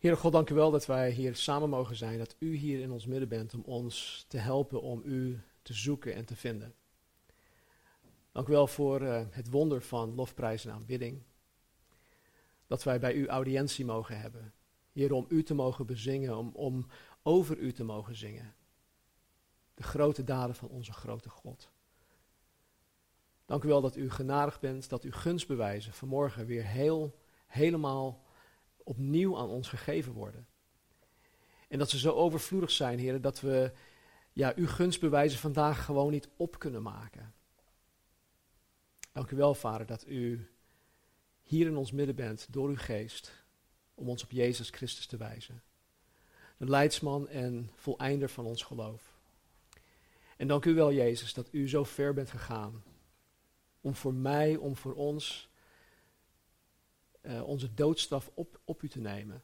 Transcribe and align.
Heere 0.00 0.16
God, 0.16 0.32
dank 0.32 0.50
u 0.50 0.54
wel 0.54 0.70
dat 0.70 0.86
wij 0.86 1.10
hier 1.10 1.36
samen 1.36 1.68
mogen 1.68 1.96
zijn, 1.96 2.18
dat 2.18 2.36
u 2.38 2.54
hier 2.54 2.80
in 2.80 2.90
ons 2.90 3.06
midden 3.06 3.28
bent 3.28 3.54
om 3.54 3.62
ons 3.64 4.24
te 4.28 4.38
helpen 4.38 4.82
om 4.82 5.02
u 5.04 5.40
te 5.62 5.72
zoeken 5.72 6.14
en 6.14 6.24
te 6.24 6.36
vinden. 6.36 6.74
Dank 8.32 8.48
u 8.48 8.52
wel 8.52 8.66
voor 8.66 9.02
uh, 9.02 9.22
het 9.30 9.50
wonder 9.50 9.82
van 9.82 10.14
lofprijs 10.14 10.64
en 10.64 10.72
aanbidding. 10.72 11.22
Dat 12.66 12.82
wij 12.82 13.00
bij 13.00 13.14
u 13.14 13.26
audiëntie 13.26 13.84
mogen 13.84 14.20
hebben. 14.20 14.52
Heer, 14.92 15.12
om 15.12 15.26
u 15.28 15.42
te 15.42 15.54
mogen 15.54 15.86
bezingen, 15.86 16.36
om, 16.36 16.50
om 16.54 16.86
over 17.22 17.58
u 17.58 17.72
te 17.72 17.84
mogen 17.84 18.16
zingen. 18.16 18.54
De 19.74 19.82
grote 19.82 20.24
daden 20.24 20.54
van 20.54 20.68
onze 20.68 20.92
grote 20.92 21.28
God. 21.28 21.70
Dank 23.44 23.64
u 23.64 23.68
wel 23.68 23.80
dat 23.80 23.96
u 23.96 24.10
genadig 24.10 24.60
bent, 24.60 24.88
dat 24.88 25.04
u 25.04 25.12
gunstbewijzen 25.12 25.92
vanmorgen 25.92 26.46
weer 26.46 26.64
heel, 26.64 27.18
helemaal 27.46 28.28
opnieuw 28.90 29.38
aan 29.38 29.48
ons 29.48 29.68
gegeven 29.68 30.12
worden. 30.12 30.46
En 31.68 31.78
dat 31.78 31.90
ze 31.90 31.98
zo 31.98 32.12
overvloedig 32.12 32.70
zijn, 32.70 32.98
heren, 32.98 33.22
dat 33.22 33.40
we 33.40 33.72
ja, 34.32 34.52
uw 34.56 34.66
gunstbewijzen 34.66 35.38
vandaag 35.38 35.84
gewoon 35.84 36.10
niet 36.10 36.28
op 36.36 36.58
kunnen 36.58 36.82
maken. 36.82 37.34
Dank 39.12 39.30
u 39.30 39.36
wel, 39.36 39.54
Vader, 39.54 39.86
dat 39.86 40.06
u 40.06 40.50
hier 41.42 41.66
in 41.66 41.76
ons 41.76 41.92
midden 41.92 42.14
bent 42.14 42.46
door 42.50 42.68
uw 42.68 42.76
geest 42.76 43.44
om 43.94 44.08
ons 44.08 44.22
op 44.22 44.30
Jezus 44.30 44.70
Christus 44.70 45.06
te 45.06 45.16
wijzen. 45.16 45.62
De 46.56 46.68
leidsman 46.68 47.28
en 47.28 47.70
voleinder 47.74 48.28
van 48.28 48.44
ons 48.44 48.62
geloof. 48.62 49.18
En 50.36 50.48
dank 50.48 50.64
u 50.64 50.74
wel, 50.74 50.92
Jezus, 50.92 51.34
dat 51.34 51.48
u 51.50 51.68
zo 51.68 51.84
ver 51.84 52.14
bent 52.14 52.30
gegaan 52.30 52.82
om 53.80 53.94
voor 53.94 54.14
mij, 54.14 54.56
om 54.56 54.76
voor 54.76 54.94
ons 54.94 55.49
uh, 57.22 57.48
onze 57.48 57.74
doodstraf 57.74 58.30
op, 58.34 58.60
op 58.64 58.82
u 58.82 58.88
te 58.88 59.00
nemen. 59.00 59.42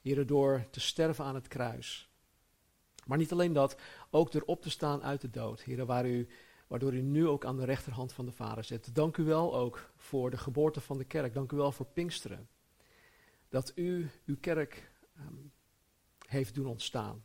Heren, 0.00 0.26
door 0.26 0.66
te 0.70 0.80
sterven 0.80 1.24
aan 1.24 1.34
het 1.34 1.48
kruis. 1.48 2.08
Maar 3.06 3.18
niet 3.18 3.32
alleen 3.32 3.52
dat, 3.52 3.76
ook 4.10 4.34
erop 4.34 4.62
te 4.62 4.70
staan 4.70 5.02
uit 5.02 5.20
de 5.20 5.30
dood. 5.30 5.62
Heren, 5.62 5.86
waar 5.86 6.06
u, 6.06 6.28
waardoor 6.66 6.94
u 6.94 7.00
nu 7.00 7.26
ook 7.26 7.44
aan 7.44 7.56
de 7.56 7.64
rechterhand 7.64 8.12
van 8.12 8.24
de 8.24 8.32
Vader 8.32 8.64
zit. 8.64 8.94
Dank 8.94 9.16
u 9.16 9.24
wel 9.24 9.56
ook 9.56 9.92
voor 9.96 10.30
de 10.30 10.38
geboorte 10.38 10.80
van 10.80 10.98
de 10.98 11.04
kerk. 11.04 11.34
Dank 11.34 11.52
u 11.52 11.56
wel 11.56 11.72
voor 11.72 11.86
Pinksteren. 11.86 12.48
Dat 13.48 13.72
u 13.74 14.10
uw 14.26 14.36
kerk 14.40 14.92
um, 15.18 15.52
heeft 16.26 16.54
doen 16.54 16.66
ontstaan. 16.66 17.24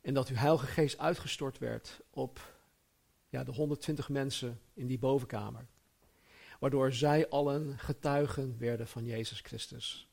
En 0.00 0.14
dat 0.14 0.28
uw 0.28 0.36
Heilige 0.36 0.66
Geest 0.66 0.98
uitgestort 0.98 1.58
werd 1.58 2.00
op 2.10 2.58
ja, 3.28 3.44
de 3.44 3.52
120 3.52 4.08
mensen 4.08 4.60
in 4.74 4.86
die 4.86 4.98
bovenkamer 4.98 5.66
waardoor 6.60 6.92
zij 6.92 7.28
allen 7.28 7.78
getuigen 7.78 8.58
werden 8.58 8.86
van 8.88 9.04
Jezus 9.04 9.40
Christus. 9.40 10.08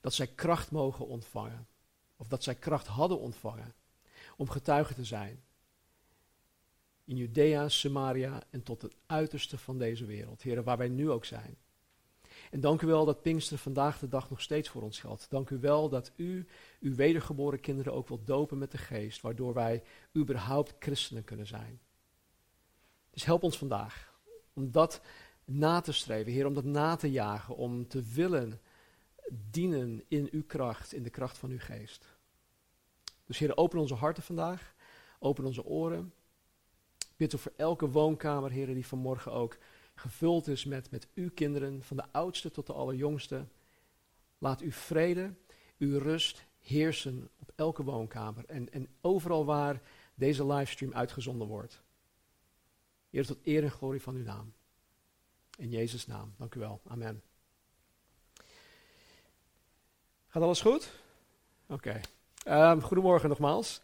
Dat 0.00 0.14
zij 0.14 0.26
kracht 0.26 0.70
mogen 0.70 1.06
ontvangen, 1.06 1.68
of 2.16 2.28
dat 2.28 2.42
zij 2.42 2.54
kracht 2.54 2.86
hadden 2.86 3.18
ontvangen 3.18 3.74
om 4.36 4.50
getuigen 4.50 4.94
te 4.94 5.04
zijn. 5.04 5.42
In 7.04 7.16
Judea, 7.16 7.68
Samaria 7.68 8.42
en 8.50 8.62
tot 8.62 8.82
het 8.82 8.96
uiterste 9.06 9.58
van 9.58 9.78
deze 9.78 10.04
wereld, 10.04 10.42
heren, 10.42 10.64
waar 10.64 10.78
wij 10.78 10.88
nu 10.88 11.10
ook 11.10 11.24
zijn. 11.24 11.56
En 12.50 12.60
dank 12.60 12.82
u 12.82 12.86
wel 12.86 13.04
dat 13.04 13.22
Pinkster 13.22 13.58
vandaag 13.58 13.98
de 13.98 14.08
dag 14.08 14.30
nog 14.30 14.40
steeds 14.40 14.68
voor 14.68 14.82
ons 14.82 15.00
geldt. 15.00 15.30
Dank 15.30 15.50
u 15.50 15.58
wel 15.58 15.88
dat 15.88 16.12
u 16.16 16.46
uw 16.80 16.94
wedergeboren 16.94 17.60
kinderen 17.60 17.92
ook 17.92 18.08
wilt 18.08 18.26
dopen 18.26 18.58
met 18.58 18.70
de 18.70 18.78
geest, 18.78 19.20
waardoor 19.20 19.54
wij 19.54 19.82
überhaupt 20.16 20.74
christenen 20.78 21.24
kunnen 21.24 21.46
zijn. 21.46 21.80
Dus 23.10 23.24
help 23.24 23.42
ons 23.42 23.58
vandaag 23.58 24.14
om 24.52 24.70
dat 24.70 25.00
na 25.50 25.80
te 25.80 25.92
streven, 25.92 26.32
Heer, 26.32 26.46
om 26.46 26.54
dat 26.54 26.64
na 26.64 26.96
te 26.96 27.10
jagen, 27.10 27.56
om 27.56 27.88
te 27.88 28.02
willen 28.02 28.60
dienen 29.50 30.04
in 30.08 30.28
uw 30.30 30.44
kracht, 30.46 30.92
in 30.92 31.02
de 31.02 31.10
kracht 31.10 31.38
van 31.38 31.50
uw 31.50 31.58
geest. 31.58 32.06
Dus 33.26 33.38
Heer, 33.38 33.56
open 33.56 33.78
onze 33.78 33.94
harten 33.94 34.22
vandaag, 34.22 34.74
open 35.18 35.44
onze 35.44 35.64
oren. 35.64 36.12
Bid 37.16 37.40
voor 37.40 37.52
elke 37.56 37.90
woonkamer, 37.90 38.50
Heer, 38.50 38.66
die 38.66 38.86
vanmorgen 38.86 39.32
ook 39.32 39.58
gevuld 39.94 40.48
is 40.48 40.64
met, 40.64 40.90
met 40.90 41.08
uw 41.14 41.30
kinderen, 41.34 41.82
van 41.82 41.96
de 41.96 42.04
oudste 42.12 42.50
tot 42.50 42.66
de 42.66 42.72
allerjongste. 42.72 43.46
Laat 44.38 44.60
uw 44.60 44.72
vrede, 44.72 45.34
uw 45.78 45.98
rust 45.98 46.44
heersen 46.58 47.28
op 47.38 47.52
elke 47.56 47.82
woonkamer 47.82 48.44
en, 48.44 48.72
en 48.72 48.88
overal 49.00 49.44
waar 49.44 49.82
deze 50.14 50.46
livestream 50.46 50.94
uitgezonden 50.94 51.46
wordt. 51.46 51.82
Heer, 53.10 53.26
tot 53.26 53.38
eer 53.42 53.62
en 53.62 53.70
glorie 53.70 54.02
van 54.02 54.14
uw 54.14 54.22
naam. 54.22 54.52
In 55.60 55.70
Jezus' 55.70 56.06
naam. 56.06 56.34
Dank 56.38 56.54
u 56.54 56.60
wel. 56.60 56.80
Amen. 56.86 57.22
Gaat 60.28 60.42
alles 60.42 60.60
goed? 60.60 60.90
Oké. 61.68 62.00
Um, 62.48 62.80
goedemorgen 62.80 63.28
nogmaals. 63.28 63.80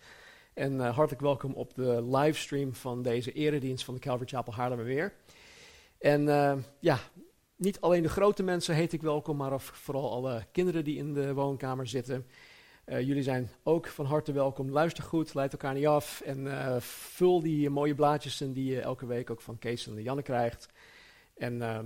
En 0.55 0.73
uh, 0.73 0.95
hartelijk 0.95 1.23
welkom 1.23 1.53
op 1.53 1.75
de 1.75 2.03
livestream 2.17 2.75
van 2.75 3.03
deze 3.03 3.33
eredienst 3.33 3.85
van 3.85 3.95
de 3.95 4.01
Calvary 4.01 4.29
Chapel 4.29 4.55
Haarlemmermeer. 4.55 5.13
En 5.99 6.23
uh, 6.27 6.57
ja, 6.79 6.99
niet 7.57 7.81
alleen 7.81 8.03
de 8.03 8.09
grote 8.09 8.43
mensen 8.43 8.75
heet 8.75 8.93
ik 8.93 9.03
welkom, 9.03 9.37
maar 9.37 9.61
vooral 9.61 10.13
alle 10.13 10.47
kinderen 10.53 10.85
die 10.85 10.97
in 10.97 11.15
de 11.15 11.35
woonkamer 11.35 11.87
zitten. 11.87 12.27
Uh, 12.87 13.01
jullie 13.01 13.23
zijn 13.23 13.51
ook 13.63 13.87
van 13.87 14.07
harte 14.07 14.33
welkom. 14.33 14.71
Luister 14.71 15.05
goed, 15.05 15.35
leid 15.35 15.53
elkaar 15.53 15.75
niet 15.75 15.87
af 15.87 16.21
en 16.21 16.83
vul 16.83 17.41
die 17.41 17.71
mooie 17.71 17.95
blaadjes 17.95 18.41
in 18.41 18.53
die 18.53 18.73
je 18.73 18.81
elke 18.81 19.07
week 19.07 19.31
ook 19.31 19.41
van 19.41 19.59
Kees 19.59 19.87
en 19.87 20.03
Janne 20.03 20.23
krijgt. 20.23 20.69
En 21.37 21.55
uh, 21.55 21.79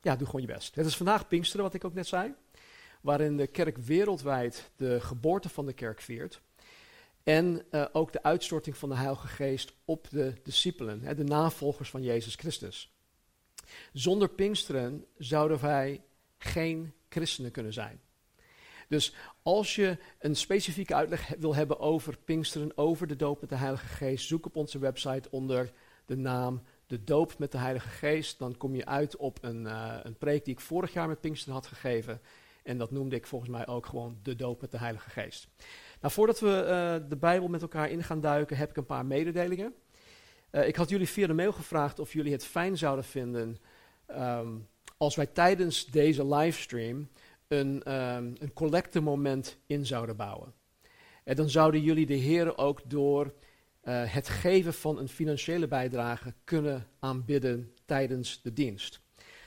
ja, 0.00 0.16
doe 0.16 0.26
gewoon 0.26 0.40
je 0.40 0.52
best. 0.52 0.74
Het 0.74 0.86
is 0.86 0.96
vandaag 0.96 1.28
Pinksteren, 1.28 1.64
wat 1.64 1.74
ik 1.74 1.84
ook 1.84 1.94
net 1.94 2.06
zei. 2.06 2.34
Waarin 3.00 3.36
de 3.36 3.46
kerk 3.46 3.76
wereldwijd 3.76 4.70
de 4.76 5.00
geboorte 5.00 5.48
van 5.48 5.66
de 5.66 5.72
kerk 5.72 6.00
viert. 6.00 6.40
En 7.22 7.62
uh, 7.70 7.86
ook 7.92 8.12
de 8.12 8.22
uitstorting 8.22 8.76
van 8.76 8.88
de 8.88 8.94
Heilige 8.94 9.26
Geest 9.26 9.72
op 9.84 10.10
de 10.10 10.34
discipelen, 10.42 11.02
hè, 11.02 11.14
de 11.14 11.24
navolgers 11.24 11.90
van 11.90 12.02
Jezus 12.02 12.34
Christus. 12.34 12.94
Zonder 13.92 14.28
Pinksteren 14.28 15.04
zouden 15.18 15.60
wij 15.60 16.02
geen 16.38 16.92
christenen 17.08 17.50
kunnen 17.50 17.72
zijn. 17.72 18.00
Dus 18.88 19.14
als 19.42 19.74
je 19.74 19.98
een 20.18 20.36
specifieke 20.36 20.94
uitleg 20.94 21.28
wil 21.38 21.54
hebben 21.54 21.78
over 21.78 22.18
Pinksteren, 22.24 22.76
over 22.76 23.06
de 23.06 23.16
doop 23.16 23.40
met 23.40 23.48
de 23.48 23.56
Heilige 23.56 23.86
Geest, 23.86 24.26
zoek 24.26 24.46
op 24.46 24.56
onze 24.56 24.78
website 24.78 25.30
onder 25.30 25.72
de 26.06 26.16
naam 26.16 26.62
de 26.90 27.04
doop 27.04 27.38
met 27.38 27.52
de 27.52 27.58
Heilige 27.58 27.88
Geest, 27.88 28.38
dan 28.38 28.56
kom 28.56 28.74
je 28.74 28.86
uit 28.86 29.16
op 29.16 29.38
een, 29.40 29.62
uh, 29.62 29.94
een 30.02 30.16
preek 30.18 30.44
die 30.44 30.54
ik 30.54 30.60
vorig 30.60 30.92
jaar 30.92 31.08
met 31.08 31.20
Pinkster 31.20 31.52
had 31.52 31.66
gegeven. 31.66 32.20
En 32.62 32.78
dat 32.78 32.90
noemde 32.90 33.16
ik 33.16 33.26
volgens 33.26 33.50
mij 33.50 33.66
ook 33.66 33.86
gewoon 33.86 34.18
de 34.22 34.36
doop 34.36 34.60
met 34.60 34.70
de 34.70 34.78
Heilige 34.78 35.10
Geest. 35.10 35.48
Nou, 36.00 36.12
voordat 36.12 36.40
we 36.40 36.48
uh, 36.48 37.08
de 37.08 37.16
Bijbel 37.16 37.48
met 37.48 37.62
elkaar 37.62 37.90
in 37.90 38.02
gaan 38.02 38.20
duiken, 38.20 38.56
heb 38.56 38.70
ik 38.70 38.76
een 38.76 38.86
paar 38.86 39.06
mededelingen. 39.06 39.74
Uh, 40.50 40.66
ik 40.66 40.76
had 40.76 40.88
jullie 40.88 41.08
via 41.08 41.26
de 41.26 41.32
mail 41.32 41.52
gevraagd 41.52 41.98
of 41.98 42.12
jullie 42.12 42.32
het 42.32 42.44
fijn 42.44 42.78
zouden 42.78 43.04
vinden 43.04 43.58
um, 44.08 44.68
als 44.96 45.16
wij 45.16 45.26
tijdens 45.26 45.86
deze 45.86 46.26
livestream 46.26 47.08
een, 47.48 47.94
um, 47.94 48.34
een 48.38 49.54
in 49.66 49.86
zouden 49.86 50.16
bouwen. 50.16 50.52
En 51.24 51.36
dan 51.36 51.50
zouden 51.50 51.82
jullie 51.82 52.06
de 52.06 52.14
Heer 52.14 52.58
ook 52.58 52.90
door 52.90 53.32
uh, 53.84 54.12
het 54.12 54.28
geven 54.28 54.74
van 54.74 54.98
een 54.98 55.08
financiële 55.08 55.68
bijdrage 55.68 56.34
kunnen 56.44 56.86
aanbidden 56.98 57.74
tijdens 57.84 58.42
de 58.42 58.52
dienst. 58.52 59.00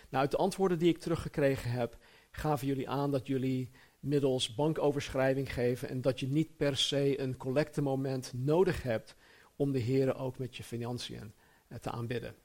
Nou, 0.10 0.24
uit 0.24 0.32
de 0.32 0.38
antwoorden 0.38 0.80
die 0.80 0.90
ik 0.90 0.98
teruggekregen 0.98 1.72
heb, 1.72 1.98
gaven 2.32 2.68
jullie 2.68 2.90
aan 2.90 3.12
dat 3.12 3.28
jullie 3.28 3.72
middels 4.00 4.56
bankoverschrijving 4.56 5.54
geven 5.54 5.90
en 5.90 6.02
dat 6.02 6.20
je 6.20 6.28
niet 6.28 6.58
per 6.58 6.78
se 6.78 7.20
een 7.20 7.38
collectemoment 7.38 8.32
nodig 8.36 8.84
hebt 8.84 9.16
om 9.56 9.72
de 9.72 9.80
Heer 9.80 10.16
ook 10.16 10.38
met 10.38 10.58
je 10.58 10.64
financiën 10.64 11.34
uh, 11.70 11.78
te 11.78 11.90
aanbidden. 11.90 12.36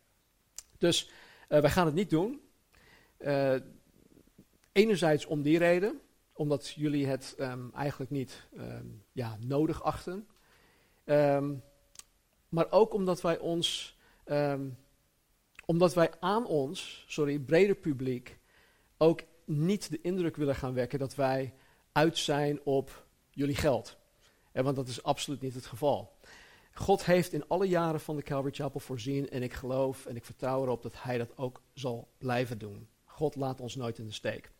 Dus 0.79 1.11
uh, 1.49 1.61
wij 1.61 1.71
gaan 1.71 1.87
het 1.87 1.95
niet 1.95 2.11
doen. 2.11 2.41
Enerzijds 4.73 5.27
om 5.27 5.43
die 5.43 5.59
reden, 5.59 6.01
omdat 6.33 6.69
jullie 6.69 7.07
het 7.07 7.35
um, 7.39 7.71
eigenlijk 7.75 8.11
niet 8.11 8.47
um, 8.57 9.05
ja, 9.13 9.37
nodig 9.41 9.83
achten. 9.83 10.29
Um, 11.05 11.63
maar 12.49 12.71
ook 12.71 12.95
omdat 12.95 13.21
wij 13.21 13.39
ons, 13.39 13.97
um, 14.27 14.79
omdat 15.65 15.95
wij 15.95 16.11
aan 16.21 16.47
ons, 16.47 17.05
sorry, 17.09 17.39
breder 17.39 17.77
publiek, 17.77 18.39
ook 18.97 19.21
niet 19.45 19.91
de 19.91 20.01
indruk 20.01 20.37
willen 20.37 20.55
gaan 20.55 20.75
wekken 20.75 20.99
dat 20.99 21.15
wij 21.15 21.55
uit 21.93 22.19
zijn 22.19 22.61
op 22.65 23.07
jullie 23.31 23.57
geld. 23.57 23.97
En 24.53 24.65
want 24.65 24.77
dat 24.77 24.89
is 24.89 25.03
absoluut 25.03 25.41
niet 25.41 25.55
het 25.55 25.67
geval. 25.67 26.17
God 26.73 27.05
heeft 27.05 27.33
in 27.33 27.49
alle 27.49 27.69
jaren 27.69 28.01
van 28.01 28.17
de 28.17 28.23
Calvary 28.23 28.55
Chapel 28.55 28.81
voorzien 28.81 29.31
en 29.31 29.43
ik 29.43 29.53
geloof 29.53 30.07
en 30.07 30.17
ik 30.17 30.25
vertrouw 30.25 30.63
erop 30.63 30.83
dat 30.83 31.03
Hij 31.03 31.19
dat 31.19 31.37
ook 31.37 31.63
zal 31.75 32.09
blijven 32.19 32.59
doen. 32.59 32.89
God 33.05 33.37
laat 33.37 33.61
ons 33.61 33.75
nooit 33.75 33.99
in 33.99 34.07
de 34.07 34.13
steek. 34.13 34.51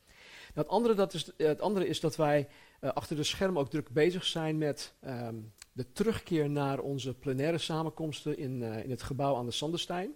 Nou, 0.55 0.67
het, 0.67 0.69
andere, 0.69 0.95
dat 0.95 1.15
is, 1.15 1.33
het 1.37 1.61
andere 1.61 1.87
is 1.87 2.01
dat 2.01 2.17
wij 2.17 2.49
uh, 2.81 2.91
achter 2.91 3.17
de 3.17 3.23
schermen 3.23 3.61
ook 3.61 3.71
druk 3.71 3.91
bezig 3.91 4.25
zijn 4.25 4.59
met 4.59 4.95
um, 5.05 5.53
de 5.79 5.93
terugkeer 5.93 6.51
naar 6.51 6.79
onze 6.79 7.15
plenaire 7.15 7.59
samenkomsten 7.59 8.39
in, 8.39 8.61
uh, 8.61 8.85
in 8.85 8.91
het 8.91 9.03
gebouw 9.03 9.37
aan 9.37 9.47
de 9.47 9.53
Sanderstein. 9.53 10.15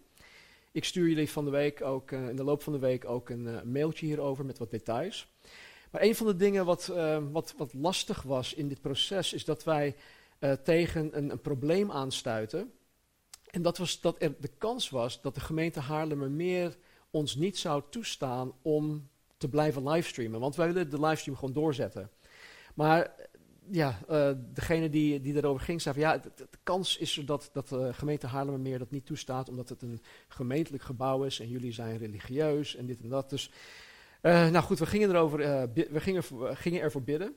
Ik 0.73 0.85
stuur 0.85 1.09
jullie 1.09 1.31
van 1.31 1.44
de 1.44 1.50
week 1.50 1.82
ook, 1.82 2.11
uh, 2.11 2.29
in 2.29 2.37
de 2.37 2.44
loop 2.44 2.62
van 2.62 2.73
de 2.73 2.79
week 2.79 3.05
ook 3.05 3.29
een 3.29 3.73
mailtje 3.73 4.06
hierover 4.06 4.44
met 4.44 4.59
wat 4.59 4.70
details. 4.70 5.29
Maar 5.91 6.03
een 6.03 6.14
van 6.14 6.26
de 6.26 6.37
dingen 6.37 6.64
wat, 6.64 6.87
wat, 7.32 7.55
wat 7.56 7.75
lastig 7.75 8.23
was 8.23 8.55
in 8.55 8.69
dit 8.69 8.81
proces 8.81 9.32
is 9.32 9.44
dat 9.44 9.64
wij 9.64 9.97
tegen 10.62 11.17
een, 11.17 11.31
een 11.31 11.41
probleem 11.41 11.91
aanstuiten. 11.91 12.73
En 13.50 13.62
dat 13.62 13.79
was 13.79 14.00
dat 14.00 14.23
er 14.23 14.35
de 14.41 14.50
kans 14.59 14.91
was 14.91 15.20
dat 15.20 15.35
de 15.35 15.41
gemeente 15.41 15.81
Haarlemmermeer 15.81 16.76
ons 17.11 17.35
niet 17.35 17.59
zou 17.59 17.82
toestaan 17.91 18.53
om 18.62 19.09
te 19.37 19.49
blijven 19.49 19.88
livestreamen. 19.88 20.41
Want 20.41 20.56
wij 20.56 20.67
willen 20.73 20.91
de 20.91 21.00
livestream 21.00 21.37
gewoon 21.37 21.55
doorzetten. 21.55 22.11
Maar 22.75 23.14
ja, 23.70 23.99
uh, 24.11 24.31
degene 24.53 24.91
die, 24.91 25.20
die 25.20 25.37
erover 25.37 25.64
ging, 25.64 25.82
zei 25.82 25.94
van 25.94 26.05
ja, 26.05 26.19
de, 26.19 26.49
kans 26.62 26.97
is 26.97 27.19
er 27.19 27.26
dat, 27.26 27.50
dat 27.53 27.69
de 27.69 27.93
gemeente 27.93 28.26
Haarlemmermeer 28.26 28.79
dat 28.79 28.91
niet 28.91 29.06
toestaat, 29.06 29.49
omdat 29.49 29.69
het 29.69 29.82
een 29.82 30.00
gemeentelijk 30.29 30.82
gebouw 30.82 31.25
is 31.25 31.41
en 31.41 31.49
jullie 31.49 31.73
zijn 31.73 31.99
religieus 31.99 32.76
en 32.76 32.87
dit 32.87 33.00
en 33.00 33.09
dat. 33.09 33.31
Dus, 33.31 33.50
uh, 34.23 34.49
nou 34.49 34.64
goed, 34.64 34.79
we 34.79 34.87
gingen, 34.87 35.11
erover, 35.11 35.38
we 35.73 36.00
gingen, 36.00 36.23
gingen 36.56 36.81
ervoor 36.81 37.03
bidden. 37.03 37.35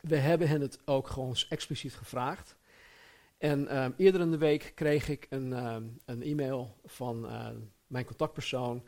We 0.00 0.16
hebben 0.16 0.48
hen 0.48 0.60
het 0.60 0.78
ook 0.84 1.08
gewoon 1.08 1.36
expliciet 1.48 1.94
gevraagd. 1.94 2.56
En 3.38 3.92
eerder 3.96 4.20
in 4.20 4.30
de 4.30 4.38
week 4.38 4.72
kreeg 4.74 5.08
ik 5.08 5.26
een, 5.30 5.52
een 6.04 6.22
e-mail 6.22 6.76
van 6.84 7.26
mijn 7.86 8.04
contactpersoon 8.04 8.82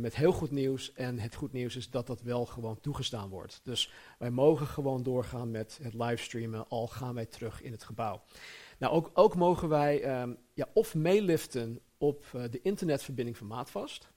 met 0.00 0.16
heel 0.16 0.32
goed 0.32 0.50
nieuws. 0.50 0.92
En 0.92 1.18
het 1.18 1.34
goed 1.34 1.52
nieuws 1.52 1.76
is 1.76 1.90
dat 1.90 2.06
dat 2.06 2.22
wel 2.22 2.46
gewoon 2.46 2.80
toegestaan 2.80 3.28
wordt. 3.28 3.60
Dus 3.62 3.92
wij 4.18 4.30
mogen 4.30 4.66
gewoon 4.66 5.02
doorgaan 5.02 5.50
met 5.50 5.78
het 5.82 5.94
livestreamen, 5.94 6.68
al 6.68 6.86
gaan 6.86 7.14
wij 7.14 7.26
terug 7.26 7.62
in 7.62 7.72
het 7.72 7.84
gebouw. 7.84 8.22
Nou, 8.78 8.92
ook, 8.92 9.10
ook 9.14 9.36
mogen 9.36 9.68
wij 9.68 10.20
um, 10.20 10.36
ja, 10.54 10.68
of 10.72 10.94
meeliften 10.94 11.80
op 11.98 12.26
uh, 12.34 12.42
de 12.50 12.60
internetverbinding 12.62 13.36
van 13.36 13.46
Maatvast. 13.46 14.10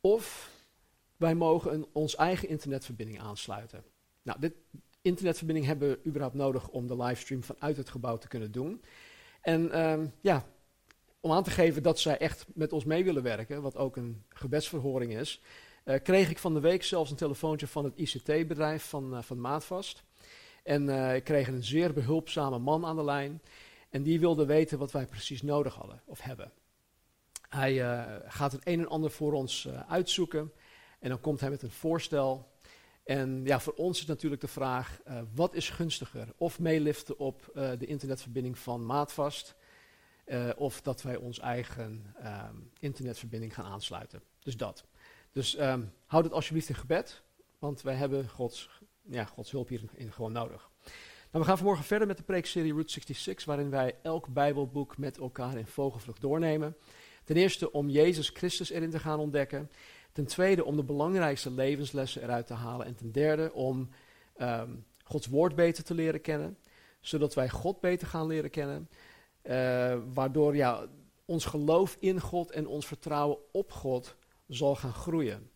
Of 0.00 0.50
wij 1.16 1.34
mogen 1.34 1.74
een, 1.74 1.86
ons 1.92 2.16
eigen 2.16 2.48
internetverbinding 2.48 3.20
aansluiten. 3.20 3.84
Nou, 4.22 4.40
dit 4.40 4.54
internetverbinding 5.02 5.66
hebben 5.66 5.88
we 5.88 6.00
überhaupt 6.06 6.34
nodig 6.34 6.68
om 6.68 6.86
de 6.86 6.96
livestream 6.96 7.42
vanuit 7.42 7.76
het 7.76 7.88
gebouw 7.88 8.18
te 8.18 8.28
kunnen 8.28 8.52
doen. 8.52 8.82
En 9.40 9.80
um, 9.80 10.12
ja, 10.20 10.46
om 11.24 11.32
aan 11.32 11.42
te 11.42 11.50
geven 11.50 11.82
dat 11.82 11.98
zij 11.98 12.18
echt 12.18 12.46
met 12.54 12.72
ons 12.72 12.84
mee 12.84 13.04
willen 13.04 13.22
werken, 13.22 13.62
wat 13.62 13.76
ook 13.76 13.96
een 13.96 14.24
gebedsverhoring 14.28 15.16
is, 15.16 15.40
uh, 15.84 15.94
kreeg 16.02 16.30
ik 16.30 16.38
van 16.38 16.54
de 16.54 16.60
week 16.60 16.82
zelfs 16.82 17.10
een 17.10 17.16
telefoontje 17.16 17.66
van 17.66 17.84
het 17.84 17.96
ICT-bedrijf 17.96 18.84
van, 18.84 19.14
uh, 19.14 19.22
van 19.22 19.40
Maatvast. 19.40 20.02
En 20.62 20.82
uh, 20.82 21.14
ik 21.14 21.24
kreeg 21.24 21.48
een 21.48 21.64
zeer 21.64 21.92
behulpzame 21.92 22.58
man 22.58 22.86
aan 22.86 22.96
de 22.96 23.04
lijn. 23.04 23.42
En 23.90 24.02
die 24.02 24.20
wilde 24.20 24.46
weten 24.46 24.78
wat 24.78 24.92
wij 24.92 25.06
precies 25.06 25.42
nodig 25.42 25.74
hadden 25.74 26.02
of 26.04 26.20
hebben. 26.20 26.52
Hij 27.48 27.74
gaat 28.26 28.52
het 28.52 28.66
een 28.66 28.78
en 28.78 28.88
ander 28.88 29.10
voor 29.10 29.32
ons 29.32 29.68
uitzoeken. 29.88 30.52
En 30.98 31.08
dan 31.08 31.20
komt 31.20 31.40
hij 31.40 31.50
met 31.50 31.62
een 31.62 31.70
voorstel. 31.70 32.52
En 33.04 33.40
ja, 33.44 33.60
voor 33.60 33.72
ons 33.72 34.00
is 34.00 34.06
natuurlijk 34.06 34.40
de 34.40 34.48
vraag: 34.48 35.00
wat 35.34 35.54
is 35.54 35.70
gunstiger? 35.70 36.32
Of 36.36 36.58
meeliften 36.58 37.18
op 37.18 37.50
de 37.78 37.86
internetverbinding 37.86 38.58
van 38.58 38.86
Maatvast 38.86 39.54
uh, 40.26 40.50
of 40.56 40.82
dat 40.82 41.02
wij 41.02 41.16
ons 41.16 41.38
eigen 41.38 42.14
um, 42.24 42.70
internetverbinding 42.78 43.54
gaan 43.54 43.64
aansluiten. 43.64 44.22
Dus 44.42 44.56
dat. 44.56 44.84
Dus 45.32 45.58
um, 45.58 45.92
houd 46.06 46.24
het 46.24 46.32
alsjeblieft 46.32 46.68
in 46.68 46.74
gebed, 46.74 47.22
want 47.58 47.82
wij 47.82 47.94
hebben 47.94 48.28
Gods, 48.28 48.68
ja, 49.02 49.24
Gods 49.24 49.50
hulp 49.50 49.68
hierin 49.68 50.12
gewoon 50.12 50.32
nodig. 50.32 50.70
Nou, 51.34 51.46
we 51.46 51.52
gaan 51.52 51.56
vanmorgen 51.58 51.84
verder 51.84 52.06
met 52.06 52.16
de 52.16 52.22
preekserie 52.22 52.72
Route 52.72 52.92
66, 52.92 53.44
waarin 53.44 53.70
wij 53.70 53.96
elk 54.02 54.28
Bijbelboek 54.28 54.98
met 54.98 55.18
elkaar 55.18 55.58
in 55.58 55.66
vogelvlucht 55.66 56.20
doornemen. 56.20 56.76
Ten 57.24 57.36
eerste 57.36 57.72
om 57.72 57.88
Jezus 57.88 58.28
Christus 58.28 58.70
erin 58.70 58.90
te 58.90 58.98
gaan 58.98 59.18
ontdekken. 59.18 59.70
Ten 60.12 60.26
tweede 60.26 60.64
om 60.64 60.76
de 60.76 60.82
belangrijkste 60.82 61.50
levenslessen 61.50 62.22
eruit 62.22 62.46
te 62.46 62.54
halen. 62.54 62.86
En 62.86 62.94
ten 62.94 63.12
derde 63.12 63.52
om 63.52 63.88
um, 64.38 64.84
Gods 65.04 65.26
woord 65.26 65.54
beter 65.54 65.84
te 65.84 65.94
leren 65.94 66.20
kennen, 66.20 66.58
zodat 67.00 67.34
wij 67.34 67.48
God 67.48 67.80
beter 67.80 68.06
gaan 68.06 68.26
leren 68.26 68.50
kennen. 68.50 68.88
Uh, 69.44 69.96
waardoor 70.14 70.56
ja, 70.56 70.88
ons 71.24 71.44
geloof 71.44 71.96
in 72.00 72.20
God 72.20 72.50
en 72.50 72.66
ons 72.66 72.86
vertrouwen 72.86 73.38
op 73.52 73.72
God 73.72 74.16
zal 74.48 74.74
gaan 74.76 74.92
groeien. 74.92 75.50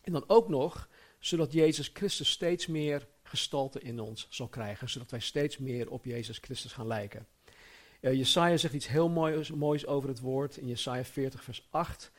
En 0.00 0.12
dan 0.12 0.24
ook 0.26 0.48
nog, 0.48 0.88
zodat 1.18 1.52
Jezus 1.52 1.90
Christus 1.94 2.30
steeds 2.30 2.66
meer 2.66 3.06
gestalte 3.22 3.80
in 3.80 4.00
ons 4.00 4.26
zal 4.30 4.48
krijgen, 4.48 4.88
zodat 4.88 5.10
wij 5.10 5.20
steeds 5.20 5.58
meer 5.58 5.90
op 5.90 6.04
Jezus 6.04 6.38
Christus 6.38 6.72
gaan 6.72 6.86
lijken. 6.86 7.26
Uh, 8.00 8.12
Jesaja 8.12 8.56
zegt 8.56 8.74
iets 8.74 8.88
heel 8.88 9.08
moois, 9.08 9.50
moois 9.50 9.86
over 9.86 10.08
het 10.08 10.20
woord 10.20 10.56
in 10.56 10.66
Jesaja 10.66 11.04
40 11.04 11.44
vers 11.44 11.66
8. 11.70 12.10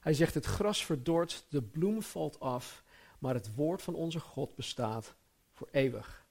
Hij 0.00 0.14
zegt, 0.14 0.34
het 0.34 0.46
gras 0.46 0.84
verdort, 0.84 1.46
de 1.48 1.62
bloem 1.62 2.02
valt 2.02 2.40
af, 2.40 2.84
maar 3.18 3.34
het 3.34 3.54
woord 3.54 3.82
van 3.82 3.94
onze 3.94 4.20
God 4.20 4.54
bestaat 4.54 5.14
voor 5.52 5.68
eeuwig. 5.70 6.24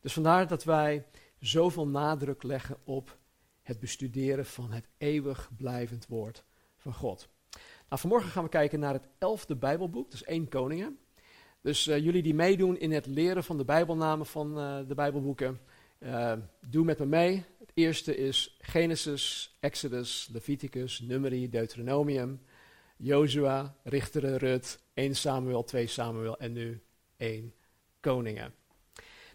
Dus 0.00 0.12
vandaar 0.12 0.48
dat 0.48 0.64
wij 0.64 1.06
zoveel 1.40 1.88
nadruk 1.88 2.42
leggen 2.42 2.76
op 2.84 3.18
het 3.62 3.80
bestuderen 3.80 4.46
van 4.46 4.72
het 4.72 4.88
eeuwig 4.98 5.50
blijvend 5.56 6.06
woord 6.06 6.44
van 6.76 6.94
God. 6.94 7.28
Nou, 7.88 8.00
vanmorgen 8.00 8.30
gaan 8.30 8.44
we 8.44 8.48
kijken 8.48 8.80
naar 8.80 8.92
het 8.92 9.08
elfde 9.18 9.56
Bijbelboek, 9.56 10.10
dus 10.10 10.24
één 10.24 10.48
Koningen. 10.48 10.98
Dus 11.60 11.86
uh, 11.86 11.98
jullie 11.98 12.22
die 12.22 12.34
meedoen 12.34 12.78
in 12.78 12.92
het 12.92 13.06
leren 13.06 13.44
van 13.44 13.56
de 13.56 13.64
Bijbelnamen 13.64 14.26
van 14.26 14.58
uh, 14.58 14.88
de 14.88 14.94
Bijbelboeken, 14.94 15.60
uh, 15.98 16.32
doe 16.68 16.84
met 16.84 16.98
me 16.98 17.06
mee. 17.06 17.44
Het 17.58 17.70
eerste 17.74 18.16
is 18.16 18.56
Genesis, 18.60 19.56
Exodus, 19.60 20.28
Leviticus, 20.32 21.00
Numeri, 21.00 21.48
Deuteronomium, 21.48 22.40
Jozua, 22.96 23.76
Richteren, 23.82 24.36
Rut, 24.36 24.80
1 24.94 25.14
Samuel, 25.14 25.64
2 25.64 25.86
Samuel 25.86 26.38
en 26.38 26.52
nu 26.52 26.82
1 27.16 27.54
Koningen. 28.00 28.57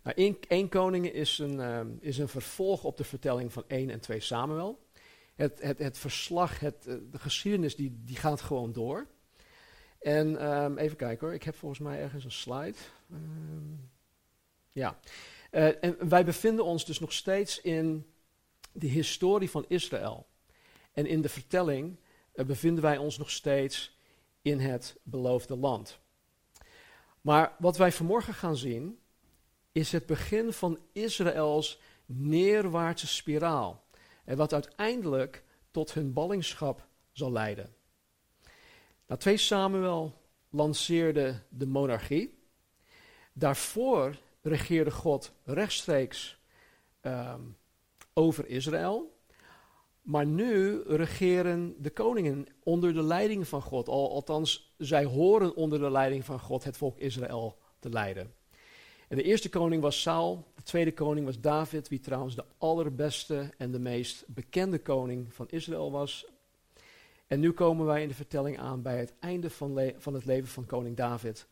Nou, 0.03 0.37
1, 0.47 0.69
Koningen 0.69 1.13
is 1.13 1.39
een, 1.39 1.53
uh, 1.53 1.81
is 1.99 2.17
een 2.17 2.27
vervolg 2.27 2.83
op 2.83 2.97
de 2.97 3.03
vertelling 3.03 3.53
van 3.53 3.63
1 3.67 3.89
en 3.89 3.99
2 3.99 4.19
Samuel. 4.19 4.87
Het, 5.35 5.61
het, 5.61 5.79
het 5.79 5.97
verslag, 5.97 6.59
het, 6.59 6.85
uh, 6.87 6.95
de 7.11 7.19
geschiedenis, 7.19 7.75
die, 7.75 8.01
die 8.03 8.15
gaat 8.15 8.41
gewoon 8.41 8.73
door. 8.73 9.07
En 9.99 10.53
um, 10.53 10.77
even 10.77 10.97
kijken 10.97 11.25
hoor, 11.25 11.35
ik 11.35 11.43
heb 11.43 11.55
volgens 11.55 11.79
mij 11.79 11.99
ergens 11.99 12.23
een 12.23 12.31
slide. 12.31 12.77
Um, 13.11 13.91
ja, 14.71 14.99
uh, 15.51 15.83
en 15.83 16.09
wij 16.09 16.25
bevinden 16.25 16.65
ons 16.65 16.85
dus 16.85 16.99
nog 16.99 17.13
steeds 17.13 17.61
in 17.61 18.13
de 18.71 18.87
historie 18.87 19.49
van 19.49 19.65
Israël. 19.67 20.27
En 20.91 21.05
in 21.05 21.21
de 21.21 21.29
vertelling 21.29 21.99
uh, 22.35 22.45
bevinden 22.45 22.83
wij 22.83 22.97
ons 22.97 23.17
nog 23.17 23.29
steeds 23.29 23.97
in 24.41 24.59
het 24.59 24.97
beloofde 25.03 25.57
land. 25.57 25.99
Maar 27.21 27.55
wat 27.59 27.77
wij 27.77 27.91
vanmorgen 27.91 28.33
gaan 28.33 28.57
zien, 28.57 28.99
is 29.73 29.91
het 29.91 30.05
begin 30.05 30.53
van 30.53 30.79
Israëls 30.91 31.79
neerwaartse 32.05 33.07
spiraal. 33.07 33.83
En 34.25 34.37
wat 34.37 34.53
uiteindelijk 34.53 35.43
tot 35.71 35.93
hun 35.93 36.13
ballingschap 36.13 36.87
zal 37.11 37.31
leiden. 37.31 37.75
Nou, 39.07 39.19
2 39.19 39.37
Samuel 39.37 40.21
lanceerde 40.49 41.41
de 41.49 41.67
monarchie. 41.67 42.37
Daarvoor 43.33 44.15
regeerde 44.41 44.91
God 44.91 45.31
rechtstreeks 45.43 46.37
um, 47.01 47.57
over 48.13 48.47
Israël. 48.47 49.11
Maar 50.01 50.25
nu 50.25 50.81
regeren 50.81 51.75
de 51.81 51.89
koningen 51.89 52.45
onder 52.63 52.93
de 52.93 53.03
leiding 53.03 53.47
van 53.47 53.61
God. 53.61 53.87
Al, 53.87 54.11
althans, 54.11 54.73
zij 54.77 55.05
horen 55.05 55.55
onder 55.55 55.79
de 55.79 55.91
leiding 55.91 56.25
van 56.25 56.39
God 56.39 56.63
het 56.63 56.77
volk 56.77 56.97
Israël 56.97 57.57
te 57.79 57.89
leiden. 57.89 58.33
De 59.15 59.23
eerste 59.23 59.49
koning 59.49 59.81
was 59.81 60.01
Saul, 60.01 60.47
de 60.55 60.63
tweede 60.63 60.93
koning 60.93 61.25
was 61.25 61.39
David, 61.39 61.87
wie 61.87 61.99
trouwens 61.99 62.35
de 62.35 62.45
allerbeste 62.57 63.49
en 63.57 63.71
de 63.71 63.79
meest 63.79 64.23
bekende 64.27 64.79
koning 64.79 65.33
van 65.33 65.47
Israël 65.49 65.91
was. 65.91 66.25
En 67.27 67.39
nu 67.39 67.51
komen 67.51 67.85
wij 67.85 68.01
in 68.01 68.07
de 68.07 68.13
vertelling 68.13 68.59
aan 68.59 68.81
bij 68.81 68.99
het 68.99 69.13
einde 69.19 69.49
van, 69.49 69.77
het 70.13 70.25
leven 70.25 70.47
van 70.47 70.65
koning 70.65 70.95
David 70.95 71.47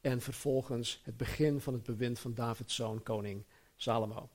en 0.00 0.20
vervolgens 0.20 1.00
het 1.04 1.16
begin 1.16 1.60
van 1.60 1.72
het 1.72 1.82
bewind 1.82 2.18
van 2.18 2.34
Davids 2.34 2.74
zoon, 2.74 3.02
koning 3.02 3.44
Salomo. 3.76 4.28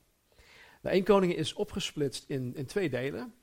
De 0.80 0.88
één 0.88 1.04
koning 1.04 1.34
is 1.34 1.52
opgesplitst 1.52 2.24
in, 2.28 2.52
in 2.56 2.66
twee 2.66 2.90
delen. 2.90 3.34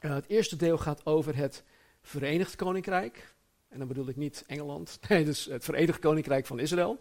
Uh, 0.00 0.14
het 0.14 0.28
eerste 0.28 0.56
deel 0.56 0.78
gaat 0.78 1.06
over 1.06 1.36
het 1.36 1.64
Verenigd 2.02 2.56
Koninkrijk. 2.56 3.34
En 3.68 3.78
dan 3.78 3.88
bedoel 3.88 4.08
ik 4.08 4.16
niet 4.16 4.44
Engeland, 4.46 4.98
nee, 5.08 5.24
dus 5.24 5.44
het 5.44 5.64
Verenigd 5.64 5.98
Koninkrijk 5.98 6.46
van 6.46 6.58
Israël. 6.58 6.98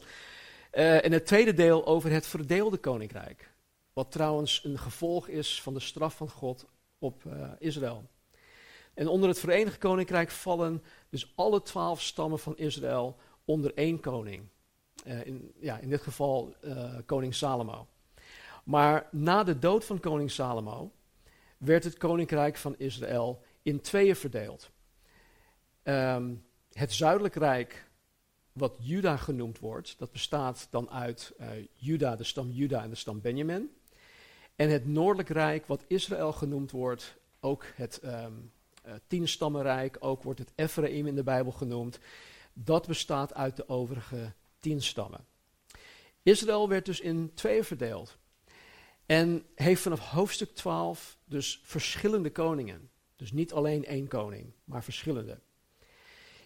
Uh, 0.75 1.05
en 1.05 1.11
het 1.11 1.25
tweede 1.25 1.53
deel 1.53 1.85
over 1.85 2.11
het 2.11 2.27
verdeelde 2.27 2.77
koninkrijk. 2.77 3.53
Wat 3.93 4.11
trouwens 4.11 4.63
een 4.63 4.77
gevolg 4.77 5.27
is 5.27 5.61
van 5.61 5.73
de 5.73 5.79
straf 5.79 6.15
van 6.15 6.29
God 6.29 6.65
op 6.99 7.23
uh, 7.23 7.51
Israël. 7.59 8.09
En 8.93 9.07
onder 9.07 9.29
het 9.29 9.39
Verenigd 9.39 9.77
Koninkrijk 9.77 10.29
vallen 10.29 10.83
dus 11.09 11.33
alle 11.35 11.61
twaalf 11.61 12.01
stammen 12.01 12.39
van 12.39 12.57
Israël 12.57 13.17
onder 13.45 13.73
één 13.73 13.99
koning. 13.99 14.47
Uh, 15.07 15.25
in, 15.25 15.53
ja, 15.59 15.77
in 15.77 15.89
dit 15.89 16.01
geval 16.01 16.55
koning 17.05 17.35
Salomo. 17.35 17.87
Maar 18.63 19.07
na 19.11 19.43
de 19.43 19.59
dood 19.59 19.85
van 19.85 19.99
koning 19.99 20.31
Salomo 20.31 20.91
werd 21.57 21.83
het 21.83 21.97
koninkrijk 21.97 22.57
van 22.57 22.75
Israël 22.77 23.43
in 23.61 23.81
tweeën 23.81 24.15
verdeeld. 24.15 24.69
Um, 25.83 26.45
het 26.71 26.93
zuidelijk 26.93 27.35
rijk, 27.35 27.84
wat 28.55 28.75
Juda 28.79 29.17
genoemd 29.17 29.59
wordt, 29.59 29.95
dat 29.97 30.11
bestaat 30.11 30.67
dan 30.69 30.89
uit 30.89 31.33
uh, 31.39 31.47
Juda, 31.73 32.15
de 32.15 32.23
stam 32.23 32.49
Juda 32.49 32.83
en 32.83 32.89
de 32.89 32.95
stam 32.95 33.21
Benjamin. 33.21 33.71
En 34.55 34.69
het 34.69 34.87
noordelijk 34.87 35.29
rijk, 35.29 35.65
wat 35.65 35.83
Israël 35.87 36.31
genoemd 36.31 36.71
wordt, 36.71 37.15
ook 37.39 37.65
het 37.75 37.99
um, 38.03 38.51
uh, 38.85 38.93
tienstammenrijk, 39.07 39.97
ook 39.99 40.23
wordt 40.23 40.39
het 40.39 40.51
Ephraim 40.55 41.07
in 41.07 41.15
de 41.15 41.23
Bijbel 41.23 41.51
genoemd, 41.51 41.99
dat 42.53 42.87
bestaat 42.87 43.33
uit 43.33 43.55
de 43.55 43.69
overige 43.69 44.33
tien 44.59 44.81
stammen. 44.81 45.25
Israël 46.23 46.69
werd 46.69 46.85
dus 46.85 46.99
in 46.99 47.31
tweeën 47.33 47.63
verdeeld. 47.63 48.17
En 49.05 49.45
heeft 49.55 49.81
vanaf 49.81 49.99
hoofdstuk 49.99 50.55
12 50.55 51.17
dus 51.25 51.61
verschillende 51.63 52.31
koningen. 52.31 52.89
Dus 53.15 53.31
niet 53.31 53.53
alleen 53.53 53.85
één 53.85 54.07
koning, 54.07 54.51
maar 54.63 54.83
verschillende. 54.83 55.39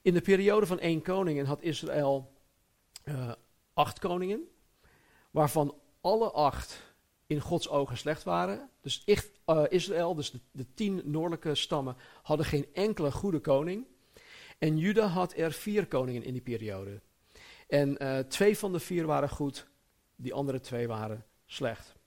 In 0.01 0.13
de 0.13 0.21
periode 0.21 0.65
van 0.65 0.79
één 0.79 1.01
koningen 1.01 1.45
had 1.45 1.61
Israël 1.61 2.31
uh, 3.05 3.31
acht 3.73 3.99
koningen, 3.99 4.47
waarvan 5.31 5.75
alle 6.01 6.31
acht 6.31 6.93
in 7.27 7.39
Gods 7.39 7.69
ogen 7.69 7.97
slecht 7.97 8.23
waren. 8.23 8.69
Dus 8.81 9.03
uh, 9.05 9.63
Israël, 9.69 10.15
dus 10.15 10.31
de, 10.31 10.39
de, 10.51 10.65
tien 10.73 11.01
noordelijke 11.03 11.55
stammen, 11.55 11.95
hadden 12.21 12.45
geen 12.45 12.67
enkele 12.73 13.11
goede 13.11 13.39
koning. 13.39 13.85
En 14.57 14.77
Juda 14.77 15.05
had 15.05 15.33
er 15.37 15.51
vier 15.51 15.87
koningen 15.87 16.23
in 16.23 16.33
die 16.33 16.41
periode. 16.41 17.01
En 17.67 18.03
uh, 18.03 18.19
twee 18.19 18.57
van 18.57 18.71
de 18.71 18.79
vier 18.79 19.05
waren 19.05 19.29
goed, 19.29 19.67
die 20.15 20.33
andere 20.33 20.59
twee 20.59 20.87
waren 20.87 21.25
slecht. 21.45 21.97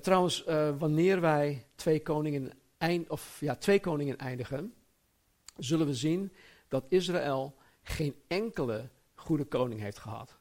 Trouwens, 0.00 0.44
wanneer 0.78 1.20
wij 1.20 1.66
twee 1.74 2.02
koningen, 2.02 2.52
eind, 2.78 3.10
of, 3.10 3.36
ja, 3.40 3.56
twee 3.56 3.80
koningen 3.80 4.18
eindigen, 4.18 4.74
zullen 5.56 5.86
we 5.86 5.94
zien 5.94 6.32
dat 6.74 6.84
Israël 6.88 7.54
geen 7.82 8.14
enkele 8.26 8.88
goede 9.14 9.44
koning 9.44 9.80
heeft 9.80 9.98
gehad. 9.98 10.38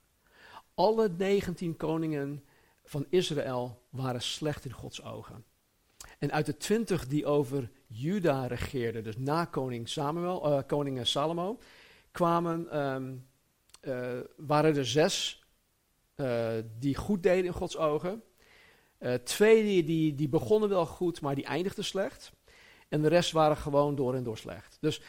Alle 0.74 1.10
19 1.18 1.78
koningen 1.78 2.44
van 2.84 3.06
Israël 3.10 3.82
waren 3.90 4.22
slecht 4.22 4.66
in 4.66 4.72
Gods 4.72 5.04
ogen. 5.04 5.46
En 6.20 6.32
uit 6.32 6.46
de 6.46 6.58
twintig 6.58 7.08
die 7.08 7.26
over 7.26 7.72
Juda 7.88 8.46
regeerden, 8.46 9.04
dus 9.04 9.18
na 9.18 9.46
koning, 9.46 9.90
Samuel, 9.90 10.52
uh, 10.52 10.60
koning 10.68 11.08
Salomo, 11.08 11.60
kwamen, 12.12 12.80
um, 12.80 13.28
uh, 13.82 14.20
waren 14.38 14.76
er 14.76 14.86
zes 14.86 15.44
uh, 16.16 16.52
die 16.80 16.96
goed 16.96 17.24
deden 17.24 17.46
in 17.46 17.54
Gods 17.54 17.78
ogen. 17.78 18.24
twee 19.24 19.84
die, 19.84 20.16
die 20.16 20.30
begonnen 20.30 20.70
wel 20.70 20.86
goed, 20.86 21.22
maar 21.22 21.36
die 21.36 21.46
eindigden 21.46 21.84
slecht. 21.84 22.32
En 22.90 23.02
de 23.02 23.08
rest 23.08 23.32
waren 23.32 23.58
gewoon 23.58 23.96
door 23.96 24.16
en 24.16 24.24
door 24.24 24.38
slecht. 24.38 24.78
Dus 24.80 25.02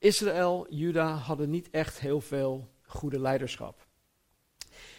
Israël, 0.00 0.66
Juda 0.70 1.14
hadden 1.14 1.50
niet 1.50 1.70
echt 1.70 2.00
heel 2.00 2.20
veel 2.20 2.68
goede 2.82 3.20
leiderschap. 3.20 3.86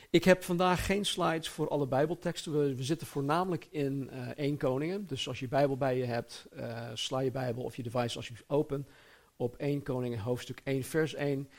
Ik 0.10 0.24
heb 0.24 0.44
vandaag 0.44 0.86
geen 0.86 1.06
slides 1.06 1.50
voor 1.50 1.70
alle 1.70 1.88
Bijbelteksten. 1.88 2.76
We, 2.76 2.84
zitten 2.84 3.08
voornamelijk 3.08 3.68
in 3.70 4.10
uh, 4.14 4.28
1 4.28 4.58
Koningen. 4.58 5.08
Dus 5.08 5.28
als 5.28 5.40
je 5.40 5.48
Bijbel 5.48 5.78
bij 5.78 5.98
je 5.98 6.06
hebt, 6.06 6.48
uh, 6.56 6.90
sla 6.94 7.20
je 7.20 7.32
Bijbel 7.32 7.64
of 7.64 7.76
je 7.76 7.84
device 7.84 8.16
alsjeblieft 8.16 8.50
open 8.50 8.88
op 9.36 9.56
1 9.56 9.84
Koningen, 9.84 10.20
hoofdstuk 10.20 10.62
1, 10.64 10.84
vers 10.84 11.14
1. 11.14 11.50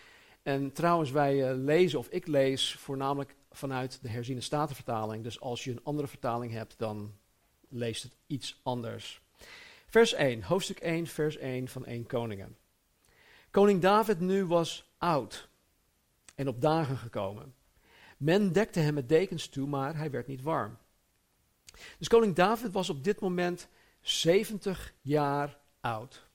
En 0.43 0.73
trouwens, 0.73 1.11
wij 1.11 1.51
uh, 1.51 1.65
lezen, 1.65 1.99
of 1.99 2.09
ik 2.09 2.27
lees, 2.27 2.75
voornamelijk 2.75 3.35
vanuit 3.51 3.99
de 4.03 4.09
herziene 4.09 4.41
statenvertaling. 4.41 5.25
Dus 5.25 5.41
als 5.41 5.65
je 5.65 5.71
een 5.71 5.85
andere 5.85 6.09
vertaling 6.09 6.53
hebt, 6.53 6.75
dan 6.79 7.13
leest 7.69 8.03
het 8.03 8.17
iets 8.27 8.61
anders. 8.63 9.21
Vers 9.87 10.13
1, 10.15 10.43
hoofdstuk 10.43 10.79
1, 10.79 11.07
vers 11.07 11.37
1 11.37 11.69
van 11.69 11.87
1 11.87 12.07
Koningen. 12.07 12.57
Koning 13.53 13.81
David 13.81 14.21
nu 14.21 14.47
was 14.47 14.93
oud 14.99 15.49
en 16.35 16.49
op 16.49 16.61
dagen 16.61 16.97
gekomen. 16.97 17.55
Men 18.17 18.53
dekte 18.53 18.81
hem 18.81 18.95
met 18.95 19.09
dekens 19.09 19.49
toe, 19.49 19.69
maar 19.69 19.97
hij 19.97 20.11
werd 20.11 20.27
niet 20.27 20.43
warm. 20.43 20.79
Dus 21.99 22.09
koning 22.09 22.35
David 22.35 22.73
was 22.73 22.91
op 22.91 23.05
dit 23.05 23.21
moment 23.21 23.69
70 24.01 24.95
jaar 25.01 25.59
oud. 25.81 26.27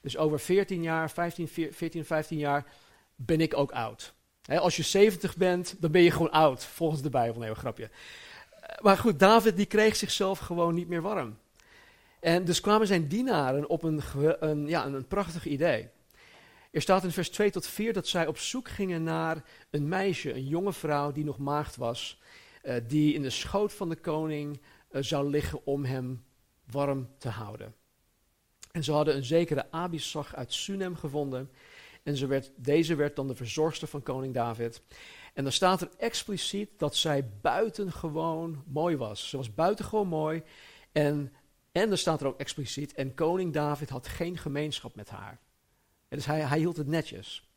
Dus 0.00 0.16
over 0.16 0.40
14 0.40 0.82
jaar, 0.82 1.10
15, 1.10 1.48
14, 1.48 2.04
15 2.04 2.38
jaar 2.38 2.66
ben 3.14 3.40
ik 3.40 3.56
ook 3.56 3.72
oud. 3.72 4.14
als 4.48 4.76
je 4.76 4.82
70 4.82 5.36
bent, 5.36 5.76
dan 5.80 5.90
ben 5.90 6.02
je 6.02 6.10
gewoon 6.10 6.30
oud, 6.30 6.64
volgens 6.64 7.02
de 7.02 7.10
Bijbel. 7.10 7.40
Nee, 7.40 7.50
een 7.50 7.56
grapje. 7.56 7.90
Maar 8.80 8.96
goed, 8.98 9.18
David 9.18 9.56
die 9.56 9.66
kreeg 9.66 9.96
zichzelf 9.96 10.38
gewoon 10.38 10.74
niet 10.74 10.88
meer 10.88 11.02
warm. 11.02 11.38
En 12.20 12.44
dus 12.44 12.60
kwamen 12.60 12.86
zijn 12.86 13.08
dienaren 13.08 13.68
op 13.68 13.82
een, 13.82 14.02
een, 14.40 14.66
ja, 14.66 14.86
een 14.86 15.06
prachtig 15.06 15.46
idee. 15.46 15.88
Er 16.74 16.82
staat 16.82 17.04
in 17.04 17.10
vers 17.10 17.30
2 17.30 17.50
tot 17.50 17.66
4 17.66 17.92
dat 17.92 18.06
zij 18.06 18.26
op 18.26 18.38
zoek 18.38 18.68
gingen 18.68 19.02
naar 19.02 19.44
een 19.70 19.88
meisje, 19.88 20.34
een 20.34 20.46
jonge 20.46 20.72
vrouw 20.72 21.12
die 21.12 21.24
nog 21.24 21.38
maagd 21.38 21.76
was, 21.76 22.20
uh, 22.62 22.74
die 22.86 23.14
in 23.14 23.22
de 23.22 23.30
schoot 23.30 23.72
van 23.72 23.88
de 23.88 23.96
koning 23.96 24.60
uh, 24.90 25.02
zou 25.02 25.30
liggen 25.30 25.66
om 25.66 25.84
hem 25.84 26.24
warm 26.70 27.08
te 27.18 27.28
houden. 27.28 27.74
En 28.70 28.84
ze 28.84 28.92
hadden 28.92 29.16
een 29.16 29.24
zekere 29.24 29.70
Abisag 29.70 30.34
uit 30.34 30.52
Sunem 30.52 30.96
gevonden. 30.96 31.50
En 32.02 32.16
ze 32.16 32.26
werd, 32.26 32.50
deze 32.56 32.94
werd 32.94 33.16
dan 33.16 33.28
de 33.28 33.34
verzorgster 33.34 33.88
van 33.88 34.02
koning 34.02 34.34
David. 34.34 34.82
En 35.34 35.42
dan 35.42 35.52
staat 35.52 35.80
er 35.80 35.90
expliciet 35.98 36.70
dat 36.76 36.96
zij 36.96 37.28
buitengewoon 37.40 38.62
mooi 38.66 38.96
was. 38.96 39.28
Ze 39.28 39.36
was 39.36 39.54
buitengewoon 39.54 40.08
mooi. 40.08 40.42
En, 40.92 41.32
en 41.72 41.90
er 41.90 41.98
staat 41.98 42.20
er 42.20 42.26
ook 42.26 42.40
expliciet, 42.40 42.94
en 42.94 43.14
koning 43.14 43.52
David 43.52 43.88
had 43.88 44.08
geen 44.08 44.38
gemeenschap 44.38 44.94
met 44.94 45.10
haar. 45.10 45.42
Dus 46.14 46.26
hij, 46.26 46.40
hij 46.40 46.58
hield 46.58 46.76
het 46.76 46.86
netjes. 46.86 47.48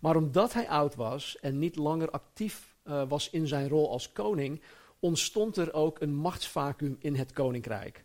Maar 0.00 0.16
omdat 0.16 0.52
hij 0.52 0.68
oud 0.68 0.94
was 0.94 1.38
en 1.40 1.58
niet 1.58 1.76
langer 1.76 2.10
actief 2.10 2.76
uh, 2.84 3.02
was 3.08 3.30
in 3.30 3.46
zijn 3.46 3.68
rol 3.68 3.90
als 3.90 4.12
koning, 4.12 4.62
ontstond 4.98 5.56
er 5.56 5.72
ook 5.72 6.00
een 6.00 6.14
machtsvacuum 6.14 6.96
in 7.00 7.14
het 7.14 7.32
koninkrijk. 7.32 8.04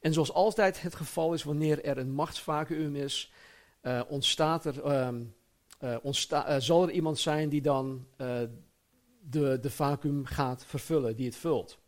En 0.00 0.12
zoals 0.12 0.32
altijd 0.32 0.82
het 0.82 0.94
geval 0.94 1.32
is 1.32 1.42
wanneer 1.42 1.84
er 1.84 1.98
een 1.98 2.12
machtsvacuum 2.12 2.96
is, 2.96 3.32
uh, 3.82 4.00
ontstaat 4.08 4.64
er, 4.64 4.86
uh, 5.80 5.96
ontsta 6.02 6.60
zal 6.60 6.82
er 6.82 6.90
iemand 6.90 7.18
zijn 7.18 7.48
die 7.48 7.60
dan 7.60 8.06
de, 9.20 9.58
de 9.60 9.70
vacuüm 9.70 10.24
gaat 10.24 10.64
vervullen, 10.64 11.16
die 11.16 11.26
het 11.26 11.36
vult. 11.36 11.78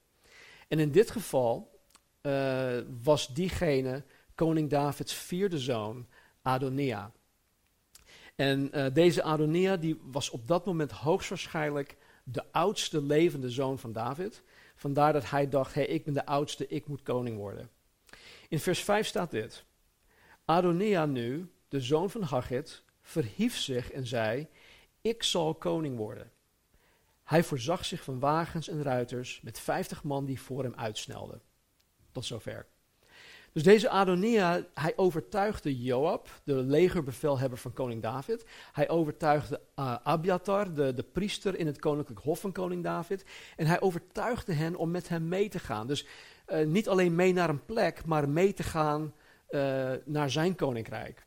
En 0.68 0.78
in 0.78 0.90
dit 0.90 1.10
geval 1.10 1.80
was 3.02 3.26
diegene 3.26 4.04
koning 4.34 4.70
Davids 4.70 5.14
vierde 5.14 5.58
zoon, 5.58 6.06
Adonia. 6.42 7.12
En 8.34 8.70
uh, 8.74 8.86
deze 8.92 9.22
Adonia 9.22 9.76
die 9.76 10.00
was 10.02 10.30
op 10.30 10.48
dat 10.48 10.66
moment 10.66 10.90
hoogstwaarschijnlijk 10.90 11.96
de 12.24 12.52
oudste 12.52 13.02
levende 13.02 13.50
zoon 13.50 13.78
van 13.78 13.92
David. 13.92 14.42
Vandaar 14.74 15.12
dat 15.12 15.30
hij 15.30 15.48
dacht, 15.48 15.74
hey, 15.74 15.86
ik 15.86 16.04
ben 16.04 16.14
de 16.14 16.26
oudste, 16.26 16.66
ik 16.66 16.86
moet 16.86 17.02
koning 17.02 17.36
worden. 17.36 17.70
In 18.48 18.60
vers 18.60 18.80
5 18.80 19.06
staat 19.06 19.30
dit. 19.30 19.64
Adonia 20.44 21.06
nu, 21.06 21.52
de 21.68 21.80
zoon 21.80 22.10
van 22.10 22.22
Hagit, 22.22 22.84
verhief 23.02 23.58
zich 23.58 23.90
en 23.90 24.06
zei, 24.06 24.48
ik 25.00 25.22
zal 25.22 25.54
koning 25.54 25.96
worden. 25.96 26.30
Hij 27.24 27.42
voorzag 27.44 27.84
zich 27.84 28.02
van 28.02 28.18
wagens 28.18 28.68
en 28.68 28.82
ruiters 28.82 29.40
met 29.40 29.60
vijftig 29.60 30.02
man 30.04 30.24
die 30.24 30.40
voor 30.40 30.62
hem 30.62 30.74
uitsnelden. 30.74 31.42
Tot 32.10 32.24
zover. 32.24 32.66
Dus 33.52 33.62
deze 33.62 33.88
Adonia, 33.88 34.64
hij 34.74 34.92
overtuigde 34.96 35.82
Joab, 35.82 36.28
de 36.44 36.54
legerbevelhebber 36.54 37.58
van 37.58 37.72
koning 37.72 38.02
David. 38.02 38.44
Hij 38.72 38.88
overtuigde 38.88 39.60
uh, 39.78 39.96
Abiatar, 40.02 40.74
de, 40.74 40.94
de 40.94 41.02
priester 41.02 41.58
in 41.58 41.66
het 41.66 41.78
koninklijk 41.78 42.20
hof 42.20 42.40
van 42.40 42.52
koning 42.52 42.82
David. 42.82 43.24
En 43.56 43.66
hij 43.66 43.80
overtuigde 43.80 44.52
hen 44.52 44.76
om 44.76 44.90
met 44.90 45.08
hem 45.08 45.28
mee 45.28 45.48
te 45.48 45.58
gaan. 45.58 45.86
Dus 45.86 46.06
uh, 46.48 46.66
niet 46.66 46.88
alleen 46.88 47.14
mee 47.14 47.32
naar 47.32 47.48
een 47.48 47.64
plek, 47.64 48.04
maar 48.04 48.28
mee 48.28 48.52
te 48.52 48.62
gaan 48.62 49.12
uh, 49.50 49.90
naar 50.04 50.30
zijn 50.30 50.54
koninkrijk. 50.54 51.26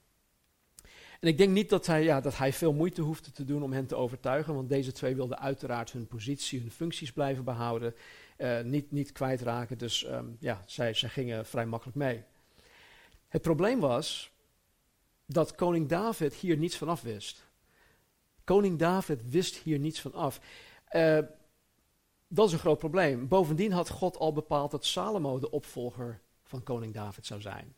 En 1.25 1.31
ik 1.31 1.37
denk 1.37 1.51
niet 1.51 1.69
dat 1.69 1.85
hij, 1.85 2.03
ja, 2.03 2.21
dat 2.21 2.37
hij 2.37 2.53
veel 2.53 2.73
moeite 2.73 3.01
hoefde 3.01 3.31
te 3.31 3.45
doen 3.45 3.63
om 3.63 3.73
hen 3.73 3.85
te 3.85 3.95
overtuigen, 3.95 4.53
want 4.53 4.69
deze 4.69 4.91
twee 4.91 5.15
wilden 5.15 5.39
uiteraard 5.39 5.91
hun 5.91 6.07
positie, 6.07 6.59
hun 6.59 6.71
functies 6.71 7.11
blijven 7.11 7.43
behouden 7.43 7.95
uh, 8.37 8.61
niet, 8.61 8.91
niet 8.91 9.11
kwijtraken. 9.11 9.77
Dus 9.77 10.05
um, 10.05 10.37
ja, 10.39 10.63
zij, 10.65 10.93
zij 10.93 11.09
gingen 11.09 11.45
vrij 11.45 11.65
makkelijk 11.65 11.97
mee. 11.97 12.23
Het 13.27 13.41
probleem 13.41 13.79
was 13.79 14.31
dat 15.25 15.55
koning 15.55 15.87
David 15.87 16.33
hier 16.33 16.57
niets 16.57 16.77
van 16.77 16.89
af 16.89 17.01
wist. 17.01 17.45
Koning 18.43 18.79
David 18.79 19.29
wist 19.29 19.55
hier 19.55 19.79
niets 19.79 20.01
van 20.01 20.13
af. 20.13 20.39
Uh, 20.91 21.19
dat 22.27 22.47
is 22.47 22.53
een 22.53 22.59
groot 22.59 22.79
probleem. 22.79 23.27
Bovendien 23.27 23.71
had 23.71 23.89
God 23.89 24.17
al 24.17 24.33
bepaald 24.33 24.71
dat 24.71 24.85
Salomo 24.85 25.39
de 25.39 25.51
opvolger 25.51 26.21
van 26.43 26.63
koning 26.63 26.93
David 26.93 27.25
zou 27.25 27.41
zijn. 27.41 27.75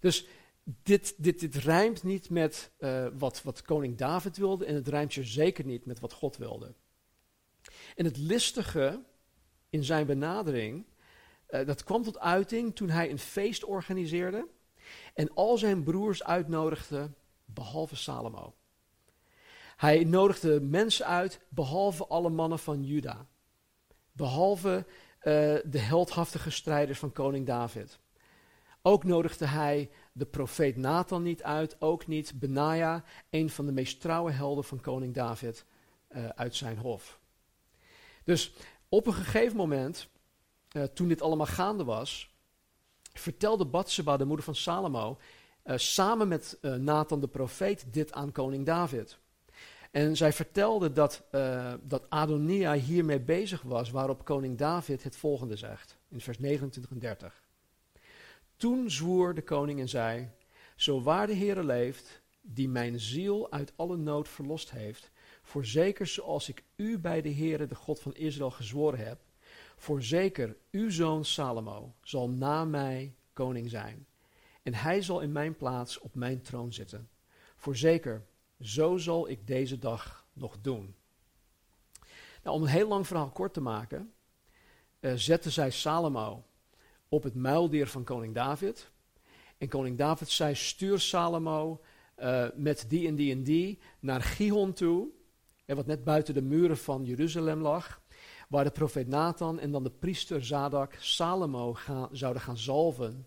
Dus 0.00 0.26
dit, 0.68 1.14
dit, 1.18 1.40
dit 1.40 1.54
rijmt 1.54 2.02
niet 2.02 2.30
met 2.30 2.70
uh, 2.78 3.06
wat, 3.18 3.42
wat 3.42 3.62
koning 3.62 3.96
David 3.96 4.36
wilde 4.36 4.64
en 4.64 4.74
het 4.74 4.88
rijmt 4.88 5.14
je 5.14 5.24
zeker 5.24 5.64
niet 5.64 5.86
met 5.86 6.00
wat 6.00 6.12
God 6.12 6.36
wilde. 6.36 6.74
En 7.94 8.04
het 8.04 8.16
listige 8.16 9.02
in 9.70 9.84
zijn 9.84 10.06
benadering, 10.06 10.86
uh, 11.48 11.66
dat 11.66 11.84
kwam 11.84 12.02
tot 12.02 12.18
uiting 12.18 12.76
toen 12.76 12.88
hij 12.88 13.10
een 13.10 13.18
feest 13.18 13.64
organiseerde 13.64 14.48
en 15.14 15.34
al 15.34 15.58
zijn 15.58 15.82
broers 15.82 16.24
uitnodigde, 16.24 17.10
behalve 17.44 17.96
Salomo. 17.96 18.54
Hij 19.76 20.04
nodigde 20.04 20.60
mensen 20.60 21.06
uit, 21.06 21.40
behalve 21.48 22.06
alle 22.06 22.30
mannen 22.30 22.58
van 22.58 22.84
Juda. 22.84 23.26
Behalve 24.12 24.86
uh, 24.86 25.22
de 25.64 25.78
heldhaftige 25.78 26.50
strijders 26.50 26.98
van 26.98 27.12
koning 27.12 27.46
David. 27.46 27.98
Ook 28.86 29.04
nodigde 29.04 29.46
hij 29.46 29.90
de 30.12 30.26
profeet 30.26 30.76
Nathan 30.76 31.22
niet 31.22 31.42
uit, 31.42 31.76
ook 31.80 32.06
niet 32.06 32.38
Benaja, 32.38 33.04
een 33.30 33.50
van 33.50 33.66
de 33.66 33.72
meest 33.72 34.00
trouwe 34.00 34.30
helden 34.30 34.64
van 34.64 34.80
koning 34.80 35.14
David, 35.14 35.64
uh, 36.16 36.28
uit 36.28 36.54
zijn 36.54 36.78
hof. 36.78 37.18
Dus 38.24 38.54
op 38.88 39.06
een 39.06 39.12
gegeven 39.14 39.56
moment, 39.56 40.08
uh, 40.72 40.82
toen 40.82 41.08
dit 41.08 41.22
allemaal 41.22 41.46
gaande 41.46 41.84
was, 41.84 42.34
vertelde 43.12 43.64
Batseba, 43.64 44.16
de 44.16 44.24
moeder 44.24 44.44
van 44.44 44.54
Salomo, 44.54 45.18
uh, 45.64 45.76
samen 45.76 46.28
met 46.28 46.58
Nathan 46.60 47.20
de 47.20 47.28
profeet 47.28 47.92
dit 47.92 48.12
aan 48.12 48.32
koning 48.32 48.66
David. 48.66 49.18
En 49.90 50.16
zij 50.16 50.32
vertelde 50.32 50.92
dat, 50.92 51.22
dat 51.82 52.10
Adonia 52.10 52.74
hiermee 52.74 53.20
bezig 53.20 53.62
was, 53.62 53.90
waarop 53.90 54.24
koning 54.24 54.58
David 54.58 55.02
het 55.02 55.16
volgende 55.16 55.56
zegt, 55.56 55.96
in 56.08 56.20
vers 56.20 56.38
29 56.38 56.92
en 56.92 56.98
30. 56.98 57.45
Toen 58.56 58.90
zwoer 58.90 59.34
de 59.34 59.42
koning 59.42 59.80
en 59.80 59.88
zei, 59.88 60.30
zo 60.76 61.02
waar 61.02 61.26
de 61.26 61.34
Heere 61.34 61.64
leeft, 61.64 62.22
die 62.40 62.68
mijn 62.68 63.00
ziel 63.00 63.52
uit 63.52 63.72
alle 63.76 63.96
nood 63.96 64.28
verlost 64.28 64.70
heeft, 64.70 65.10
voorzeker 65.42 66.06
zoals 66.06 66.48
ik 66.48 66.64
u 66.76 66.98
bij 66.98 67.22
de 67.22 67.34
Heere, 67.34 67.66
de 67.66 67.74
God 67.74 68.00
van 68.00 68.14
Israël, 68.14 68.50
gezworen 68.50 69.06
heb, 69.06 69.20
voorzeker 69.76 70.56
uw 70.70 70.90
zoon 70.90 71.24
Salomo 71.24 71.94
zal 72.02 72.28
na 72.28 72.64
mij 72.64 73.14
koning 73.32 73.70
zijn. 73.70 74.06
En 74.62 74.74
hij 74.74 75.02
zal 75.02 75.20
in 75.20 75.32
mijn 75.32 75.56
plaats 75.56 75.98
op 75.98 76.14
mijn 76.14 76.42
troon 76.42 76.72
zitten. 76.72 77.08
Voorzeker, 77.56 78.26
zo 78.60 78.96
zal 78.96 79.28
ik 79.28 79.46
deze 79.46 79.78
dag 79.78 80.26
nog 80.32 80.56
doen. 80.60 80.94
Nou, 82.42 82.56
om 82.56 82.62
een 82.62 82.68
heel 82.68 82.88
lang 82.88 83.06
verhaal 83.06 83.30
kort 83.30 83.52
te 83.52 83.60
maken, 83.60 84.12
uh, 85.00 85.12
zette 85.14 85.50
zij 85.50 85.70
Salomo 85.70 86.44
op 87.08 87.22
het 87.22 87.34
muildier 87.34 87.86
van 87.86 88.04
koning 88.04 88.34
David. 88.34 88.90
En 89.58 89.68
koning 89.68 89.98
David 89.98 90.28
zei: 90.28 90.54
Stuur 90.54 91.00
Salomo 91.00 91.80
uh, 92.18 92.46
met 92.54 92.84
die 92.88 93.08
en 93.08 93.14
die 93.14 93.32
en 93.32 93.42
die 93.42 93.78
naar 94.00 94.22
Gihon 94.22 94.72
toe, 94.72 95.08
en 95.64 95.76
wat 95.76 95.86
net 95.86 96.04
buiten 96.04 96.34
de 96.34 96.42
muren 96.42 96.76
van 96.76 97.04
Jeruzalem 97.04 97.60
lag, 97.60 98.00
waar 98.48 98.64
de 98.64 98.70
profeet 98.70 99.08
Nathan 99.08 99.58
en 99.60 99.70
dan 99.70 99.82
de 99.82 99.90
priester 99.90 100.44
Zadak 100.44 100.94
Salomo 101.00 101.74
ga, 101.74 102.08
zouden 102.12 102.42
gaan 102.42 102.56
zalven 102.58 103.26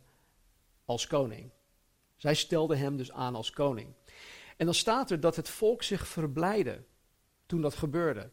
als 0.85 1.07
koning. 1.07 1.51
Zij 2.15 2.33
stelden 2.33 2.77
hem 2.77 2.97
dus 2.97 3.11
aan 3.11 3.35
als 3.35 3.51
koning. 3.51 3.93
En 4.57 4.65
dan 4.65 4.73
staat 4.73 5.11
er 5.11 5.19
dat 5.19 5.35
het 5.35 5.49
volk 5.49 5.83
zich 5.83 6.07
verblijde 6.07 6.83
toen 7.45 7.61
dat 7.61 7.75
gebeurde. 7.75 8.29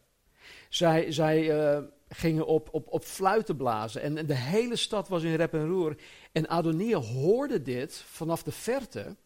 Zij, 0.68 1.12
zij 1.12 1.74
uh, 1.76 1.84
gingen 2.08 2.46
op, 2.46 2.68
op, 2.72 2.86
op 2.88 3.04
fluiten 3.04 3.56
blazen 3.56 4.02
en 4.02 4.26
de 4.26 4.34
hele 4.34 4.76
stad 4.76 5.08
was 5.08 5.22
in 5.22 5.34
rep 5.34 5.54
en 5.54 5.68
roer. 5.68 5.96
En 6.32 6.48
Adonia 6.48 6.98
hoorde 6.98 7.62
dit 7.62 7.96
vanaf 7.96 8.42
de 8.42 8.52
verte. 8.52 9.16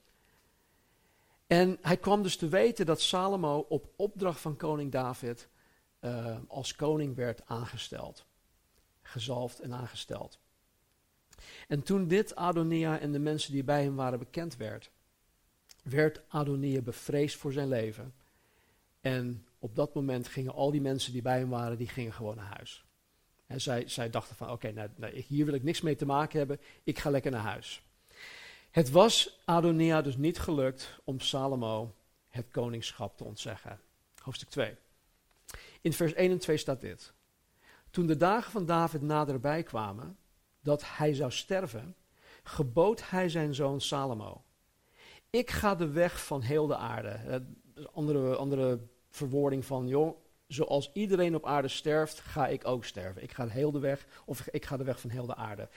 En 1.47 1.79
hij 1.81 1.97
kwam 1.97 2.23
dus 2.23 2.37
te 2.37 2.49
weten 2.49 2.87
dat 2.87 3.01
Salomo 3.01 3.67
op 3.69 3.93
opdracht 3.97 4.41
van 4.41 4.57
koning 4.57 4.93
David 4.93 5.49
uh, 6.01 6.37
als 6.49 6.77
koning 6.77 7.17
werd 7.17 7.47
aangesteld. 7.47 8.25
Gezalfd 9.03 9.61
en 9.61 9.75
aangesteld. 9.75 10.39
En 11.69 11.83
toen 11.83 12.09
dit 12.09 12.35
Adonia 12.35 12.99
en 12.99 13.13
de 13.13 13.19
mensen 13.19 13.53
die 13.53 13.65
bij 13.65 13.83
hem 13.83 13.97
waren 13.97 14.19
bekend 14.19 14.57
werd, 14.57 14.91
werd 15.83 16.21
Adonia 16.29 16.81
bevreesd 16.81 17.37
voor 17.37 17.53
zijn 17.53 17.69
leven. 17.69 18.15
En 19.01 19.47
op 19.61 19.75
dat 19.75 19.95
moment 19.95 20.29
gingen 20.29 20.53
al 20.53 20.71
die 20.71 20.81
mensen 20.81 21.13
die 21.13 21.23
bij 21.23 21.39
hem 21.39 21.49
waren, 21.49 21.79
die 21.79 21.89
gingen 21.89 22.13
gewoon 22.13 22.37
naar 22.37 22.55
huis. 22.57 22.85
En 23.47 23.61
zij, 23.61 23.89
zij 23.89 24.11
dachten 24.11 24.37
van, 24.37 24.51
oké, 24.51 24.69
okay, 24.69 24.89
nou, 24.97 25.17
hier 25.17 25.45
wil 25.45 25.55
ik 25.55 25.63
niks 25.63 25.81
mee 25.81 25.97
te 25.97 26.07
maken 26.07 26.39
hebben, 26.39 26.61
ik 26.85 26.99
ga 26.99 27.11
lekker 27.11 27.31
naar 27.31 27.41
huis. 27.41 27.83
Het 28.71 28.91
was 28.91 29.41
Adonia 29.45 30.03
dus 30.03 30.17
niet 30.17 30.39
gelukt 30.39 31.01
om 31.05 31.21
Salomo 31.21 31.95
het 32.29 32.47
koningschap 32.51 33.17
te 33.17 33.25
ontzeggen. 33.25 33.81
Hoofdstuk 34.23 34.49
2. 34.49 34.77
In 35.81 35.93
vers 35.93 36.13
1 36.13 36.31
en 36.31 36.39
2 36.39 36.57
staat 36.57 36.81
dit. 36.81 37.13
Toen 37.91 38.07
de 38.07 38.17
dagen 38.17 38.51
van 38.53 38.67
David 38.67 39.03
naderbij 39.03 39.63
kwamen, 39.63 40.19
dat 40.61 40.83
hij 40.97 41.15
zou 41.15 41.31
sterven, 41.31 41.95
gebood 42.43 43.11
hij 43.11 43.29
zijn 43.29 43.55
zoon 43.55 43.81
Salomo 43.81 44.43
ik 45.31 45.51
ga 45.51 45.75
de 45.75 45.89
weg 45.89 46.25
van 46.25 46.41
heel 46.41 46.67
de 46.67 46.77
aarde. 46.77 47.43
andere, 47.93 48.37
andere 48.37 48.81
verwoording 49.11 49.65
van, 49.65 49.89
joh, 49.89 50.17
zoals 50.47 50.91
iedereen 50.93 51.35
op 51.35 51.47
aarde 51.47 51.69
sterft, 51.69 52.21
ga 52.21 52.47
ik 52.49 52.67
ook 52.67 52.85
sterven. 52.85 53.23
Ik 53.23 53.33
ga 53.33 53.47
heel 53.47 53.71
de 53.71 53.79
weg, 53.79 54.07
of 54.25 54.47
ik 54.47 54.65
ga 54.65 54.77
de 54.77 54.85
weg 54.85 55.01
van 55.01 55.11
heel 55.11 55.27
de 55.27 55.35
aarde. 55.35 55.69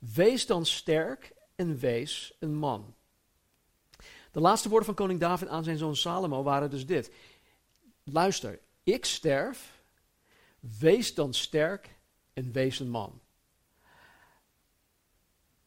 Wees 0.00 0.46
dan 0.46 0.66
sterk 0.66 1.32
en 1.56 1.78
wees 1.78 2.36
een 2.38 2.54
man. 2.54 2.94
De 4.30 4.40
laatste 4.40 4.68
woorden 4.68 4.86
van 4.86 4.94
koning 4.94 5.20
David 5.20 5.48
aan 5.48 5.64
zijn 5.64 5.78
zoon 5.78 5.96
Salomo 5.96 6.42
waren 6.42 6.70
dus 6.70 6.86
dit. 6.86 7.12
Luister, 8.04 8.60
ik 8.82 9.04
sterf, 9.04 9.82
wees 10.78 11.14
dan 11.14 11.34
sterk 11.34 11.98
en 12.32 12.52
wees 12.52 12.80
een 12.80 12.90
man. 12.90 13.20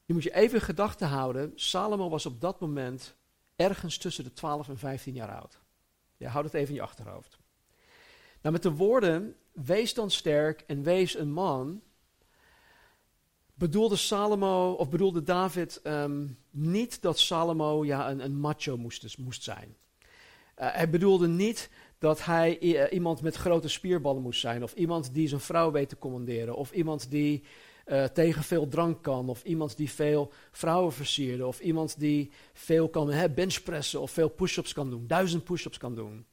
Je 0.05 0.13
moet 0.13 0.23
je 0.23 0.35
even 0.35 0.57
in 0.59 0.65
gedachten 0.65 1.07
houden, 1.07 1.51
Salomo 1.55 2.09
was 2.09 2.25
op 2.25 2.41
dat 2.41 2.59
moment 2.59 3.15
ergens 3.55 3.97
tussen 3.97 4.23
de 4.23 4.33
12 4.33 4.69
en 4.69 4.77
15 4.77 5.13
jaar 5.13 5.35
oud. 5.35 5.62
Ja, 6.17 6.29
houd 6.29 6.43
het 6.43 6.53
even 6.53 6.69
in 6.69 6.75
je 6.75 6.81
achterhoofd. 6.81 7.37
Nou, 8.41 8.53
met 8.53 8.63
de 8.63 8.71
woorden, 8.71 9.35
wees 9.51 9.93
dan 9.93 10.11
sterk 10.11 10.63
en 10.67 10.83
wees 10.83 11.17
een 11.17 11.31
man, 11.31 11.81
bedoelde 13.53 13.95
Salomo, 13.95 14.71
of 14.71 14.89
bedoelde 14.89 15.23
David 15.23 15.79
um, 15.83 16.37
niet 16.49 17.01
dat 17.01 17.19
Salomo 17.19 17.85
ja, 17.85 18.09
een, 18.09 18.23
een 18.23 18.39
macho 18.39 18.77
moest, 18.77 19.17
moest 19.17 19.43
zijn. 19.43 19.75
Uh, 20.59 20.73
hij 20.73 20.89
bedoelde 20.89 21.27
niet 21.27 21.69
dat 21.97 22.25
hij 22.25 22.61
uh, 22.61 22.83
iemand 22.91 23.21
met 23.21 23.35
grote 23.35 23.67
spierballen 23.67 24.21
moest 24.21 24.39
zijn, 24.39 24.63
of 24.63 24.73
iemand 24.73 25.13
die 25.13 25.27
zijn 25.27 25.41
vrouw 25.41 25.71
weet 25.71 25.89
te 25.89 25.97
commanderen, 25.97 26.55
of 26.55 26.71
iemand 26.71 27.11
die 27.11 27.43
uh, 27.85 28.03
tegen 28.03 28.43
veel 28.43 28.67
drank 28.67 29.03
kan, 29.03 29.29
of 29.29 29.43
iemand 29.43 29.77
die 29.77 29.91
veel 29.91 30.31
vrouwen 30.51 30.93
versierde, 30.93 31.47
of 31.47 31.59
iemand 31.59 31.99
die 31.99 32.31
veel 32.53 32.89
kan 32.89 33.11
hè, 33.11 33.29
benchpressen 33.29 34.01
of 34.01 34.11
veel 34.11 34.29
push-ups 34.29 34.73
kan 34.73 34.89
doen, 34.89 35.07
duizend 35.07 35.43
push-ups 35.43 35.77
kan 35.77 35.95
doen. 35.95 36.25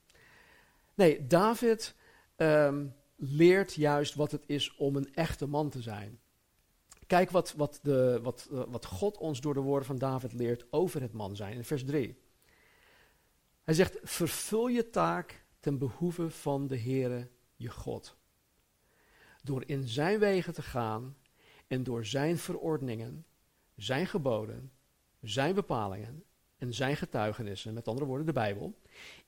Nee, 0.95 1.27
David 1.27 1.95
um, 2.37 2.95
leert 3.17 3.75
juist 3.75 4.15
wat 4.15 4.31
het 4.31 4.43
is 4.47 4.77
om 4.77 4.97
een 4.97 5.15
echte 5.15 5.47
man 5.47 5.71
te 5.71 5.83
zijn. 5.83 6.21
Kijk 7.07 7.31
wat, 7.31 7.53
wat, 7.53 7.79
de, 7.83 8.21
wat, 8.23 8.49
uh, 8.53 8.63
wat 8.69 8.87
God 8.87 9.19
ons 9.19 9.41
door 9.41 9.55
de 9.55 9.61
woorden 9.61 9.87
van 9.87 9.99
David 9.99 10.33
leert 10.33 10.67
over 10.71 11.01
het 11.01 11.13
man 11.13 11.37
zijn 11.37 11.57
in 11.57 11.65
vers 11.65 11.85
3. 11.85 12.19
Hij 13.63 13.75
zegt, 13.75 13.99
vervul 14.03 14.69
je 14.69 14.91
taak 14.91 15.45
ten 15.61 15.79
behoeve 15.79 16.31
van 16.31 16.67
de 16.67 16.79
Heere 16.79 17.29
je 17.57 17.69
God. 17.69 18.17
Door 19.43 19.63
in 19.67 19.89
zijn 19.89 20.19
wegen 20.19 20.55
te 20.55 20.63
gaan 20.63 21.17
en 21.71 21.83
door 21.83 22.07
zijn 22.07 22.39
verordeningen, 22.39 23.27
zijn 23.77 24.07
geboden, 24.07 24.73
zijn 25.21 25.55
bepalingen 25.55 26.25
en 26.57 26.75
zijn 26.75 26.97
getuigenissen, 26.97 27.75
met 27.75 27.89
andere 27.89 28.07
woorden 28.07 28.27
de 28.27 28.33
Bijbel, 28.33 28.79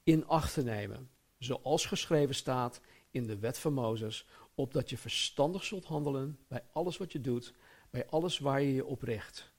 in 0.03 0.27
acht 0.27 0.55
te 0.55 0.63
nemen, 0.63 1.11
zoals 1.39 1.87
geschreven 1.87 2.35
staat 2.35 2.81
in 3.11 3.27
de 3.27 3.39
wet 3.39 3.59
van 3.59 3.73
Mozes, 3.73 4.27
opdat 4.55 4.91
je 4.91 4.99
verstandig 4.99 5.65
zult 5.65 5.85
handelen 5.85 6.39
bij 6.49 6.63
alles 6.73 6.97
wat 6.97 7.13
je 7.13 7.21
doet, 7.21 7.55
bij 7.91 8.07
alles 8.07 8.39
waar 8.39 8.63
je 8.63 8.75
je 8.75 8.85
op 8.85 9.03
richt. 9.03 9.53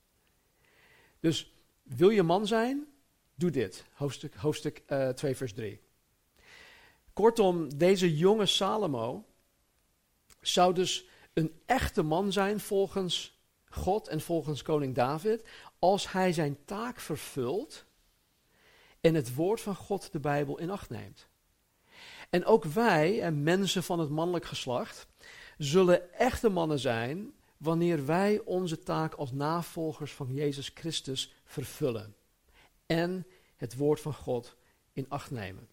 Dus 1.19 1.53
wil 1.83 2.09
je 2.09 2.23
man 2.23 2.47
zijn? 2.47 2.87
Doe 3.35 3.51
dit. 3.51 3.85
Hoofdstuk, 3.93 4.35
hoofdstuk 4.35 4.83
uh, 4.87 5.09
eh, 5.09 5.15
2, 5.15 5.35
vers 5.35 5.53
3. 5.53 5.79
Kortom, 7.13 7.77
deze 7.77 8.17
jonge 8.17 8.45
Salomo 8.45 9.25
zou 10.41 10.73
dus 10.73 11.11
een 11.33 11.61
echte 11.65 12.03
man 12.03 12.31
zijn 12.31 12.59
volgens 12.59 13.41
God 13.69 14.07
en 14.07 14.21
volgens 14.21 14.61
koning 14.61 14.95
David, 14.95 15.43
als 15.79 16.11
hij 16.11 16.33
zijn 16.33 16.57
taak 16.65 16.99
vervult 16.99 17.85
en 19.01 19.13
het 19.13 19.35
woord 19.35 19.61
van 19.61 19.75
God, 19.75 20.11
de 20.11 20.19
Bijbel, 20.19 20.59
in 20.59 20.69
acht 20.69 20.89
neemt. 20.89 21.27
En 22.29 22.45
ook 22.45 22.63
wij, 22.63 23.21
en 23.21 23.43
mensen 23.43 23.83
van 23.83 23.99
het 23.99 24.09
mannelijk 24.09 24.45
geslacht, 24.45 25.07
zullen 25.57 26.13
echte 26.13 26.49
mannen 26.49 26.79
zijn 26.79 27.33
wanneer 27.57 28.05
wij 28.05 28.41
onze 28.45 28.79
taak 28.79 29.13
als 29.13 29.31
navolgers 29.31 30.13
van 30.13 30.33
Jezus 30.33 30.71
Christus 30.73 31.33
vervullen 31.43 32.15
en 32.85 33.27
het 33.55 33.75
woord 33.75 33.99
van 33.99 34.13
God 34.13 34.55
in 34.93 35.05
acht 35.09 35.31
nemen. 35.31 35.67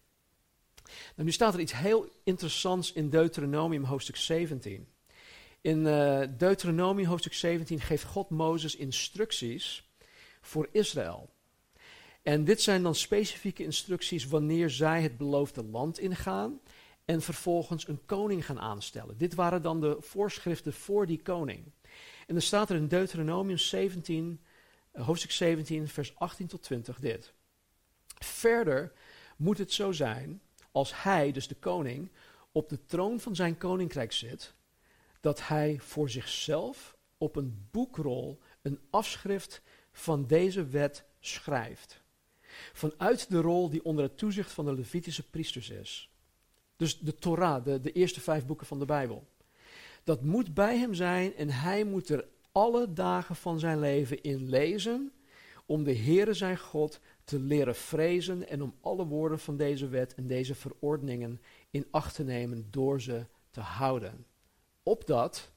Nou, 0.83 1.27
nu 1.27 1.31
staat 1.31 1.53
er 1.53 1.59
iets 1.59 1.73
heel 1.73 2.09
interessants 2.23 2.93
in 2.93 3.09
Deuteronomium 3.09 3.83
hoofdstuk 3.83 4.15
17. 4.15 4.87
In 5.61 5.85
uh, 5.85 6.21
Deuteronomium 6.37 7.07
hoofdstuk 7.07 7.33
17 7.33 7.79
geeft 7.79 8.03
God 8.03 8.29
Mozes 8.29 8.75
instructies 8.75 9.89
voor 10.41 10.67
Israël. 10.71 11.29
En 12.21 12.43
dit 12.43 12.61
zijn 12.61 12.83
dan 12.83 12.95
specifieke 12.95 13.63
instructies 13.63 14.27
wanneer 14.27 14.69
zij 14.69 15.01
het 15.01 15.17
beloofde 15.17 15.63
land 15.63 15.99
ingaan 15.99 16.59
en 17.05 17.21
vervolgens 17.21 17.87
een 17.87 18.05
koning 18.05 18.45
gaan 18.45 18.59
aanstellen. 18.59 19.17
Dit 19.17 19.35
waren 19.35 19.61
dan 19.61 19.81
de 19.81 19.97
voorschriften 19.99 20.73
voor 20.73 21.05
die 21.05 21.21
koning. 21.21 21.71
En 22.27 22.33
dan 22.33 22.41
staat 22.41 22.69
er 22.69 22.75
in 22.75 22.87
Deuteronomium 22.87 23.57
17, 23.57 24.41
eh, 24.91 25.05
hoofdstuk 25.05 25.31
17, 25.31 25.87
vers 25.87 26.15
18 26.15 26.47
tot 26.47 26.63
20 26.63 26.99
dit. 26.99 27.33
Verder 28.19 28.91
moet 29.37 29.57
het 29.57 29.71
zo 29.71 29.91
zijn, 29.91 30.41
als 30.71 31.03
hij, 31.03 31.31
dus 31.31 31.47
de 31.47 31.55
koning, 31.55 32.11
op 32.51 32.69
de 32.69 32.85
troon 32.85 33.19
van 33.19 33.35
zijn 33.35 33.57
koninkrijk 33.57 34.11
zit, 34.11 34.53
dat 35.21 35.47
hij 35.47 35.79
voor 35.79 36.09
zichzelf 36.09 36.97
op 37.17 37.35
een 37.35 37.67
boekrol 37.71 38.39
een 38.61 38.79
afschrift 38.89 39.61
van 39.91 40.27
deze 40.27 40.65
wet 40.65 41.03
schrijft. 41.19 42.01
Vanuit 42.73 43.29
de 43.29 43.41
rol 43.41 43.69
die 43.69 43.85
onder 43.85 44.03
het 44.03 44.17
toezicht 44.17 44.51
van 44.51 44.65
de 44.65 44.73
Levitische 44.73 45.29
priesters 45.29 45.69
is. 45.69 46.09
Dus 46.75 46.99
de 46.99 47.15
Torah, 47.15 47.65
de, 47.65 47.91
eerste 47.91 48.21
vijf 48.21 48.45
boeken 48.45 48.67
van 48.67 48.79
de 48.79 48.85
Bijbel. 48.85 49.27
Dat 50.03 50.21
moet 50.21 50.53
bij 50.53 50.77
hem 50.77 50.93
zijn 50.93 51.35
en 51.35 51.49
hij 51.49 51.83
moet 51.83 52.09
er 52.09 52.27
alle 52.51 52.93
dagen 52.93 53.35
van 53.35 53.59
zijn 53.59 53.79
leven 53.79 54.21
in 54.21 54.49
lezen 54.49 55.11
om 55.65 55.83
de 55.83 55.95
Heere 55.95 56.33
zijn 56.33 56.57
God 56.57 56.99
te 57.23 57.39
leren 57.39 57.75
vrezen 57.75 58.47
en 58.47 58.61
om 58.61 58.75
alle 58.81 59.05
woorden 59.05 59.39
van 59.39 59.57
deze 59.57 59.87
wet 59.87 60.15
en 60.15 60.27
deze 60.27 60.55
verordeningen 60.55 61.41
in 61.69 61.87
acht 61.91 62.15
te 62.15 62.23
nemen 62.23 62.67
door 62.71 63.01
ze 63.01 63.25
te 63.49 63.59
houden. 63.59 64.25
Opdat 64.83 65.51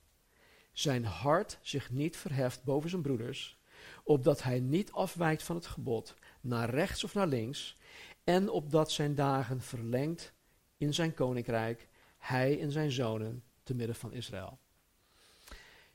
zijn 0.73 1.05
hart 1.05 1.59
zich 1.63 1.91
niet 1.91 2.17
verheft 2.17 2.65
boven 2.65 2.91
zijn 2.91 3.03
broeders, 3.03 3.59
opdat 4.03 4.43
hij 4.43 4.61
niet 4.61 4.93
afwijkt 4.93 5.43
van 5.43 5.57
het 5.57 5.67
gebod 5.67 6.15
naar 6.41 6.71
rechts 6.71 7.05
of 7.05 7.15
naar 7.15 7.27
links, 7.27 7.77
en 8.25 8.49
opdat 8.49 8.91
zijn 8.91 9.15
dagen 9.15 9.61
verlengt 9.61 10.33
in 10.77 10.95
zijn 10.95 11.15
koninkrijk, 11.15 11.89
hij 12.19 12.61
en 12.61 12.71
zijn 12.71 12.91
zonen 12.93 13.43
te 13.63 13.75
midden 13.75 13.97
van 13.97 14.13
Israël. 14.13 14.59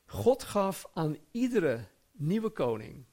God 0.06 0.42
gaf 0.42 0.90
aan 0.94 1.16
iedere 1.30 1.84
nieuwe 2.12 2.50
koning. 2.50 3.04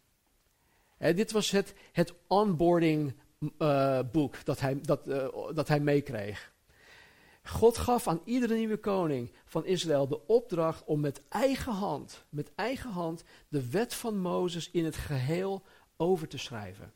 Dit 0.97 1.31
was 1.31 1.51
het, 1.51 1.73
het 1.91 2.13
onboarding 2.27 3.13
uh, 3.59 3.99
boek 4.11 4.45
dat 4.45 4.59
hij, 4.59 4.81
dat, 4.81 5.07
uh, 5.07 5.27
dat 5.53 5.67
hij 5.67 5.79
meekreeg. 5.79 6.53
God 7.47 7.77
gaf 7.77 8.07
aan 8.07 8.21
iedere 8.23 8.55
nieuwe 8.55 8.77
koning 8.77 9.31
van 9.45 9.65
Israël 9.65 10.07
de 10.07 10.27
opdracht 10.27 10.83
om 10.85 10.99
met 10.99 11.21
eigen 11.29 11.73
hand, 11.73 12.25
met 12.29 12.51
eigen 12.55 12.89
hand, 12.89 13.23
de 13.47 13.69
wet 13.69 13.93
van 13.93 14.17
Mozes 14.17 14.71
in 14.71 14.85
het 14.85 14.95
geheel 14.95 15.63
over 15.97 16.27
te 16.27 16.37
schrijven. 16.37 16.93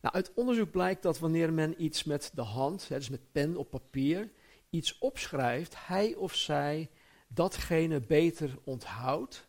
Nou, 0.00 0.14
uit 0.14 0.32
onderzoek 0.34 0.70
blijkt 0.70 1.02
dat 1.02 1.18
wanneer 1.18 1.52
men 1.52 1.82
iets 1.82 2.04
met 2.04 2.30
de 2.34 2.42
hand, 2.42 2.88
dus 2.88 3.08
met 3.08 3.32
pen 3.32 3.56
op 3.56 3.70
papier, 3.70 4.32
iets 4.70 4.98
opschrijft, 4.98 5.86
hij 5.86 6.14
of 6.14 6.34
zij 6.34 6.90
datgene 7.28 8.00
beter 8.00 8.58
onthoudt 8.64 9.48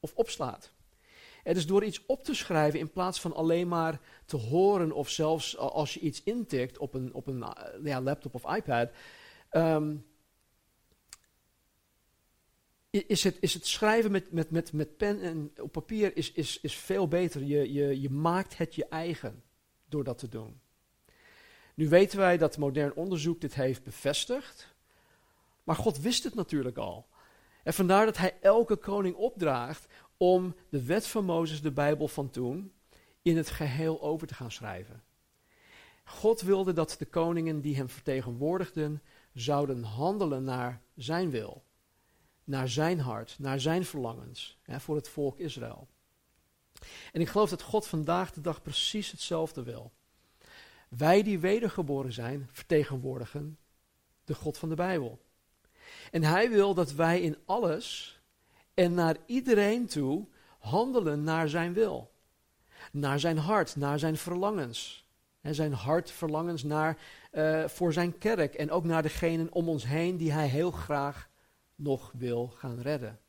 of 0.00 0.14
opslaat. 0.14 0.72
Het 1.42 1.56
is 1.56 1.66
door 1.66 1.84
iets 1.84 2.06
op 2.06 2.24
te 2.24 2.34
schrijven 2.34 2.78
in 2.78 2.90
plaats 2.90 3.20
van 3.20 3.34
alleen 3.34 3.68
maar 3.68 4.00
te 4.26 4.36
horen 4.36 4.92
of 4.92 5.08
zelfs 5.08 5.56
als 5.56 5.94
je 5.94 6.00
iets 6.00 6.22
intikt 6.22 6.78
op 6.78 6.94
een, 6.94 7.14
op 7.14 7.26
een 7.26 7.42
eh, 7.42 7.84
ja, 7.84 8.00
laptop 8.00 8.34
of 8.34 8.54
iPad. 8.56 8.90
Um, 9.50 10.04
is 12.90 13.24
het, 13.24 13.36
is 13.40 13.54
het 13.54 13.66
schrijven 13.66 14.10
met, 14.10 14.32
met, 14.32 14.50
met, 14.50 14.72
met 14.72 14.96
pen 14.96 15.20
en 15.20 15.52
op 15.56 15.72
papier 15.72 16.16
is, 16.16 16.32
is, 16.32 16.60
is 16.60 16.76
veel 16.76 17.08
beter. 17.08 17.42
Je, 17.44 17.72
je, 17.72 18.00
je 18.00 18.10
maakt 18.10 18.58
het 18.58 18.74
je 18.74 18.86
eigen 18.88 19.42
door 19.88 20.04
dat 20.04 20.18
te 20.18 20.28
doen. 20.28 20.60
Nu 21.74 21.88
weten 21.88 22.18
wij 22.18 22.38
dat 22.38 22.58
modern 22.58 22.94
onderzoek 22.94 23.40
dit 23.40 23.54
heeft 23.54 23.82
bevestigd. 23.82 24.74
Maar 25.64 25.76
God 25.76 26.00
wist 26.00 26.24
het 26.24 26.34
natuurlijk 26.34 26.76
al. 26.76 27.06
En 27.62 27.74
vandaar 27.74 28.04
dat 28.04 28.16
hij 28.16 28.36
elke 28.40 28.76
koning 28.76 29.14
opdraagt 29.14 29.86
om 30.22 30.54
de 30.68 30.84
wet 30.84 31.06
van 31.06 31.24
Mozes, 31.24 31.62
de 31.62 31.70
Bijbel 31.72 32.08
van 32.08 32.30
toen, 32.30 32.72
in 33.22 33.36
het 33.36 33.50
geheel 33.50 34.02
over 34.02 34.26
te 34.26 34.34
gaan 34.34 34.50
schrijven. 34.50 35.02
God 36.04 36.40
wilde 36.40 36.72
dat 36.72 36.94
de 36.98 37.04
koningen 37.04 37.60
die 37.60 37.76
hem 37.76 37.88
vertegenwoordigden 37.88 39.02
zouden 39.34 39.82
handelen 39.82 40.44
naar 40.44 40.80
zijn 40.94 41.30
wil, 41.30 41.62
naar 42.44 42.68
zijn 42.68 43.00
hart, 43.00 43.36
naar 43.38 43.60
zijn 43.60 43.84
verlangens 43.84 44.58
hè, 44.62 44.80
voor 44.80 44.96
het 44.96 45.08
volk 45.08 45.38
Israël. 45.38 45.88
En 47.12 47.20
ik 47.20 47.28
geloof 47.28 47.50
dat 47.50 47.62
God 47.62 47.86
vandaag 47.86 48.32
de 48.32 48.40
dag 48.40 48.62
precies 48.62 49.10
hetzelfde 49.10 49.62
wil. 49.62 49.92
Wij 50.88 51.22
die 51.22 51.38
wedergeboren 51.38 52.12
zijn, 52.12 52.48
vertegenwoordigen 52.52 53.58
de 54.24 54.34
God 54.34 54.58
van 54.58 54.68
de 54.68 54.74
Bijbel. 54.74 55.20
En 56.10 56.22
hij 56.22 56.50
wil 56.50 56.74
dat 56.74 56.92
wij 56.92 57.20
in 57.20 57.36
alles 57.44 58.20
en 58.82 58.94
naar 58.94 59.16
iedereen 59.26 59.86
toe 59.86 60.26
handelen 60.58 61.22
naar 61.22 61.48
zijn 61.48 61.72
wil. 61.72 62.10
Naar 62.92 63.20
zijn 63.20 63.38
hart, 63.38 63.76
naar 63.76 63.98
zijn 63.98 64.16
verlangens. 64.16 65.06
En 65.40 65.54
zijn 65.54 65.72
hart, 65.72 66.10
verlangens 66.10 66.62
naar, 66.62 66.98
uh, 67.32 67.68
voor 67.68 67.92
zijn 67.92 68.18
kerk 68.18 68.54
en 68.54 68.70
ook 68.70 68.84
naar 68.84 69.02
degenen 69.02 69.52
om 69.52 69.68
ons 69.68 69.86
heen 69.86 70.16
die 70.16 70.32
hij 70.32 70.46
heel 70.46 70.70
graag 70.70 71.28
nog 71.74 72.12
wil 72.16 72.52
gaan 72.56 72.80
redden. 72.80 73.20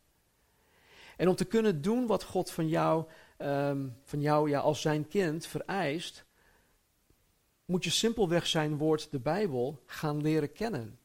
En 1.18 1.28
om 1.28 1.36
te 1.36 1.46
kunnen 1.46 1.82
doen 1.82 2.08
wat 2.08 2.24
God 2.24 2.52
van 2.52 2.68
jou, 2.68 3.06
um, 3.38 3.98
van 4.04 4.22
jou 4.22 4.50
ja, 4.50 4.60
als 4.60 4.82
zijn 4.82 5.08
kind 5.08 5.46
vereist, 5.46 6.26
moet 7.66 7.84
je 7.84 7.90
simpelweg 7.90 8.48
zijn 8.48 8.78
woord, 8.78 9.12
de 9.12 9.20
Bijbel, 9.20 9.84
gaan 9.86 10.22
leren 10.22 10.52
kennen. 10.52 11.00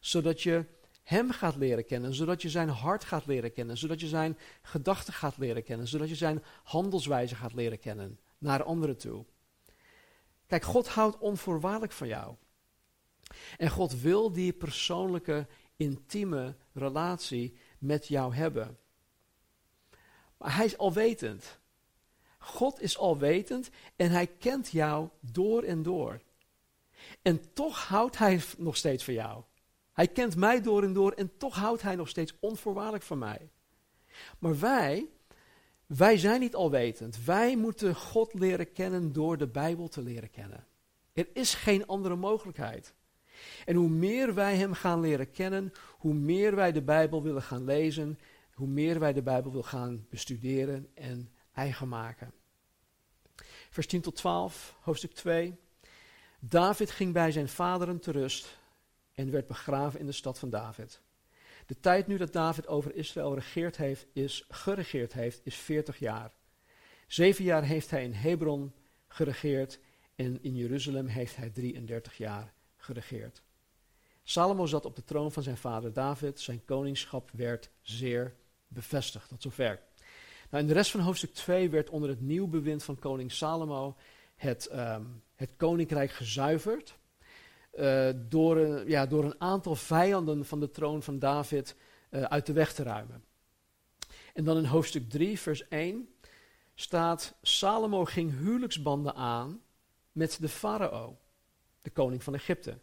Zodat 0.00 0.42
je 0.42 0.64
hem 1.12 1.30
gaat 1.30 1.56
leren 1.56 1.84
kennen, 1.84 2.14
zodat 2.14 2.42
je 2.42 2.50
zijn 2.50 2.68
hart 2.68 3.04
gaat 3.04 3.26
leren 3.26 3.52
kennen, 3.52 3.78
zodat 3.78 4.00
je 4.00 4.08
zijn 4.08 4.38
gedachten 4.62 5.12
gaat 5.12 5.36
leren 5.36 5.64
kennen, 5.64 5.88
zodat 5.88 6.08
je 6.08 6.14
zijn 6.14 6.42
handelswijze 6.62 7.34
gaat 7.34 7.52
leren 7.52 7.78
kennen 7.78 8.18
naar 8.38 8.62
anderen 8.62 8.96
toe. 8.96 9.24
Kijk, 10.46 10.64
God 10.64 10.88
houdt 10.88 11.18
onvoorwaardelijk 11.18 11.92
van 11.92 12.08
jou. 12.08 12.34
En 13.56 13.70
God 13.70 14.00
wil 14.00 14.32
die 14.32 14.52
persoonlijke, 14.52 15.46
intieme 15.76 16.56
relatie 16.72 17.56
met 17.78 18.08
jou 18.08 18.34
hebben. 18.34 18.78
Maar 20.36 20.56
hij 20.56 20.64
is 20.64 20.78
alwetend. 20.78 21.58
God 22.38 22.80
is 22.80 22.98
alwetend 22.98 23.70
en 23.96 24.10
hij 24.10 24.26
kent 24.26 24.70
jou 24.70 25.08
door 25.20 25.62
en 25.62 25.82
door. 25.82 26.20
En 27.22 27.52
toch 27.52 27.86
houdt 27.86 28.18
hij 28.18 28.40
nog 28.58 28.76
steeds 28.76 29.04
van 29.04 29.14
jou. 29.14 29.42
Hij 30.02 30.12
kent 30.12 30.36
mij 30.36 30.60
door 30.60 30.82
en 30.82 30.92
door 30.92 31.12
en 31.12 31.36
toch 31.36 31.54
houdt 31.54 31.82
hij 31.82 31.96
nog 31.96 32.08
steeds 32.08 32.34
onvoorwaardelijk 32.40 33.04
van 33.04 33.18
mij. 33.18 33.50
Maar 34.38 34.58
wij, 34.58 35.08
wij 35.86 36.18
zijn 36.18 36.40
niet 36.40 36.54
alwetend. 36.54 37.24
Wij 37.24 37.56
moeten 37.56 37.94
God 37.94 38.34
leren 38.34 38.72
kennen 38.72 39.12
door 39.12 39.38
de 39.38 39.46
Bijbel 39.46 39.88
te 39.88 40.02
leren 40.02 40.30
kennen. 40.30 40.66
Er 41.12 41.28
is 41.32 41.54
geen 41.54 41.86
andere 41.86 42.16
mogelijkheid. 42.16 42.94
En 43.64 43.76
hoe 43.76 43.88
meer 43.88 44.34
wij 44.34 44.56
Hem 44.56 44.72
gaan 44.72 45.00
leren 45.00 45.30
kennen, 45.30 45.72
hoe 45.98 46.14
meer 46.14 46.54
wij 46.54 46.72
de 46.72 46.82
Bijbel 46.82 47.22
willen 47.22 47.42
gaan 47.42 47.64
lezen, 47.64 48.18
hoe 48.54 48.68
meer 48.68 48.98
wij 48.98 49.12
de 49.12 49.22
Bijbel 49.22 49.50
willen 49.50 49.66
gaan 49.66 50.06
bestuderen 50.10 50.88
en 50.94 51.32
eigen 51.52 51.88
maken. 51.88 52.32
Vers 53.70 53.86
10 53.86 54.00
tot 54.00 54.16
12, 54.16 54.76
hoofdstuk 54.80 55.12
2. 55.12 55.58
David 56.38 56.90
ging 56.90 57.12
bij 57.12 57.30
zijn 57.30 57.48
vaderen 57.48 58.00
te 58.00 58.10
rust 58.10 58.60
en 59.14 59.30
werd 59.30 59.46
begraven 59.46 60.00
in 60.00 60.06
de 60.06 60.12
stad 60.12 60.38
van 60.38 60.50
David. 60.50 61.00
De 61.66 61.80
tijd 61.80 62.06
nu 62.06 62.16
dat 62.16 62.32
David 62.32 62.66
over 62.66 62.94
Israël 62.94 63.34
regeerd 63.34 63.76
heeft, 63.76 64.06
is, 64.12 64.44
geregeerd 64.48 65.12
heeft, 65.12 65.40
is 65.44 65.56
40 65.56 65.98
jaar. 65.98 66.32
Zeven 67.06 67.44
jaar 67.44 67.64
heeft 67.64 67.90
hij 67.90 68.04
in 68.04 68.12
Hebron 68.12 68.72
geregeerd 69.08 69.78
en 70.14 70.42
in 70.42 70.54
Jeruzalem 70.54 71.06
heeft 71.06 71.36
hij 71.36 71.50
33 71.50 72.16
jaar 72.16 72.52
geregeerd. 72.76 73.42
Salomo 74.22 74.66
zat 74.66 74.84
op 74.84 74.96
de 74.96 75.04
troon 75.04 75.32
van 75.32 75.42
zijn 75.42 75.56
vader 75.56 75.92
David. 75.92 76.40
Zijn 76.40 76.64
koningschap 76.64 77.30
werd 77.30 77.70
zeer 77.80 78.34
bevestigd. 78.68 79.28
Tot 79.28 79.42
zover. 79.42 79.80
Nou, 80.50 80.62
in 80.62 80.68
de 80.68 80.74
rest 80.74 80.90
van 80.90 81.00
hoofdstuk 81.00 81.34
2 81.34 81.70
werd 81.70 81.90
onder 81.90 82.08
het 82.08 82.20
nieuw 82.20 82.46
bewind 82.46 82.84
van 82.84 82.98
koning 82.98 83.32
Salomo 83.32 83.96
het, 84.36 84.68
um, 84.72 85.22
het 85.34 85.52
koninkrijk 85.56 86.10
gezuiverd. 86.10 86.98
Uh, 87.74 88.08
door, 88.14 88.56
een, 88.56 88.88
ja, 88.88 89.06
door 89.06 89.24
een 89.24 89.40
aantal 89.40 89.74
vijanden 89.74 90.44
van 90.44 90.60
de 90.60 90.70
troon 90.70 91.02
van 91.02 91.18
David 91.18 91.76
uh, 92.10 92.22
uit 92.22 92.46
de 92.46 92.52
weg 92.52 92.72
te 92.72 92.82
ruimen. 92.82 93.24
En 94.34 94.44
dan 94.44 94.56
in 94.56 94.64
hoofdstuk 94.64 95.10
3, 95.10 95.38
vers 95.38 95.68
1 95.68 96.08
staat: 96.74 97.34
Salomo 97.42 98.04
ging 98.04 98.38
huwelijksbanden 98.38 99.14
aan 99.14 99.62
met 100.12 100.38
de 100.40 100.48
farao, 100.48 101.18
de 101.82 101.90
koning 101.90 102.22
van 102.22 102.34
Egypte. 102.34 102.78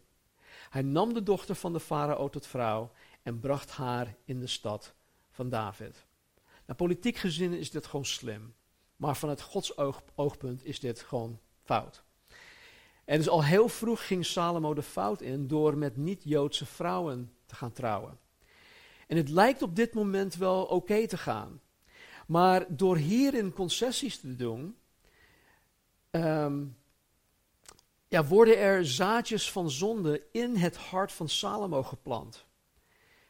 Hij 0.70 0.82
nam 0.82 1.14
de 1.14 1.22
dochter 1.22 1.54
van 1.54 1.72
de 1.72 1.80
farao 1.80 2.28
tot 2.28 2.46
vrouw 2.46 2.92
en 3.22 3.40
bracht 3.40 3.70
haar 3.70 4.16
in 4.24 4.40
de 4.40 4.46
stad 4.46 4.94
van 5.30 5.48
David. 5.48 6.06
Nou, 6.66 6.78
politiek 6.78 7.16
gezien 7.16 7.52
is 7.52 7.70
dit 7.70 7.86
gewoon 7.86 8.04
slim. 8.04 8.54
Maar 8.96 9.16
vanuit 9.16 9.40
Gods 9.40 9.76
oog, 9.76 10.02
oogpunt 10.14 10.64
is 10.64 10.80
dit 10.80 11.00
gewoon 11.00 11.40
fout. 11.62 12.02
En 13.10 13.16
dus 13.16 13.28
al 13.28 13.44
heel 13.44 13.68
vroeg 13.68 14.06
ging 14.06 14.26
Salomo 14.26 14.74
de 14.74 14.82
fout 14.82 15.20
in 15.20 15.46
door 15.46 15.78
met 15.78 15.96
niet-Joodse 15.96 16.66
vrouwen 16.66 17.32
te 17.46 17.54
gaan 17.54 17.72
trouwen. 17.72 18.18
En 19.06 19.16
het 19.16 19.28
lijkt 19.28 19.62
op 19.62 19.76
dit 19.76 19.94
moment 19.94 20.34
wel 20.34 20.64
oké 20.64 21.06
te 21.06 21.16
gaan. 21.16 21.60
Maar 22.26 22.76
door 22.76 22.96
hierin 22.96 23.52
concessies 23.52 24.18
te 24.18 24.36
doen, 24.36 24.76
ehm, 26.10 26.64
ja, 28.08 28.24
worden 28.24 28.58
er 28.58 28.86
zaadjes 28.86 29.50
van 29.52 29.70
zonde 29.70 30.26
in 30.32 30.56
het 30.56 30.76
hart 30.76 31.12
van 31.12 31.28
Salomo 31.28 31.82
geplant. 31.82 32.46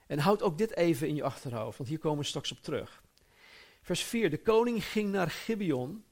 En 0.06 0.18
houd 0.18 0.42
ook 0.42 0.58
dit 0.58 0.76
even 0.76 1.08
in 1.08 1.14
je 1.14 1.22
achterhoofd, 1.22 1.78
want 1.78 1.88
hier 1.88 1.98
komen 1.98 2.18
we 2.18 2.24
straks 2.24 2.52
op 2.52 2.62
terug. 2.62 3.02
Vers 3.82 4.02
4. 4.02 4.30
De 4.30 4.42
koning 4.42 4.84
ging 4.84 5.12
naar 5.12 5.30
Gibeon 5.30 6.04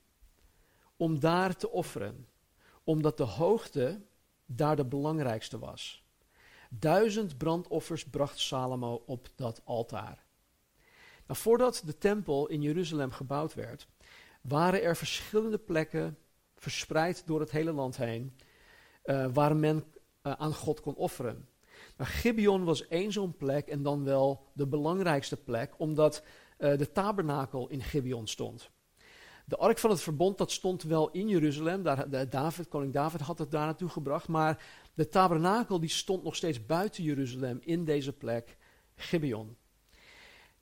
om 0.96 1.20
daar 1.20 1.56
te 1.56 1.70
offeren, 1.70 2.26
omdat 2.88 3.16
de 3.16 3.24
hoogte 3.24 4.00
daar 4.46 4.76
de 4.76 4.84
belangrijkste 4.84 5.58
was. 5.58 6.04
Duizend 6.70 7.38
brandoffers 7.38 8.04
bracht 8.04 8.38
Salomo 8.38 9.02
op 9.06 9.28
dat 9.34 9.60
altaar. 9.64 10.24
Nou, 11.26 11.40
voordat 11.40 11.82
de 11.84 11.98
tempel 11.98 12.46
in 12.46 12.62
Jeruzalem 12.62 13.10
gebouwd 13.10 13.54
werd, 13.54 13.88
waren 14.40 14.82
er 14.82 14.96
verschillende 14.96 15.58
plekken 15.58 16.18
verspreid 16.56 17.22
door 17.26 17.40
het 17.40 17.50
hele 17.50 17.72
land 17.72 17.96
heen, 17.96 18.36
uh, 19.04 19.26
waar 19.32 19.56
men 19.56 19.76
uh, 20.22 20.32
aan 20.32 20.54
God 20.54 20.80
kon 20.80 20.94
offeren. 20.94 21.48
Nou, 21.96 22.10
Gibeon 22.10 22.64
was 22.64 22.88
één 22.88 23.12
zo'n 23.12 23.36
plek 23.36 23.68
en 23.68 23.82
dan 23.82 24.04
wel 24.04 24.46
de 24.52 24.66
belangrijkste 24.66 25.36
plek, 25.36 25.74
omdat 25.76 26.22
uh, 26.58 26.78
de 26.78 26.92
tabernakel 26.92 27.68
in 27.68 27.82
Gibeon 27.82 28.26
stond. 28.26 28.70
De 29.48 29.56
ark 29.56 29.78
van 29.78 29.90
het 29.90 30.00
verbond, 30.00 30.38
dat 30.38 30.52
stond 30.52 30.82
wel 30.82 31.10
in 31.10 31.28
Jeruzalem. 31.28 31.82
Daar, 31.82 32.28
David, 32.28 32.68
koning 32.68 32.92
David 32.92 33.20
had 33.20 33.38
het 33.38 33.50
daar 33.50 33.64
naartoe 33.64 33.88
gebracht. 33.88 34.28
Maar 34.28 34.64
de 34.94 35.08
tabernakel 35.08 35.80
die 35.80 35.88
stond 35.88 36.22
nog 36.22 36.36
steeds 36.36 36.66
buiten 36.66 37.02
Jeruzalem 37.02 37.58
in 37.62 37.84
deze 37.84 38.12
plek, 38.12 38.56
Gibeon. 38.94 39.56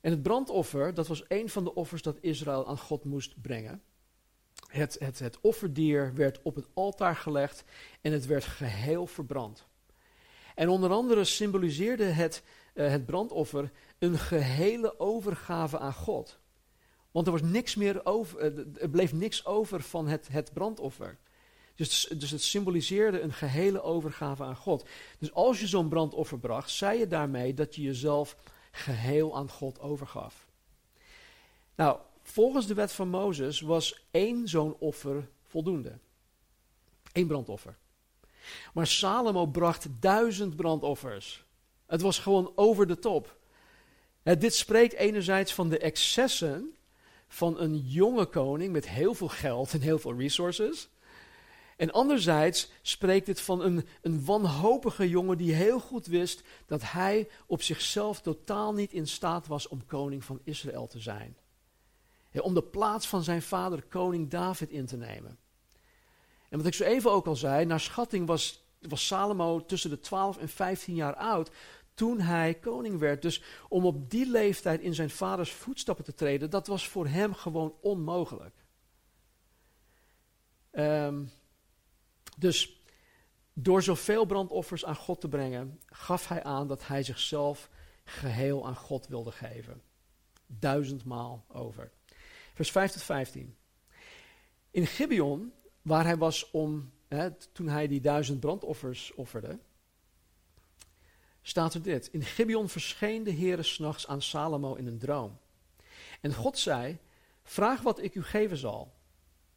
En 0.01 0.11
het 0.11 0.21
brandoffer, 0.21 0.93
dat 0.93 1.07
was 1.07 1.23
een 1.27 1.49
van 1.49 1.63
de 1.63 1.73
offers 1.73 2.01
dat 2.01 2.17
Israël 2.21 2.67
aan 2.67 2.77
God 2.77 3.03
moest 3.03 3.41
brengen. 3.41 3.81
Het, 4.67 4.95
het, 4.99 5.19
het 5.19 5.41
offerdier 5.41 6.13
werd 6.15 6.41
op 6.41 6.55
het 6.55 6.67
altaar 6.73 7.15
gelegd 7.15 7.63
en 8.01 8.11
het 8.11 8.25
werd 8.25 8.43
geheel 8.43 9.07
verbrand. 9.07 9.67
En 10.55 10.69
onder 10.69 10.91
andere 10.91 11.23
symboliseerde 11.23 12.03
het, 12.03 12.43
uh, 12.73 12.89
het 12.89 13.05
brandoffer 13.05 13.71
een 13.99 14.17
gehele 14.17 14.99
overgave 14.99 15.79
aan 15.79 15.93
God. 15.93 16.39
Want 17.17 17.29
er 17.29 17.35
was 17.35 17.51
niks 17.51 17.75
meer 17.75 18.05
over, 18.05 18.39
eh, 18.39 18.81
er 18.81 18.89
bleef 18.89 19.13
niks 19.13 19.45
over 19.45 19.81
van 19.81 20.07
het, 20.07 20.27
het 20.27 20.53
brandoffer. 20.53 21.17
Dus, 21.75 22.13
dus 22.17 22.31
het 22.31 22.41
symboliseerde 22.41 23.21
een 23.21 23.33
gehele 23.33 23.81
overgave 23.81 24.43
aan 24.43 24.55
God. 24.55 24.85
Dus 25.19 25.33
als 25.33 25.59
je 25.59 25.67
zo'n 25.67 25.89
brandoffer 25.89 26.39
bracht, 26.39 26.69
zei 26.69 26.99
je 26.99 27.07
daarmee 27.07 27.53
dat 27.53 27.75
je 27.75 27.81
jezelf 27.81 28.37
geheel 28.71 29.35
aan 29.35 29.49
God 29.49 29.79
overgaf. 29.79 30.47
Nou, 31.75 31.99
volgens 32.21 32.67
de 32.67 32.73
wet 32.73 32.91
van 32.91 33.09
Mozes 33.09 33.61
was 33.61 34.05
één 34.11 34.47
zo'n 34.47 34.75
offer 34.79 35.29
voldoende. 35.45 35.97
Eén 37.11 37.27
brandoffer. 37.27 37.77
Maar 38.73 38.87
Salomo 38.87 39.45
bracht 39.45 39.87
duizend 39.99 40.55
brandoffers. 40.55 41.45
Het 41.85 42.01
was 42.01 42.19
gewoon 42.19 42.51
over 42.55 42.87
de 42.87 42.99
top. 42.99 43.37
dit 44.23 44.55
spreekt 44.55 44.93
enerzijds 44.93 45.53
van 45.53 45.69
de 45.69 45.77
excessen 45.77 46.71
van 47.27 47.59
een 47.59 47.77
jonge 47.77 48.25
koning 48.25 48.71
met 48.71 48.89
heel 48.89 49.13
veel 49.13 49.27
geld 49.27 49.73
en 49.73 49.81
heel 49.81 49.99
veel 49.99 50.17
resources. 50.17 50.89
En 51.77 51.91
anderzijds 51.91 52.71
spreekt 52.81 53.27
het 53.27 53.41
van 53.41 53.61
een, 53.61 53.87
een 54.01 54.25
wanhopige 54.25 55.09
jongen 55.09 55.37
die 55.37 55.53
heel 55.53 55.79
goed 55.79 56.05
wist 56.05 56.43
dat 56.65 56.81
hij 56.91 57.29
op 57.45 57.61
zichzelf 57.61 58.21
totaal 58.21 58.73
niet 58.73 58.93
in 58.93 59.07
staat 59.07 59.47
was 59.47 59.67
om 59.67 59.85
koning 59.85 60.23
van 60.23 60.39
Israël 60.43 60.87
te 60.87 60.99
zijn. 60.99 61.37
om 62.41 62.53
de 62.53 62.63
plaats 62.63 63.07
van 63.07 63.23
zijn 63.23 63.41
vader, 63.41 63.83
koning 63.83 64.29
David, 64.29 64.69
in 64.69 64.85
te 64.85 64.97
nemen. 64.97 65.37
En 66.49 66.57
wat 66.57 66.67
ik 66.67 66.73
zo 66.73 66.83
even 66.83 67.11
ook 67.11 67.27
al 67.27 67.35
zei, 67.35 67.65
naar 67.65 67.79
schatting 67.79 68.27
was, 68.27 68.65
was 68.79 69.07
Salomo 69.07 69.65
tussen 69.65 69.89
de 69.89 69.99
12 69.99 70.37
en 70.37 70.49
15 70.49 70.95
jaar 70.95 71.15
oud 71.15 71.51
toen 71.97 72.19
hij 72.19 72.53
koning 72.53 72.99
werd. 72.99 73.21
Dus 73.21 73.43
om 73.69 73.85
op 73.85 74.09
die 74.09 74.29
leeftijd 74.29 74.81
in 74.81 74.93
zijn 74.93 75.09
vaders 75.09 75.51
voetstappen 75.51 76.05
te 76.05 76.13
treden, 76.13 76.49
dat 76.49 76.67
was 76.67 76.87
voor 76.87 77.07
hem 77.07 77.33
gewoon 77.33 77.75
onmogelijk. 77.81 78.55
Um, 80.71 81.31
dus 82.37 82.81
door 83.53 83.83
zoveel 83.83 84.25
brandoffers 84.25 84.85
aan 84.85 84.95
God 84.95 85.21
te 85.21 85.27
brengen, 85.27 85.79
gaf 85.85 86.27
hij 86.27 86.43
aan 86.43 86.67
dat 86.67 86.87
hij 86.87 87.03
zichzelf 87.03 87.69
geheel 88.03 88.67
aan 88.67 88.75
God 88.75 89.07
wilde 89.07 89.31
geven. 89.31 89.81
Duizendmaal 90.45 91.45
over. 91.47 91.91
Vers 92.53 92.71
5 92.71 92.91
tot 92.91 93.03
15. 93.03 93.57
In 94.71 94.87
Gibeon, 94.87 95.53
waar 95.81 96.05
hij 96.05 96.17
was 96.17 96.51
om, 96.51 96.91
hè, 97.07 97.31
toen 97.31 97.67
hij 97.67 97.87
die 97.87 98.01
duizend 98.01 98.39
brandoffers 98.39 99.13
offerde, 99.13 99.59
staat 101.47 101.73
er 101.73 101.81
dit. 101.81 102.07
In 102.11 102.21
Gibeon 102.21 102.69
verscheen 102.69 103.23
de 103.23 103.33
Heere 103.33 103.63
s'nachts 103.63 104.07
aan 104.07 104.21
Salomo 104.21 104.73
in 104.73 104.87
een 104.87 104.97
droom. 104.97 105.39
En 106.21 106.33
God 106.33 106.57
zei, 106.57 106.97
vraag 107.43 107.81
wat 107.81 108.03
ik 108.03 108.15
u 108.15 108.23
geven 108.23 108.57
zal. 108.57 108.93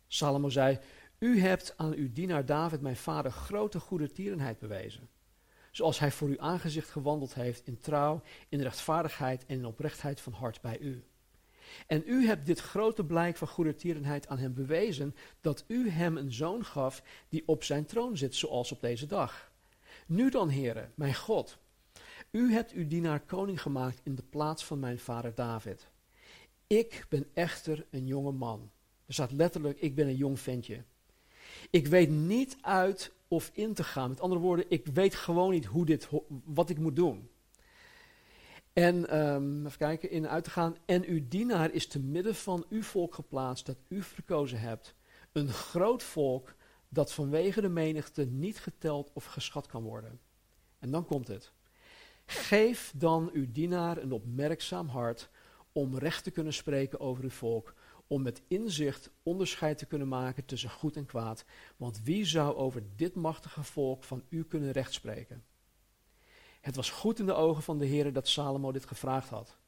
Salomo 0.06 0.48
zei, 0.48 0.78
u 1.18 1.40
hebt 1.40 1.74
aan 1.76 1.92
uw 1.92 2.12
dienaar 2.12 2.46
David, 2.46 2.80
mijn 2.80 2.96
vader, 2.96 3.32
grote 3.32 3.80
goede 3.80 4.12
tierenheid 4.12 4.58
bewezen. 4.58 5.08
Zoals 5.70 5.98
hij 5.98 6.10
voor 6.10 6.28
uw 6.28 6.40
aangezicht 6.40 6.90
gewandeld 6.90 7.34
heeft 7.34 7.66
in 7.66 7.78
trouw, 7.78 8.22
in 8.48 8.60
rechtvaardigheid 8.60 9.46
en 9.46 9.58
in 9.58 9.66
oprechtheid 9.66 10.20
van 10.20 10.32
hart 10.32 10.60
bij 10.60 10.78
u. 10.78 11.04
En 11.86 12.02
u 12.06 12.26
hebt 12.26 12.46
dit 12.46 12.60
grote 12.60 13.04
blijk 13.04 13.36
van 13.36 13.48
goede 13.48 13.74
tierenheid 13.74 14.28
aan 14.28 14.38
hem 14.38 14.54
bewezen, 14.54 15.14
dat 15.40 15.64
u 15.66 15.88
hem 15.88 16.16
een 16.16 16.32
zoon 16.32 16.64
gaf 16.64 17.02
die 17.28 17.42
op 17.46 17.64
zijn 17.64 17.86
troon 17.86 18.16
zit, 18.16 18.34
zoals 18.34 18.72
op 18.72 18.80
deze 18.80 19.06
dag. 19.06 19.50
Nu 20.06 20.30
dan, 20.30 20.48
heren, 20.48 20.92
mijn 20.94 21.14
God, 21.14 21.58
u 22.30 22.52
hebt 22.52 22.72
uw 22.72 22.86
dienaar 22.86 23.20
koning 23.20 23.62
gemaakt 23.62 24.00
in 24.02 24.14
de 24.14 24.22
plaats 24.30 24.64
van 24.64 24.78
mijn 24.78 24.98
vader 24.98 25.34
David. 25.34 25.88
Ik 26.66 27.06
ben 27.08 27.26
echter 27.34 27.86
een 27.90 28.06
jonge 28.06 28.32
man. 28.32 28.70
Er 29.06 29.14
staat 29.14 29.32
letterlijk, 29.32 29.80
ik 29.80 29.94
ben 29.94 30.06
een 30.06 30.16
jong 30.16 30.40
ventje. 30.40 30.82
Ik 31.70 31.86
weet 31.86 32.10
niet 32.10 32.56
uit 32.60 33.12
of 33.28 33.50
in 33.54 33.74
te 33.74 33.84
gaan. 33.84 34.08
Met 34.08 34.20
andere 34.20 34.40
woorden, 34.40 34.64
ik 34.68 34.86
weet 34.86 35.14
gewoon 35.14 35.50
niet 35.50 35.64
hoe 35.64 35.86
dit, 35.86 36.08
wat 36.44 36.70
ik 36.70 36.78
moet 36.78 36.96
doen. 36.96 37.28
En 38.72 39.18
um, 39.18 39.66
even 39.66 39.78
kijken, 39.78 40.10
in 40.10 40.28
uit 40.28 40.44
te 40.44 40.50
gaan. 40.50 40.76
En 40.84 41.04
uw 41.04 41.28
dienaar 41.28 41.72
is 41.72 41.86
te 41.86 41.98
midden 41.98 42.34
van 42.34 42.64
uw 42.68 42.82
volk 42.82 43.14
geplaatst 43.14 43.66
dat 43.66 43.76
u 43.88 44.02
verkozen 44.02 44.60
hebt. 44.60 44.94
Een 45.32 45.48
groot 45.48 46.02
volk 46.02 46.54
dat 46.88 47.12
vanwege 47.12 47.60
de 47.60 47.68
menigte 47.68 48.24
niet 48.24 48.58
geteld 48.58 49.10
of 49.12 49.24
geschat 49.24 49.66
kan 49.66 49.82
worden. 49.82 50.20
En 50.78 50.90
dan 50.90 51.04
komt 51.04 51.28
het. 51.28 51.52
Geef 52.32 52.92
dan 52.96 53.30
uw 53.32 53.52
dienaar 53.52 53.96
een 53.96 54.12
opmerkzaam 54.12 54.88
hart 54.88 55.28
om 55.72 55.98
recht 55.98 56.24
te 56.24 56.30
kunnen 56.30 56.52
spreken 56.52 57.00
over 57.00 57.24
uw 57.24 57.30
volk, 57.30 57.74
om 58.06 58.22
met 58.22 58.42
inzicht 58.48 59.10
onderscheid 59.22 59.78
te 59.78 59.86
kunnen 59.86 60.08
maken 60.08 60.44
tussen 60.44 60.70
goed 60.70 60.96
en 60.96 61.06
kwaad. 61.06 61.44
Want 61.76 62.02
wie 62.02 62.24
zou 62.24 62.56
over 62.56 62.82
dit 62.96 63.14
machtige 63.14 63.62
volk 63.62 64.04
van 64.04 64.22
u 64.28 64.44
kunnen 64.44 64.72
rechtspreken? 64.72 65.44
Het 66.60 66.76
was 66.76 66.90
goed 66.90 67.18
in 67.18 67.26
de 67.26 67.34
ogen 67.34 67.62
van 67.62 67.78
de 67.78 67.86
Heer 67.86 68.12
dat 68.12 68.28
Salomo 68.28 68.72
dit 68.72 68.86
gevraagd 68.86 69.28
had. 69.28 69.58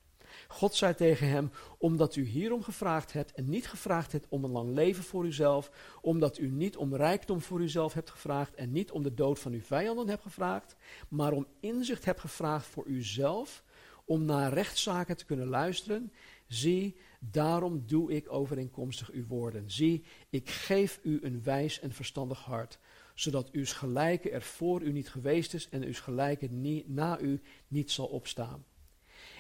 God 0.49 0.75
zei 0.75 0.95
tegen 0.95 1.29
hem, 1.29 1.51
omdat 1.79 2.17
u 2.17 2.25
hierom 2.25 2.63
gevraagd 2.63 3.13
hebt 3.13 3.33
en 3.33 3.49
niet 3.49 3.69
gevraagd 3.69 4.13
hebt 4.13 4.27
om 4.29 4.45
een 4.45 4.51
lang 4.51 4.75
leven 4.75 5.05
voor 5.05 5.27
uzelf, 5.27 5.71
omdat 6.01 6.39
u 6.39 6.51
niet 6.51 6.77
om 6.77 6.97
rijkdom 6.97 7.41
voor 7.41 7.61
uzelf 7.61 7.93
hebt 7.93 8.11
gevraagd 8.11 8.55
en 8.55 8.73
niet 8.73 8.91
om 8.91 9.03
de 9.03 9.15
dood 9.15 9.39
van 9.39 9.53
uw 9.53 9.61
vijanden 9.61 10.09
hebt 10.09 10.23
gevraagd, 10.23 10.77
maar 11.09 11.33
om 11.33 11.47
inzicht 11.61 12.05
hebt 12.05 12.21
gevraagd 12.21 12.67
voor 12.67 12.87
uzelf, 12.87 13.65
om 14.05 14.25
naar 14.25 14.53
rechtszaken 14.53 15.17
te 15.17 15.25
kunnen 15.25 15.47
luisteren, 15.47 16.13
zie, 16.47 16.97
daarom 17.19 17.87
doe 17.87 18.13
ik 18.13 18.33
overeenkomstig 18.33 19.11
uw 19.11 19.27
woorden. 19.27 19.71
Zie, 19.71 20.05
ik 20.31 20.51
geef 20.51 21.01
u 21.03 21.19
een 21.23 21.43
wijs 21.43 21.81
en 21.81 21.93
verstandig 21.93 22.39
hart, 22.39 22.79
zodat 23.15 23.51
uw 23.51 23.65
gelijke 23.67 24.31
er 24.31 24.43
voor 24.43 24.83
u 24.83 24.93
niet 24.93 25.11
geweest 25.11 25.55
is 25.55 25.69
en 25.69 25.83
uw 25.83 25.95
gelijke 25.95 26.49
na 26.87 27.21
u 27.21 27.41
niet 27.69 27.91
zal 27.91 28.07
opstaan. 28.07 28.65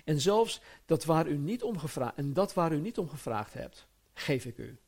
En 0.05 0.21
zelfs 0.21 0.61
dat 0.87 1.05
waar 1.05 1.29
u 1.29 1.37
niet 1.37 1.62
om 1.62 1.79
gevraagd, 1.79 2.17
en 2.17 2.33
dat 2.33 2.55
waar 2.55 2.73
u 2.73 2.81
niet 2.81 2.99
om 2.99 3.09
gevraagd 3.09 3.55
hebt, 3.55 3.87
geef 4.15 4.45
ik 4.45 4.59
u. 4.59 4.79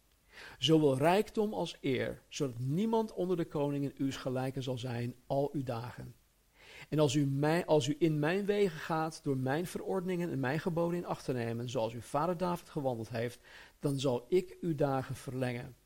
Zowel 0.58 0.96
rijkdom 0.96 1.54
als 1.54 1.76
eer, 1.80 2.22
zodat 2.28 2.58
niemand 2.58 3.12
onder 3.12 3.36
de 3.36 3.44
koningen 3.44 3.92
uw 3.96 4.12
gelijke 4.12 4.60
zal 4.60 4.78
zijn 4.78 5.14
al 5.26 5.50
uw 5.52 5.62
dagen. 5.62 6.14
En 6.88 6.98
als 6.98 7.14
u, 7.14 7.26
mij, 7.26 7.66
als 7.66 7.86
u 7.86 7.96
in 7.98 8.18
mijn 8.18 8.46
wegen 8.46 8.78
gaat 8.78 9.20
door 9.22 9.36
mijn 9.36 9.66
verordeningen 9.66 10.30
en 10.30 10.40
mijn 10.40 10.60
geboden 10.60 10.98
in 10.98 11.06
acht 11.06 11.24
te 11.24 11.32
nemen, 11.32 11.68
zoals 11.68 11.92
uw 11.92 12.00
vader 12.00 12.36
David 12.36 12.68
gewandeld 12.68 13.08
heeft, 13.08 13.40
dan 13.78 13.98
zal 13.98 14.26
ik 14.28 14.56
uw 14.60 14.74
dagen 14.74 15.14
verlengen. 15.14 15.76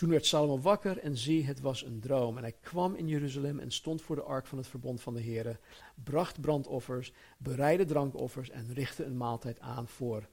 Toen 0.00 0.10
werd 0.10 0.26
Salomo 0.26 0.60
wakker 0.60 0.98
en 0.98 1.16
zie, 1.16 1.46
het 1.46 1.60
was 1.60 1.84
een 1.84 2.00
droom. 2.00 2.36
En 2.36 2.42
hij 2.42 2.52
kwam 2.60 2.94
in 2.94 3.08
Jeruzalem 3.08 3.58
en 3.58 3.70
stond 3.70 4.02
voor 4.02 4.16
de 4.16 4.22
ark 4.22 4.46
van 4.46 4.58
het 4.58 4.66
verbond 4.66 5.00
van 5.00 5.14
de 5.14 5.20
Heer, 5.20 5.60
bracht 5.94 6.40
brandoffers, 6.40 7.12
bereidde 7.38 7.84
drankoffers 7.84 8.50
en 8.50 8.72
richtte 8.72 9.04
een 9.04 9.16
maaltijd 9.16 9.60
aan 9.60 9.88
voor 9.88 10.28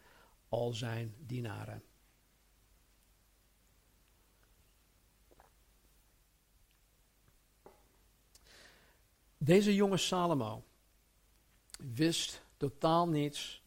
al 0.49 0.73
zijn 0.73 1.15
dienaren. 1.19 1.83
Deze 9.37 9.75
jonge 9.75 9.97
Salomo 9.97 10.63
wist 11.93 12.43
totaal 12.57 13.07
niets 13.07 13.63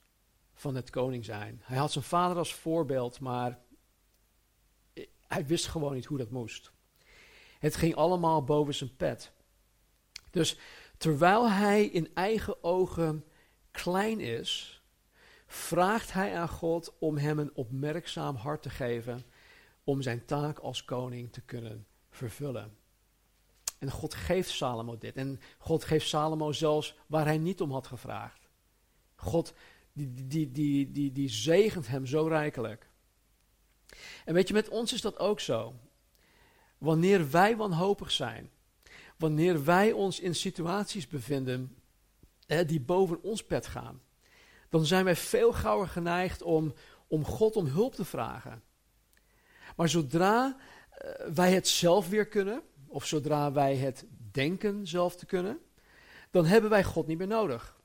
van 0.55 0.75
het 0.75 0.91
koning 0.91 1.25
zijn. 1.25 1.61
Hij 1.63 1.79
had 1.79 1.93
zijn 1.93 2.05
vader 2.05 2.37
als 2.37 2.55
voorbeeld, 2.55 3.21
maar 3.21 3.59
hij 5.31 5.47
wist 5.47 5.67
gewoon 5.67 5.95
niet 5.95 6.05
hoe 6.05 6.19
dat 6.19 6.31
moest. 6.31 6.73
Het 7.59 7.77
ging 7.77 7.95
allemaal 7.95 8.45
boven 8.45 8.75
zijn 8.75 8.97
pet. 8.97 9.33
Dus 10.31 10.59
terwijl 10.97 11.51
hij 11.51 11.85
in 11.85 12.11
eigen 12.15 12.65
ogen 12.65 13.25
klein 13.71 14.21
is, 14.21 14.83
vraagt 15.47 16.13
hij 16.13 16.39
aan 16.39 16.49
God 16.49 16.95
om 16.99 17.17
hem 17.17 17.39
een 17.39 17.55
opmerkzaam 17.55 18.37
hart 18.37 18.63
te 18.63 18.71
geven 18.71 19.23
om 19.85 20.03
zijn 20.03 20.25
taak 20.25 20.59
als 20.59 20.85
koning 20.85 21.33
te 21.33 21.41
kunnen 21.41 21.87
vervullen. 22.11 22.77
En 23.79 23.91
God 23.91 24.15
geeft 24.15 24.51
Salomo 24.51 24.99
dit. 24.99 25.17
En 25.17 25.41
God 25.59 25.85
geeft 25.85 26.09
Salomo 26.09 26.53
zelfs 26.53 26.97
waar 27.07 27.25
hij 27.25 27.39
niet 27.39 27.61
om 27.61 27.73
had 27.73 27.87
gevraagd. 27.87 28.49
God 29.17 29.55
die, 29.93 30.27
die, 30.27 30.51
die, 30.51 30.91
die, 30.91 31.13
die 31.13 31.29
zegent 31.29 31.89
hem 31.89 32.07
zo 32.07 32.27
rijkelijk. 32.27 32.90
En 34.25 34.35
weet 34.35 34.49
je, 34.49 34.55
met 34.55 34.69
ons 34.69 34.93
is 34.93 35.01
dat 35.01 35.19
ook 35.19 35.41
zo. 35.41 35.75
Wanneer 36.79 37.31
wij 37.31 37.57
wanhopig 37.57 38.11
zijn, 38.11 38.51
wanneer 39.17 39.65
wij 39.65 39.93
ons 39.93 40.21
in 40.21 40.35
situaties 40.35 41.07
bevinden 41.07 41.77
hè, 42.47 42.65
die 42.65 42.81
boven 42.81 43.23
ons 43.23 43.45
pet 43.45 43.67
gaan, 43.67 44.03
dan 44.69 44.87
zijn 44.87 45.05
wij 45.05 45.17
veel 45.17 45.53
gauwer 45.53 45.89
geneigd 45.89 46.43
om, 46.43 46.75
om 47.07 47.25
God 47.25 47.57
om 47.57 47.67
hulp 47.67 47.95
te 47.95 48.05
vragen. 48.05 48.63
Maar 49.77 49.89
zodra 49.89 50.57
uh, 50.57 51.11
wij 51.35 51.53
het 51.53 51.69
zelf 51.69 52.09
weer 52.09 52.27
kunnen, 52.27 52.63
of 52.87 53.07
zodra 53.07 53.53
wij 53.53 53.77
het 53.77 54.07
denken 54.33 54.87
zelf 54.87 55.17
te 55.17 55.27
kunnen, 55.27 55.59
dan 56.31 56.45
hebben 56.45 56.71
wij 56.71 56.85
God 56.85 57.07
niet 57.07 57.19
meer 57.19 57.27
nodig. 57.27 57.79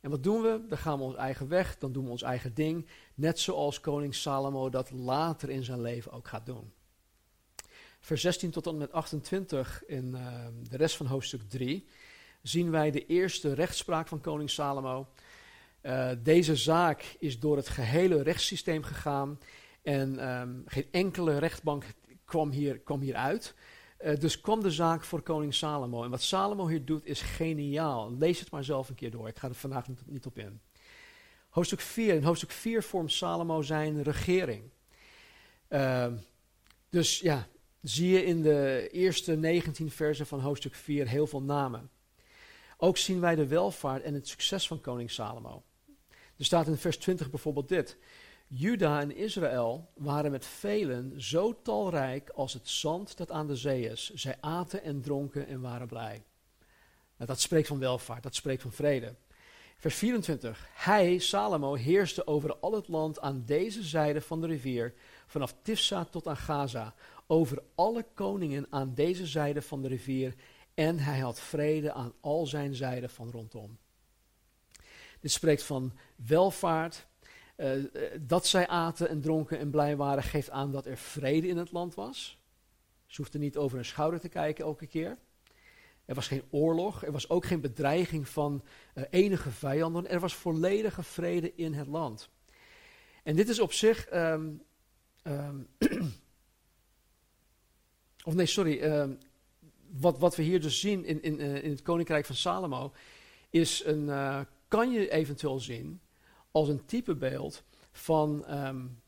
En 0.00 0.10
wat 0.10 0.22
doen 0.22 0.42
we? 0.42 0.64
Dan 0.68 0.78
gaan 0.78 0.98
we 0.98 1.04
ons 1.04 1.16
eigen 1.16 1.48
weg, 1.48 1.78
dan 1.78 1.92
doen 1.92 2.04
we 2.04 2.10
ons 2.10 2.22
eigen 2.22 2.54
ding, 2.54 2.88
net 3.14 3.38
zoals 3.38 3.80
koning 3.80 4.14
Salomo 4.14 4.70
dat 4.70 4.90
later 4.90 5.50
in 5.50 5.64
zijn 5.64 5.80
leven 5.80 6.12
ook 6.12 6.28
gaat 6.28 6.46
doen. 6.46 6.72
Vers 8.00 8.20
16 8.20 8.50
tot 8.50 8.66
en 8.66 8.76
met 8.76 8.92
28 8.92 9.84
in 9.86 10.14
uh, 10.14 10.46
de 10.70 10.76
rest 10.76 10.96
van 10.96 11.06
hoofdstuk 11.06 11.42
3 11.48 11.86
zien 12.42 12.70
wij 12.70 12.90
de 12.90 13.06
eerste 13.06 13.52
rechtspraak 13.52 14.08
van 14.08 14.20
koning 14.20 14.50
Salomo. 14.50 15.08
Uh, 15.82 16.10
deze 16.22 16.56
zaak 16.56 17.16
is 17.18 17.40
door 17.40 17.56
het 17.56 17.68
gehele 17.68 18.22
rechtssysteem 18.22 18.82
gegaan 18.82 19.38
en 19.82 20.30
um, 20.30 20.62
geen 20.66 20.86
enkele 20.90 21.38
rechtbank 21.38 21.84
kwam 22.24 22.50
hier, 22.50 22.78
kwam 22.78 23.00
hier 23.00 23.14
uit. 23.14 23.54
Uh, 24.00 24.16
dus 24.16 24.40
kwam 24.40 24.60
de 24.62 24.70
zaak 24.70 25.04
voor 25.04 25.22
koning 25.22 25.54
Salomo. 25.54 26.04
En 26.04 26.10
wat 26.10 26.22
Salomo 26.22 26.68
hier 26.68 26.84
doet 26.84 27.06
is 27.06 27.20
geniaal. 27.20 28.16
Lees 28.16 28.40
het 28.40 28.50
maar 28.50 28.64
zelf 28.64 28.88
een 28.88 28.94
keer 28.94 29.10
door. 29.10 29.28
Ik 29.28 29.38
ga 29.38 29.48
er 29.48 29.54
vandaag 29.54 29.86
niet 30.06 30.26
op 30.26 30.38
in. 30.38 30.60
Hoofdstuk 31.54 31.80
4. 31.80 32.14
In 32.14 32.22
hoofdstuk 32.22 32.50
4 32.50 32.82
vormt 32.82 33.12
Salomo 33.12 33.62
zijn 33.62 34.02
regering. 34.02 34.70
Uh, 35.68 36.06
dus 36.90 37.20
ja, 37.20 37.48
zie 37.82 38.08
je 38.08 38.24
in 38.24 38.42
de 38.42 38.88
eerste 38.92 39.36
19 39.36 39.90
versen 39.90 40.26
van 40.26 40.40
hoofdstuk 40.40 40.74
4 40.74 41.08
heel 41.08 41.26
veel 41.26 41.42
namen. 41.42 41.90
Ook 42.76 42.96
zien 42.96 43.20
wij 43.20 43.34
de 43.34 43.46
welvaart 43.46 44.02
en 44.02 44.14
het 44.14 44.28
succes 44.28 44.66
van 44.66 44.80
koning 44.80 45.10
Salomo. 45.10 45.62
Er 46.36 46.44
staat 46.44 46.66
in 46.66 46.76
vers 46.76 46.96
20 46.96 47.30
bijvoorbeeld 47.30 47.68
dit. 47.68 47.96
Juda 48.46 49.00
en 49.00 49.16
Israël 49.16 49.90
waren 49.94 50.30
met 50.30 50.46
velen 50.46 51.22
zo 51.22 51.62
talrijk 51.62 52.30
als 52.30 52.52
het 52.52 52.68
zand 52.68 53.16
dat 53.16 53.30
aan 53.30 53.46
de 53.46 53.56
zee 53.56 53.90
is. 53.90 54.10
Zij 54.14 54.36
aten 54.40 54.82
en 54.82 55.00
dronken 55.00 55.46
en 55.46 55.60
waren 55.60 55.86
blij. 55.86 56.24
Nou, 57.16 57.28
dat 57.30 57.40
spreekt 57.40 57.68
van 57.68 57.78
welvaart, 57.78 58.22
dat 58.22 58.34
spreekt 58.34 58.62
van 58.62 58.72
vrede. 58.72 59.14
Vers 59.84 59.96
24. 59.96 60.68
Hij, 60.72 61.18
Salomo, 61.18 61.74
heerste 61.74 62.26
over 62.26 62.56
al 62.56 62.72
het 62.72 62.88
land 62.88 63.20
aan 63.20 63.42
deze 63.46 63.82
zijde 63.82 64.20
van 64.20 64.40
de 64.40 64.46
rivier, 64.46 64.94
vanaf 65.26 65.54
Tifsa 65.62 66.04
tot 66.04 66.26
aan 66.26 66.36
Gaza, 66.36 66.94
over 67.26 67.62
alle 67.74 68.06
koningen 68.14 68.66
aan 68.70 68.94
deze 68.94 69.26
zijde 69.26 69.62
van 69.62 69.82
de 69.82 69.88
rivier, 69.88 70.34
en 70.74 70.98
hij 70.98 71.18
had 71.18 71.40
vrede 71.40 71.92
aan 71.92 72.12
al 72.20 72.46
zijn 72.46 72.74
zijden 72.74 73.10
van 73.10 73.30
rondom. 73.30 73.78
Dit 75.20 75.30
spreekt 75.30 75.62
van 75.62 75.92
welvaart, 76.16 77.06
uh, 77.56 77.84
dat 78.20 78.46
zij 78.46 78.66
aten 78.66 79.08
en 79.08 79.20
dronken 79.20 79.58
en 79.58 79.70
blij 79.70 79.96
waren, 79.96 80.22
geeft 80.22 80.50
aan 80.50 80.72
dat 80.72 80.86
er 80.86 80.96
vrede 80.96 81.48
in 81.48 81.56
het 81.56 81.72
land 81.72 81.94
was. 81.94 82.38
Ze 83.06 83.20
hoefden 83.20 83.40
niet 83.40 83.56
over 83.56 83.76
hun 83.76 83.84
schouder 83.84 84.20
te 84.20 84.28
kijken 84.28 84.64
elke 84.64 84.86
keer. 84.86 85.18
Er 86.04 86.14
was 86.14 86.28
geen 86.28 86.42
oorlog, 86.50 87.04
er 87.04 87.12
was 87.12 87.28
ook 87.28 87.44
geen 87.44 87.60
bedreiging 87.60 88.28
van 88.28 88.64
uh, 88.94 89.04
enige 89.10 89.50
vijanden. 89.50 90.08
Er 90.08 90.20
was 90.20 90.34
volledige 90.34 91.02
vrede 91.02 91.54
in 91.54 91.72
het 91.72 91.86
land. 91.86 92.28
En 93.22 93.36
dit 93.36 93.48
is 93.48 93.60
op 93.60 93.72
zich. 93.72 94.14
Um, 94.14 94.62
um, 95.22 95.68
of 98.24 98.34
nee, 98.34 98.46
sorry. 98.46 98.82
Um, 98.82 99.18
wat, 99.90 100.18
wat 100.18 100.36
we 100.36 100.42
hier 100.42 100.60
dus 100.60 100.80
zien 100.80 101.04
in, 101.04 101.22
in, 101.22 101.40
uh, 101.40 101.64
in 101.64 101.70
het 101.70 101.82
koninkrijk 101.82 102.26
van 102.26 102.36
Salomo. 102.36 102.92
Is 103.50 103.82
een. 103.84 104.04
Uh, 104.04 104.40
kan 104.68 104.90
je 104.90 105.10
eventueel 105.10 105.60
zien 105.60 106.00
als 106.50 106.68
een 106.68 106.84
typebeeld 106.84 107.62
van 107.92 108.44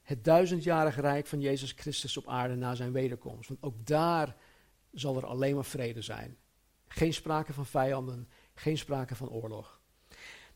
het 0.02 0.24
duizendjarige 0.24 1.00
rijk 1.00 1.26
van 1.26 1.40
Jezus 1.40 1.72
Christus 1.72 2.16
op 2.16 2.28
aarde 2.28 2.54
na 2.54 2.74
zijn 2.74 2.92
wederkomst. 2.92 3.48
Want 3.48 3.62
ook 3.62 3.86
daar 3.86 4.36
zal 4.92 5.16
er 5.16 5.26
alleen 5.26 5.54
maar 5.54 5.64
vrede 5.64 6.02
zijn. 6.02 6.36
Geen 6.88 7.14
sprake 7.14 7.52
van 7.52 7.66
vijanden, 7.66 8.28
geen 8.54 8.78
sprake 8.78 9.14
van 9.14 9.30
oorlog. 9.30 9.80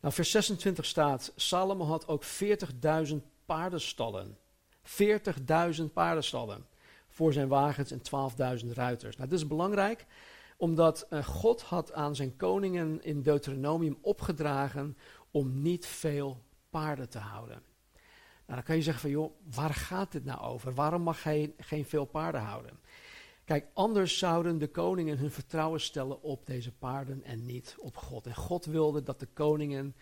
Nou, 0.01 0.15
vers 0.15 0.31
26 0.31 0.85
staat: 0.85 1.33
Salomo 1.37 1.85
had 1.85 2.09
ook 2.09 2.25
40.000 2.25 3.17
paardenstallen. 3.45 4.39
40.000 5.81 5.85
paardenstallen 5.93 6.67
voor 7.09 7.33
zijn 7.33 7.49
wagens 7.49 7.91
en 7.91 8.01
12.000 8.63 8.67
ruiters. 8.73 9.17
Nou, 9.17 9.29
dit 9.29 9.39
is 9.39 9.47
belangrijk, 9.47 10.07
omdat 10.57 11.07
uh, 11.11 11.25
God 11.25 11.63
had 11.63 11.93
aan 11.93 12.17
zijn 12.17 12.37
koningen 12.37 13.03
in 13.03 13.23
Deuteronomium 13.23 13.99
opgedragen 14.01 14.97
om 15.31 15.63
niet 15.63 15.87
veel 15.87 16.43
paarden 16.71 17.09
te 17.09 17.19
houden. 17.19 17.63
Nou, 18.47 18.63
dan 18.63 18.63
kan 18.63 18.77
je 18.77 18.83
zeggen 18.83 19.03
van, 19.03 19.11
joh, 19.11 19.33
waar 19.55 19.75
gaat 19.75 20.13
dit 20.13 20.25
nou 20.25 20.41
over? 20.41 20.75
Waarom 20.75 21.03
mag 21.03 21.23
hij 21.23 21.55
geen 21.59 21.85
veel 21.85 22.05
paarden 22.05 22.41
houden? 22.41 22.79
Kijk, 23.51 23.69
anders 23.75 24.19
zouden 24.19 24.59
de 24.59 24.69
koningen 24.69 25.19
hun 25.19 25.31
vertrouwen 25.31 25.81
stellen 25.81 26.23
op 26.23 26.47
deze 26.47 26.73
paarden 26.73 27.23
en 27.25 27.47
niet 27.47 27.77
op 27.79 27.97
God. 27.97 28.27
En 28.27 28.35
God 28.35 28.65
wilde 28.65 29.03
dat 29.03 29.21
de 29.21 29.27
koningen 29.27 29.97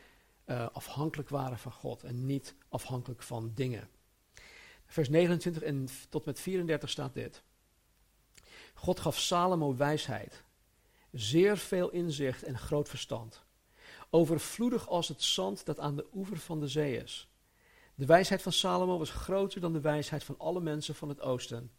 uh, 0.46 0.68
afhankelijk 0.72 1.28
waren 1.28 1.58
van 1.58 1.72
God 1.72 2.02
en 2.02 2.26
niet 2.26 2.54
afhankelijk 2.68 3.22
van 3.22 3.52
dingen. 3.54 3.88
Vers 4.86 5.08
29 5.08 5.62
en 5.62 5.88
tot 6.08 6.24
met 6.24 6.40
34 6.40 6.90
staat 6.90 7.14
dit. 7.14 7.42
God 8.74 9.00
gaf 9.00 9.18
Salomo 9.18 9.76
wijsheid, 9.76 10.44
zeer 11.12 11.58
veel 11.58 11.90
inzicht 11.90 12.42
en 12.42 12.58
groot 12.58 12.88
verstand 12.88 13.44
overvloedig 14.10 14.88
als 14.88 15.08
het 15.08 15.22
zand 15.22 15.64
dat 15.64 15.80
aan 15.80 15.96
de 15.96 16.06
oever 16.14 16.38
van 16.38 16.60
de 16.60 16.68
zee 16.68 16.96
is. 16.96 17.28
De 17.94 18.06
wijsheid 18.06 18.42
van 18.42 18.52
Salomo 18.52 18.98
was 18.98 19.10
groter 19.10 19.60
dan 19.60 19.72
de 19.72 19.80
wijsheid 19.80 20.24
van 20.24 20.38
alle 20.38 20.60
mensen 20.60 20.94
van 20.94 21.08
het 21.08 21.20
oosten 21.20 21.70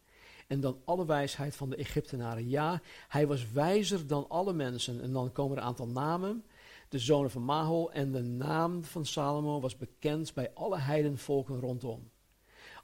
en 0.50 0.60
dan 0.60 0.80
alle 0.84 1.06
wijsheid 1.06 1.56
van 1.56 1.70
de 1.70 1.76
Egyptenaren. 1.76 2.48
Ja, 2.48 2.80
hij 3.08 3.26
was 3.26 3.52
wijzer 3.52 4.06
dan 4.06 4.28
alle 4.28 4.52
mensen. 4.52 5.00
En 5.00 5.12
dan 5.12 5.32
komen 5.32 5.56
er 5.56 5.62
een 5.62 5.68
aantal 5.68 5.88
namen. 5.88 6.44
De 6.88 6.98
zonen 6.98 7.30
van 7.30 7.44
Mahol 7.44 7.92
en 7.92 8.12
de 8.12 8.22
naam 8.22 8.84
van 8.84 9.06
Salomo 9.06 9.60
was 9.60 9.76
bekend 9.76 10.34
bij 10.34 10.50
alle 10.54 10.78
heidenvolken 10.78 11.60
rondom. 11.60 12.10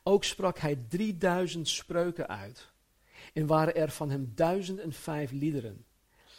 Ook 0.03 0.25
sprak 0.25 0.59
hij 0.59 0.85
3000 0.89 1.69
spreuken 1.69 2.29
uit. 2.29 2.73
en 3.35 3.47
waren 3.47 3.75
er 3.75 3.91
van 3.91 4.11
hem 4.11 4.33
duizend 4.35 4.79
en 4.79 4.93
vijf 4.93 5.31
liederen. 5.31 5.86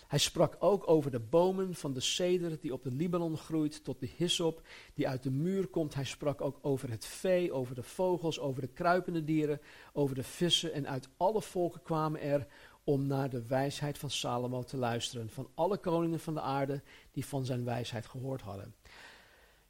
Hij 0.08 0.20
sprak 0.20 0.56
ook 0.60 0.90
over 0.90 1.12
de 1.12 1.20
bomen 1.20 1.76
van 1.76 1.94
de 1.94 2.00
ceder 2.00 2.60
die 2.60 2.74
op 2.74 2.84
de 2.84 2.92
Libanon 2.92 3.38
groeit, 3.38 3.84
tot 3.84 4.00
de 4.00 4.10
hyssop 4.18 4.62
die 4.94 5.08
uit 5.08 5.24
de 5.24 5.32
muur 5.32 5.68
komt. 5.68 5.94
Hij 5.94 6.06
sprak 6.06 6.42
ook 6.42 6.60
over 6.62 6.90
het 6.90 7.06
vee, 7.06 7.52
over 7.52 7.76
de 7.76 7.84
vogels, 7.84 8.40
over 8.40 8.62
de 8.62 8.68
kruipende 8.68 9.24
dieren, 9.24 9.62
over 9.94 10.16
de 10.16 10.24
vissen. 10.24 10.74
En 10.74 10.88
uit 10.88 11.10
alle 11.18 11.42
volken 11.42 11.82
kwamen 11.82 12.22
er 12.22 12.48
om 12.84 13.08
naar 13.08 13.30
de 13.30 13.48
wijsheid 13.48 13.98
van 13.98 14.10
Salomo 14.10 14.64
te 14.64 14.78
luisteren. 14.78 15.30
Van 15.30 15.50
alle 15.56 15.78
koningen 15.78 16.20
van 16.20 16.34
de 16.34 16.42
aarde 16.42 16.82
die 17.12 17.26
van 17.26 17.46
zijn 17.46 17.64
wijsheid 17.64 18.06
gehoord 18.06 18.42
hadden. 18.42 18.76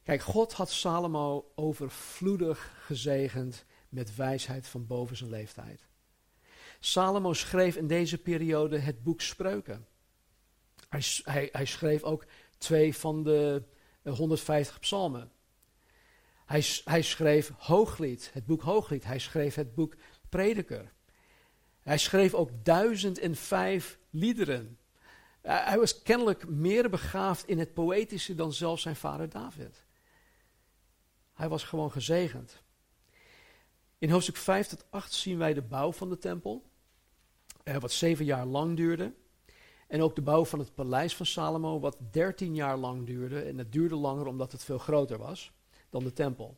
Kijk, 0.02 0.22
God 0.22 0.52
had 0.52 0.70
Salomo 0.70 1.52
overvloedig 1.54 2.74
gezegend 2.86 3.64
met 3.88 4.16
wijsheid 4.16 4.66
van 4.66 4.86
boven 4.86 5.16
zijn 5.16 5.30
leeftijd. 5.30 5.86
Salomo 6.80 7.32
schreef 7.32 7.76
in 7.76 7.86
deze 7.86 8.18
periode 8.18 8.78
het 8.78 9.02
boek 9.02 9.20
Spreuken. 9.20 9.86
Hij, 10.88 11.02
hij, 11.22 11.48
hij 11.52 11.64
schreef 11.64 12.02
ook 12.02 12.24
twee 12.58 12.96
van 12.96 13.22
de 13.22 13.62
150 14.02 14.80
psalmen. 14.80 15.30
Hij, 16.46 16.64
hij 16.84 17.02
schreef 17.02 17.52
Hooglied, 17.56 18.30
het 18.32 18.46
boek 18.46 18.62
Hooglied. 18.62 19.04
Hij 19.04 19.18
schreef 19.18 19.54
het 19.54 19.74
boek 19.74 19.94
Prediker. 20.28 20.92
Hij 21.80 21.98
schreef 21.98 22.34
ook 22.34 22.50
duizend 22.62 23.18
en 23.18 23.36
vijf 23.36 23.98
liederen. 24.10 24.78
Hij 25.40 25.78
was 25.78 26.02
kennelijk 26.02 26.48
meer 26.48 26.90
begaafd 26.90 27.48
in 27.48 27.58
het 27.58 27.74
poëtische 27.74 28.34
dan 28.34 28.52
zelfs 28.52 28.82
zijn 28.82 28.96
vader 28.96 29.28
David. 29.28 29.84
Hij 31.32 31.48
was 31.48 31.64
gewoon 31.64 31.90
gezegend. 31.90 32.62
In 33.98 34.10
hoofdstuk 34.10 34.36
5 34.36 34.66
tot 34.66 34.84
8 34.90 35.12
zien 35.12 35.38
wij 35.38 35.54
de 35.54 35.62
bouw 35.62 35.92
van 35.92 36.08
de 36.08 36.18
tempel, 36.18 36.70
eh, 37.62 37.76
wat 37.76 37.92
zeven 37.92 38.24
jaar 38.24 38.46
lang 38.46 38.76
duurde. 38.76 39.14
En 39.88 40.02
ook 40.02 40.14
de 40.14 40.22
bouw 40.22 40.44
van 40.44 40.58
het 40.58 40.74
paleis 40.74 41.16
van 41.16 41.26
Salomo, 41.26 41.80
wat 41.80 41.98
dertien 42.10 42.54
jaar 42.54 42.76
lang 42.76 43.06
duurde. 43.06 43.40
En 43.40 43.58
het 43.58 43.72
duurde 43.72 43.94
langer 43.94 44.26
omdat 44.26 44.52
het 44.52 44.64
veel 44.64 44.78
groter 44.78 45.18
was 45.18 45.52
dan 45.90 46.04
de 46.04 46.12
tempel. 46.12 46.56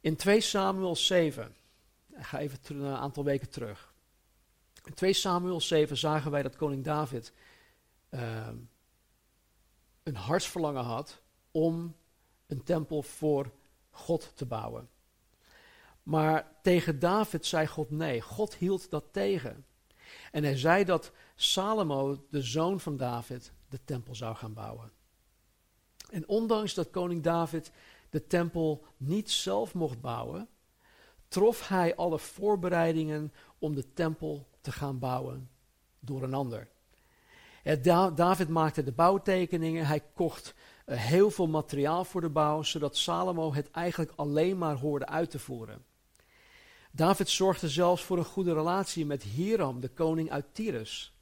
In 0.00 0.16
2 0.16 0.40
Samuel 0.40 0.96
7, 0.96 1.54
ik 2.16 2.24
ga 2.24 2.38
even 2.38 2.58
een 2.68 2.96
aantal 2.96 3.24
weken 3.24 3.50
terug. 3.50 3.94
In 4.84 4.94
2 4.94 5.12
Samuel 5.12 5.60
7 5.60 5.96
zagen 5.96 6.30
wij 6.30 6.42
dat 6.42 6.56
koning 6.56 6.84
David 6.84 7.32
uh, 8.10 8.48
een 10.02 10.16
hartsverlangen 10.16 10.84
had 10.84 11.22
om 11.50 11.96
een 12.46 12.62
tempel 12.62 13.02
voor 13.02 13.50
God 13.90 14.32
te 14.34 14.46
bouwen. 14.46 14.88
Maar 16.02 16.52
tegen 16.62 16.98
David 16.98 17.46
zei 17.46 17.66
God 17.66 17.90
nee. 17.90 18.20
God 18.20 18.54
hield 18.54 18.90
dat 18.90 19.04
tegen. 19.12 19.66
En 20.32 20.44
hij 20.44 20.58
zei 20.58 20.84
dat 20.84 21.12
Salomo, 21.36 22.26
de 22.30 22.42
zoon 22.42 22.80
van 22.80 22.96
David, 22.96 23.52
de 23.68 23.78
tempel 23.84 24.14
zou 24.14 24.36
gaan 24.36 24.54
bouwen. 24.54 24.90
En 26.10 26.28
ondanks 26.28 26.74
dat 26.74 26.90
koning 26.90 27.22
David 27.22 27.70
de 28.10 28.26
tempel 28.26 28.84
niet 28.96 29.30
zelf 29.30 29.74
mocht 29.74 30.00
bouwen, 30.00 30.48
trof 31.28 31.68
hij 31.68 31.96
alle 31.96 32.18
voorbereidingen 32.18 33.32
om 33.58 33.74
de 33.74 33.92
tempel 33.92 34.48
te 34.60 34.72
gaan 34.72 34.98
bouwen 34.98 35.50
door 36.00 36.22
een 36.22 36.34
ander. 36.34 36.68
David 38.14 38.48
maakte 38.48 38.82
de 38.82 38.92
bouwtekeningen, 38.92 39.86
hij 39.86 40.00
kocht 40.14 40.54
eh, 40.84 40.98
heel 40.98 41.30
veel 41.30 41.48
materiaal 41.48 42.04
voor 42.04 42.20
de 42.20 42.28
bouw, 42.28 42.62
zodat 42.62 42.96
Salomo 42.96 43.54
het 43.54 43.70
eigenlijk 43.70 44.12
alleen 44.16 44.58
maar 44.58 44.76
hoorde 44.76 45.06
uit 45.06 45.30
te 45.30 45.38
voeren. 45.38 45.84
David 46.90 47.28
zorgde 47.28 47.68
zelfs 47.68 48.02
voor 48.02 48.18
een 48.18 48.24
goede 48.24 48.54
relatie 48.54 49.06
met 49.06 49.22
Hiram, 49.22 49.80
de 49.80 49.88
koning 49.88 50.30
uit 50.30 50.54
Tyrus. 50.54 51.15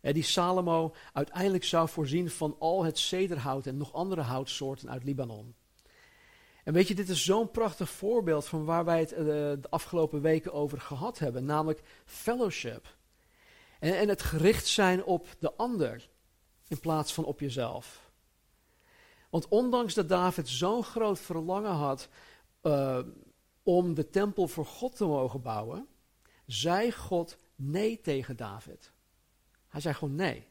Die 0.00 0.22
Salomo 0.22 0.94
uiteindelijk 1.12 1.64
zou 1.64 1.88
voorzien 1.88 2.30
van 2.30 2.56
al 2.58 2.84
het 2.84 2.98
cederhout 2.98 3.66
en 3.66 3.76
nog 3.76 3.92
andere 3.92 4.22
houtsoorten 4.22 4.90
uit 4.90 5.04
Libanon. 5.04 5.54
En 6.64 6.72
weet 6.72 6.88
je, 6.88 6.94
dit 6.94 7.08
is 7.08 7.24
zo'n 7.24 7.50
prachtig 7.50 7.90
voorbeeld 7.90 8.46
van 8.46 8.64
waar 8.64 8.84
wij 8.84 8.98
het 8.98 9.12
eh, 9.12 9.24
de 9.24 9.66
afgelopen 9.70 10.20
weken 10.20 10.52
over 10.52 10.80
gehad 10.80 11.18
hebben, 11.18 11.44
namelijk 11.44 11.82
fellowship. 12.04 12.96
En, 13.78 14.08
het 14.08 14.22
gericht 14.22 14.66
zijn 14.66 15.04
op 15.04 15.26
de 15.38 15.52
ander 15.52 16.08
in 16.68 16.80
plaats 16.80 17.12
van 17.12 17.24
op 17.24 17.40
jezelf. 17.40 18.10
Want 19.30 19.48
ondanks 19.48 19.94
dat 19.94 20.08
David 20.08 20.48
zo'n 20.48 20.84
groot 20.84 21.18
verlangen 21.18 21.70
had 21.70 22.08
uh, 22.62 22.98
om 23.62 23.94
de 23.94 24.10
tempel 24.10 24.48
voor 24.48 24.66
God 24.66 24.96
te 24.96 25.04
mogen 25.04 25.42
bouwen, 25.42 25.86
zei 26.46 26.92
God 26.92 27.38
nee 27.54 28.00
tegen 28.00 28.36
David. 28.36 28.92
Hij 29.70 29.80
zei 29.80 29.94
gewoon 29.94 30.14
nee. 30.14 30.46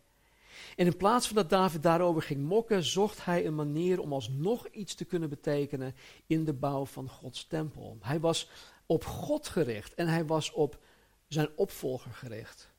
En 0.76 0.86
in 0.86 0.98
plaats 0.98 1.28
van 1.28 1.36
dat 1.36 1.50
David 1.50 1.84
daarover 1.84 2.22
ging 2.22 2.42
mokken, 2.48 2.84
zocht 2.84 3.26
hij 3.26 3.46
een 3.46 3.56
manier 3.56 4.00
om 4.00 4.14
alsnog 4.14 4.68
iets 4.68 4.96
te 4.96 5.06
kunnen 5.06 5.30
betekenen 5.30 5.96
in 6.28 6.46
de 6.46 6.54
bouw 6.54 6.86
van 6.86 7.10
Gods 7.10 7.48
tempel. 7.48 7.98
Hij 8.02 8.20
was 8.20 8.50
op 8.86 9.06
God 9.06 9.48
gericht 9.48 9.94
en 9.94 10.08
hij 10.08 10.26
was 10.26 10.52
op 10.52 10.80
zijn 11.28 11.50
opvolger 11.56 12.12
gericht. 12.12 12.70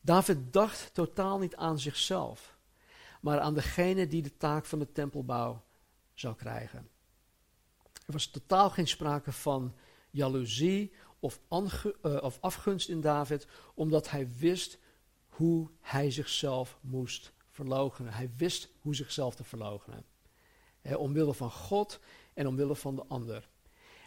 David 0.00 0.52
dacht 0.52 0.94
totaal 0.94 1.38
niet 1.38 1.56
aan 1.56 1.78
zichzelf, 1.78 2.56
maar 3.20 3.40
aan 3.40 3.54
degene 3.54 4.06
die 4.06 4.22
de 4.22 4.36
taak 4.36 4.64
van 4.64 4.78
de 4.78 4.92
tempelbouw 4.92 5.62
zou 6.14 6.34
krijgen. 6.34 6.88
Er 8.06 8.12
was 8.12 8.26
totaal 8.26 8.70
geen 8.70 8.88
sprake 8.88 9.32
van 9.32 9.74
jaloezie 10.10 10.92
of, 11.18 11.40
uh, 11.50 12.22
of 12.22 12.38
afgunst 12.40 12.88
in 12.88 13.00
David, 13.00 13.46
omdat 13.74 14.10
hij 14.10 14.28
wist 14.38 14.78
hoe 15.32 15.68
hij 15.80 16.10
zichzelf 16.10 16.78
moest 16.80 17.32
verloochenen. 17.50 18.12
Hij 18.12 18.30
wist 18.36 18.68
hoe 18.80 18.94
zichzelf 18.94 19.34
te 19.34 19.44
verloochenen. 19.44 20.04
He, 20.80 20.96
omwille 20.96 21.34
van 21.34 21.50
God 21.50 22.00
en 22.34 22.46
omwille 22.46 22.76
van 22.76 22.96
de 22.96 23.04
ander. 23.08 23.48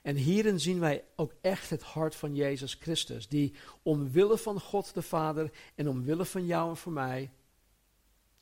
En 0.01 0.15
hierin 0.15 0.59
zien 0.59 0.79
wij 0.79 1.03
ook 1.15 1.33
echt 1.41 1.69
het 1.69 1.81
hart 1.81 2.15
van 2.15 2.35
Jezus 2.35 2.73
Christus, 2.73 3.27
die 3.27 3.55
omwille 3.83 4.37
van 4.37 4.59
God 4.59 4.93
de 4.93 5.01
Vader 5.01 5.51
en 5.75 5.89
omwille 5.89 6.25
van 6.25 6.45
jou 6.45 6.69
en 6.69 6.77
voor 6.77 6.91
mij, 6.91 7.31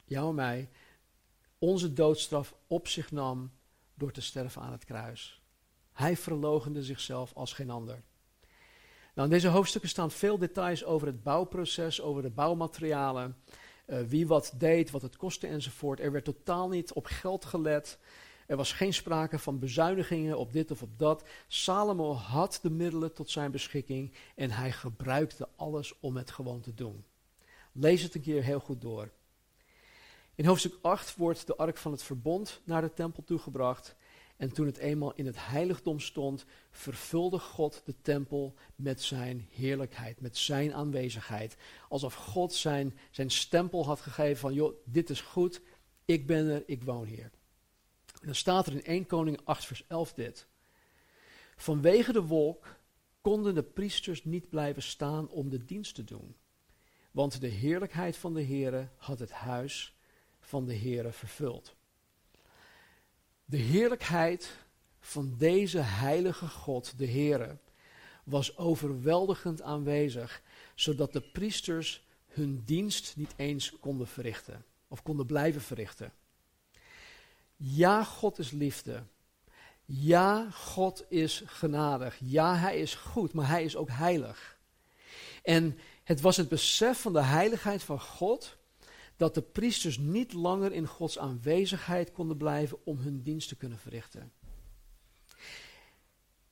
jou 0.04 0.30
en 0.30 0.36
mij, 0.36 0.70
onze 1.58 1.94
doodstraf 1.94 2.56
op 2.68 2.88
zich 2.88 3.12
nam 3.12 3.52
door 3.94 4.12
te 4.12 4.22
sterven 4.22 4.62
aan 4.62 4.72
het 4.72 4.86
kruis. 4.86 5.42
Hij 5.92 6.18
verlogende 6.18 6.84
zichzelf 6.84 7.34
als 7.34 7.54
geen 7.54 7.70
ander. 7.70 8.04
Nou, 9.14 9.28
in 9.28 9.34
deze 9.34 9.48
hoofdstukken 9.48 9.90
staan 9.90 10.12
veel 10.12 10.38
details 10.38 10.84
over 10.84 11.08
het 11.08 11.24
bouwproces, 11.24 12.02
over 12.02 12.22
de 12.22 12.30
bouwmaterialen, 12.30 13.38
uh, 13.88 14.00
wie 14.00 14.28
wat 14.28 14.54
deed, 14.58 14.92
wat 14.92 15.02
het 15.02 15.18
kostte 15.18 15.48
enzovoort. 15.48 16.00
Er 16.00 16.12
werd 16.12 16.26
totaal 16.26 16.70
niet 16.70 16.94
op 16.94 17.06
geld 17.06 17.46
gelet. 17.46 17.98
Er 18.48 18.58
was 18.58 18.74
geen 18.74 18.94
sprake 18.94 19.40
van 19.40 19.60
bezuinigingen 19.60 20.38
op 20.38 20.54
dit 20.54 20.72
of 20.72 20.82
op 20.82 21.00
dat. 21.00 21.24
Salomo 21.48 22.14
had 22.14 22.60
de 22.62 22.70
middelen 22.70 23.14
tot 23.14 23.30
zijn 23.30 23.52
beschikking 23.52 24.14
en 24.36 24.52
hij 24.52 24.72
gebruikte 24.72 25.48
alles 25.56 26.00
om 26.00 26.18
het 26.18 26.32
gewoon 26.32 26.62
te 26.62 26.74
doen. 26.74 27.04
Lees 27.72 28.02
het 28.02 28.16
een 28.16 28.22
keer 28.22 28.44
heel 28.44 28.60
goed 28.60 28.82
door. 28.82 29.12
In 30.36 30.46
hoofdstuk 30.46 30.78
8 30.82 31.16
wordt 31.16 31.48
de 31.48 31.56
ark 31.56 31.78
van 31.78 31.92
het 31.92 32.04
verbond 32.04 32.62
naar 32.64 32.82
de 32.82 32.94
tempel 32.94 33.24
toegebracht. 33.24 33.96
En 34.38 34.52
toen 34.52 34.66
het 34.66 34.78
eenmaal 34.78 35.14
in 35.14 35.26
het 35.26 35.48
heiligdom 35.48 36.00
stond, 36.00 36.46
vervulde 36.72 37.40
God 37.40 37.82
de 37.86 37.96
tempel 38.02 38.54
met 38.76 39.02
zijn 39.02 39.48
heerlijkheid, 39.52 40.22
met 40.22 40.38
zijn 40.38 40.74
aanwezigheid. 40.74 41.56
Alsof 41.90 42.14
God 42.14 42.54
zijn, 42.54 42.98
zijn 43.12 43.32
stempel 43.32 43.86
had 43.86 44.02
gegeven 44.02 44.38
van, 44.38 44.54
joh, 44.54 44.74
dit 44.86 45.10
is 45.10 45.22
goed, 45.22 45.62
ik 46.06 46.28
ben 46.28 46.48
er, 46.48 46.64
ik 46.66 46.84
woon 46.84 47.06
hier. 47.06 47.32
En 48.22 48.30
dan 48.30 48.36
staat 48.36 48.68
er 48.68 48.74
in 48.74 48.84
1 48.84 49.06
Koning 49.06 49.40
8 49.44 49.66
vers 49.66 49.84
11 49.88 50.14
dit. 50.14 50.48
Vanwege 51.56 52.12
de 52.12 52.22
wolk 52.22 52.76
konden 53.22 53.56
de 53.56 53.64
priesters 53.64 54.24
niet 54.24 54.50
blijven 54.50 54.82
staan 54.82 55.30
om 55.30 55.50
de 55.50 55.66
dienst 55.66 55.96
te 55.96 56.04
doen. 56.04 56.36
Want 57.12 57.42
de 57.42 57.48
heerlijkheid 57.48 58.18
van 58.18 58.34
de 58.34 58.44
Heere 58.44 58.90
had 58.96 59.20
het 59.20 59.32
huis 59.32 59.98
van 60.40 60.66
de 60.66 60.76
Heere 60.76 61.12
vervuld. 61.12 61.76
De 63.54 63.60
heerlijkheid 63.60 64.52
van 65.00 65.36
deze 65.38 65.80
heilige 65.80 66.48
God, 66.48 66.98
de 66.98 67.08
Heere, 67.08 67.58
was 68.24 68.58
overweldigend 68.58 69.62
aanwezig, 69.62 70.42
zodat 70.76 71.14
de 71.14 71.22
priesters 71.22 72.06
hun 72.28 72.62
dienst 72.66 73.16
niet 73.16 73.34
eens 73.36 73.80
konden 73.80 74.08
verrichten 74.08 74.66
of 74.88 75.04
konden 75.04 75.26
blijven 75.26 75.62
verrichten. 75.62 76.14
Ja, 77.56 78.04
God 78.04 78.40
is 78.40 78.52
liefde. 78.52 79.04
Ja, 79.86 80.50
God 80.52 81.06
is 81.10 81.44
genadig. 81.46 82.18
Ja, 82.24 82.56
Hij 82.56 82.80
is 82.80 82.96
goed, 82.96 83.34
maar 83.34 83.48
Hij 83.48 83.64
is 83.64 83.76
ook 83.76 83.90
heilig. 83.90 84.58
En 85.44 85.80
het 86.04 86.22
was 86.22 86.38
het 86.38 86.50
besef 86.50 87.02
van 87.02 87.14
de 87.14 87.24
heiligheid 87.24 87.84
van 87.84 88.00
God 88.00 88.58
dat 89.24 89.34
de 89.34 89.42
priesters 89.42 89.98
niet 89.98 90.34
langer 90.34 90.72
in 90.72 90.88
Gods 90.88 91.20
aanwezigheid 91.20 92.12
konden 92.12 92.38
blijven 92.38 92.78
om 92.84 92.98
hun 92.98 93.22
dienst 93.22 93.48
te 93.48 93.56
kunnen 93.56 93.78
verrichten. 93.78 94.32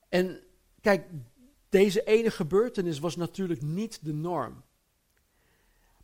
En 0.10 0.44
kijk, 0.82 1.08
Deze 1.70 2.04
ene 2.04 2.32
gebeurtenis 2.32 3.00
was 3.00 3.16
natuurlijk 3.16 3.62
niet 3.62 4.06
de 4.06 4.14
norm. 4.14 4.64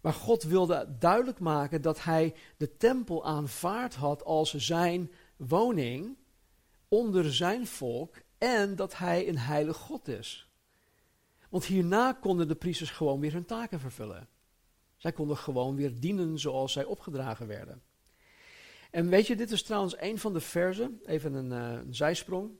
Maar 0.01 0.13
God 0.13 0.43
wilde 0.43 0.95
duidelijk 0.99 1.39
maken 1.39 1.82
dat 1.82 2.03
hij 2.03 2.36
de 2.57 2.78
tempel 2.78 3.26
aanvaard 3.26 3.95
had 3.95 4.24
als 4.24 4.53
zijn 4.53 5.11
woning 5.38 6.18
onder 6.88 7.34
zijn 7.34 7.68
volk 7.68 8.15
en 8.38 8.76
dat 8.76 8.97
hij 8.97 9.28
een 9.28 9.38
heilig 9.38 9.78
God 9.78 10.07
is. 10.07 10.51
Want 11.49 11.65
hierna 11.65 12.13
konden 12.13 12.47
de 12.47 12.55
priesters 12.55 12.89
gewoon 12.89 13.20
weer 13.20 13.34
hun 13.34 13.45
taken 13.45 13.80
vervullen. 13.80 14.28
Zij 14.98 15.12
konden 15.12 15.38
gewoon 15.38 15.76
weer 15.76 16.00
dienen 16.00 16.39
zoals 16.39 16.72
zij 16.74 16.86
opgedragen 16.86 17.48
werden. 17.48 17.82
En 18.91 19.10
weet 19.10 19.28
je, 19.28 19.36
dit 19.36 19.52
is 19.52 19.64
trouwens 19.64 19.95
een 20.00 20.20
van 20.20 20.34
de 20.34 20.39
versen, 20.39 21.02
even 21.06 21.34
een, 21.34 21.52
uh, 21.52 21.80
een 21.86 21.95
zijsprong. 21.95 22.52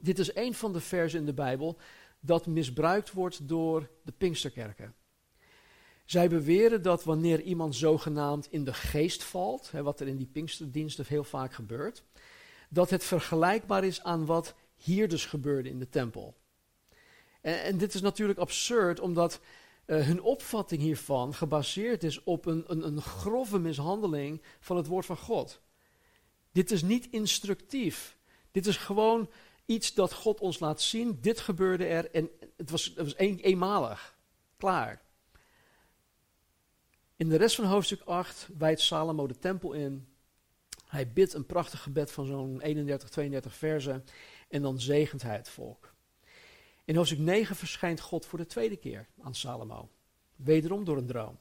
Dit 0.00 0.18
is 0.18 0.34
een 0.34 0.54
van 0.54 0.72
de 0.72 0.80
versen 0.80 1.18
in 1.18 1.26
de 1.26 1.34
Bijbel 1.34 1.78
dat 2.20 2.46
misbruikt 2.46 3.12
wordt 3.12 3.48
door 3.48 3.90
de 4.02 4.12
Pinksterkerken. 4.12 4.94
Zij 6.04 6.28
beweren 6.28 6.82
dat 6.82 7.04
wanneer 7.04 7.40
iemand 7.40 7.76
zogenaamd 7.76 8.46
in 8.50 8.64
de 8.64 8.74
geest 8.74 9.22
valt, 9.22 9.70
hè, 9.70 9.82
wat 9.82 10.00
er 10.00 10.06
in 10.08 10.16
die 10.16 10.26
Pinksterdiensten 10.26 11.04
heel 11.08 11.24
vaak 11.24 11.52
gebeurt, 11.52 12.04
dat 12.68 12.90
het 12.90 13.04
vergelijkbaar 13.04 13.84
is 13.84 14.02
aan 14.02 14.26
wat 14.26 14.54
hier 14.76 15.08
dus 15.08 15.26
gebeurde 15.26 15.68
in 15.68 15.78
de 15.78 15.88
tempel. 15.88 16.36
En, 17.40 17.62
en 17.62 17.78
dit 17.78 17.94
is 17.94 18.00
natuurlijk 18.00 18.38
absurd, 18.38 19.00
omdat 19.00 19.40
uh, 19.90 20.06
hun 20.06 20.22
opvatting 20.22 20.82
hiervan 20.82 21.34
gebaseerd 21.34 22.02
is 22.02 22.22
op 22.22 22.46
een, 22.46 22.64
een, 22.66 22.86
een 22.86 23.02
grove 23.02 23.58
mishandeling 23.58 24.42
van 24.60 24.76
het 24.76 24.86
woord 24.86 25.06
van 25.06 25.16
God. 25.16 25.60
Dit 26.52 26.70
is 26.70 26.82
niet 26.82 27.08
instructief. 27.10 28.18
Dit 28.50 28.66
is 28.66 28.76
gewoon 28.76 29.30
iets 29.66 29.94
dat 29.94 30.12
God 30.12 30.40
ons 30.40 30.58
laat 30.58 30.80
zien. 30.80 31.18
Dit 31.20 31.40
gebeurde 31.40 31.84
er 31.84 32.10
en 32.10 32.30
het 32.56 32.70
was, 32.70 32.84
het 32.84 32.96
was 32.96 33.14
een, 33.16 33.38
eenmalig. 33.38 34.18
Klaar. 34.56 35.02
In 37.16 37.28
de 37.28 37.36
rest 37.36 37.54
van 37.54 37.64
hoofdstuk 37.64 38.00
8 38.00 38.48
wijdt 38.58 38.80
Salomo 38.80 39.26
de 39.26 39.38
tempel 39.38 39.72
in. 39.72 40.08
Hij 40.86 41.12
bidt 41.12 41.32
een 41.32 41.46
prachtig 41.46 41.82
gebed 41.82 42.10
van 42.12 42.26
zo'n 42.26 42.60
31, 42.60 43.08
32 43.08 43.54
versen. 43.54 44.04
En 44.48 44.62
dan 44.62 44.80
zegent 44.80 45.22
hij 45.22 45.36
het 45.36 45.48
volk. 45.48 45.89
In 46.90 46.96
hoofdstuk 46.96 47.18
9 47.18 47.56
verschijnt 47.56 48.00
God 48.00 48.26
voor 48.26 48.38
de 48.38 48.46
tweede 48.46 48.76
keer 48.76 49.06
aan 49.20 49.34
Salomo. 49.34 49.90
Wederom 50.36 50.84
door 50.84 50.96
een 50.96 51.06
droom. 51.06 51.38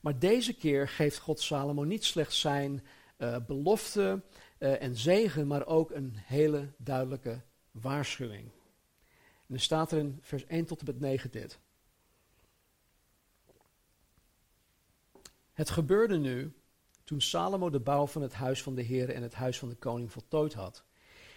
Maar 0.00 0.18
deze 0.18 0.54
keer 0.56 0.88
geeft 0.88 1.18
God 1.18 1.40
Salomo 1.40 1.82
niet 1.82 2.04
slechts 2.04 2.40
zijn 2.40 2.84
uh, 3.18 3.36
belofte 3.46 4.22
uh, 4.58 4.82
en 4.82 4.96
zegen, 4.96 5.46
maar 5.46 5.66
ook 5.66 5.90
een 5.90 6.12
hele 6.14 6.72
duidelijke 6.76 7.40
waarschuwing. 7.70 8.50
En 9.46 9.54
er 9.54 9.60
staat 9.60 9.92
er 9.92 9.98
in 9.98 10.18
vers 10.20 10.46
1 10.46 10.64
tot 10.64 10.78
en 10.80 10.86
met 10.86 11.00
9 11.00 11.30
dit. 11.30 11.58
Het 15.52 15.70
gebeurde 15.70 16.18
nu 16.18 16.52
toen 17.04 17.20
Salomo 17.20 17.70
de 17.70 17.80
bouw 17.80 18.06
van 18.06 18.22
het 18.22 18.34
huis 18.34 18.62
van 18.62 18.74
de 18.74 18.82
Heer 18.82 19.10
en 19.10 19.22
het 19.22 19.34
huis 19.34 19.58
van 19.58 19.68
de 19.68 19.76
koning 19.76 20.12
voltooid 20.12 20.54
had. 20.54 20.84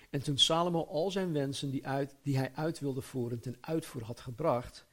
En 0.10 0.24
toen 0.24 0.38
Salomo 0.38 0.86
al 0.86 1.12
zijn 1.12 1.34
wensen 1.34 1.70
die, 1.70 1.88
uit, 1.88 2.16
die 2.22 2.38
hij 2.38 2.51
uit 2.53 2.80
wilde 2.80 3.01
voeren 3.01 3.39
ten 3.39 3.58
uitvoer 3.62 4.03
had 4.03 4.20
gebracht, 4.20 4.86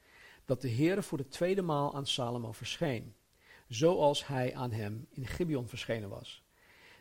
dat 0.45 0.61
de 0.61 0.67
Heer 0.67 1.03
voor 1.03 1.17
de 1.17 1.27
tweede 1.27 1.61
maal 1.61 1.95
aan 1.95 2.07
Salomo 2.07 2.51
verscheen, 2.51 3.15
zoals 3.67 4.27
hij 4.27 4.55
aan 4.55 4.71
hem 4.71 5.07
in 5.09 5.25
Gibeon 5.25 5.67
verschenen 5.67 6.09
was. 6.09 6.43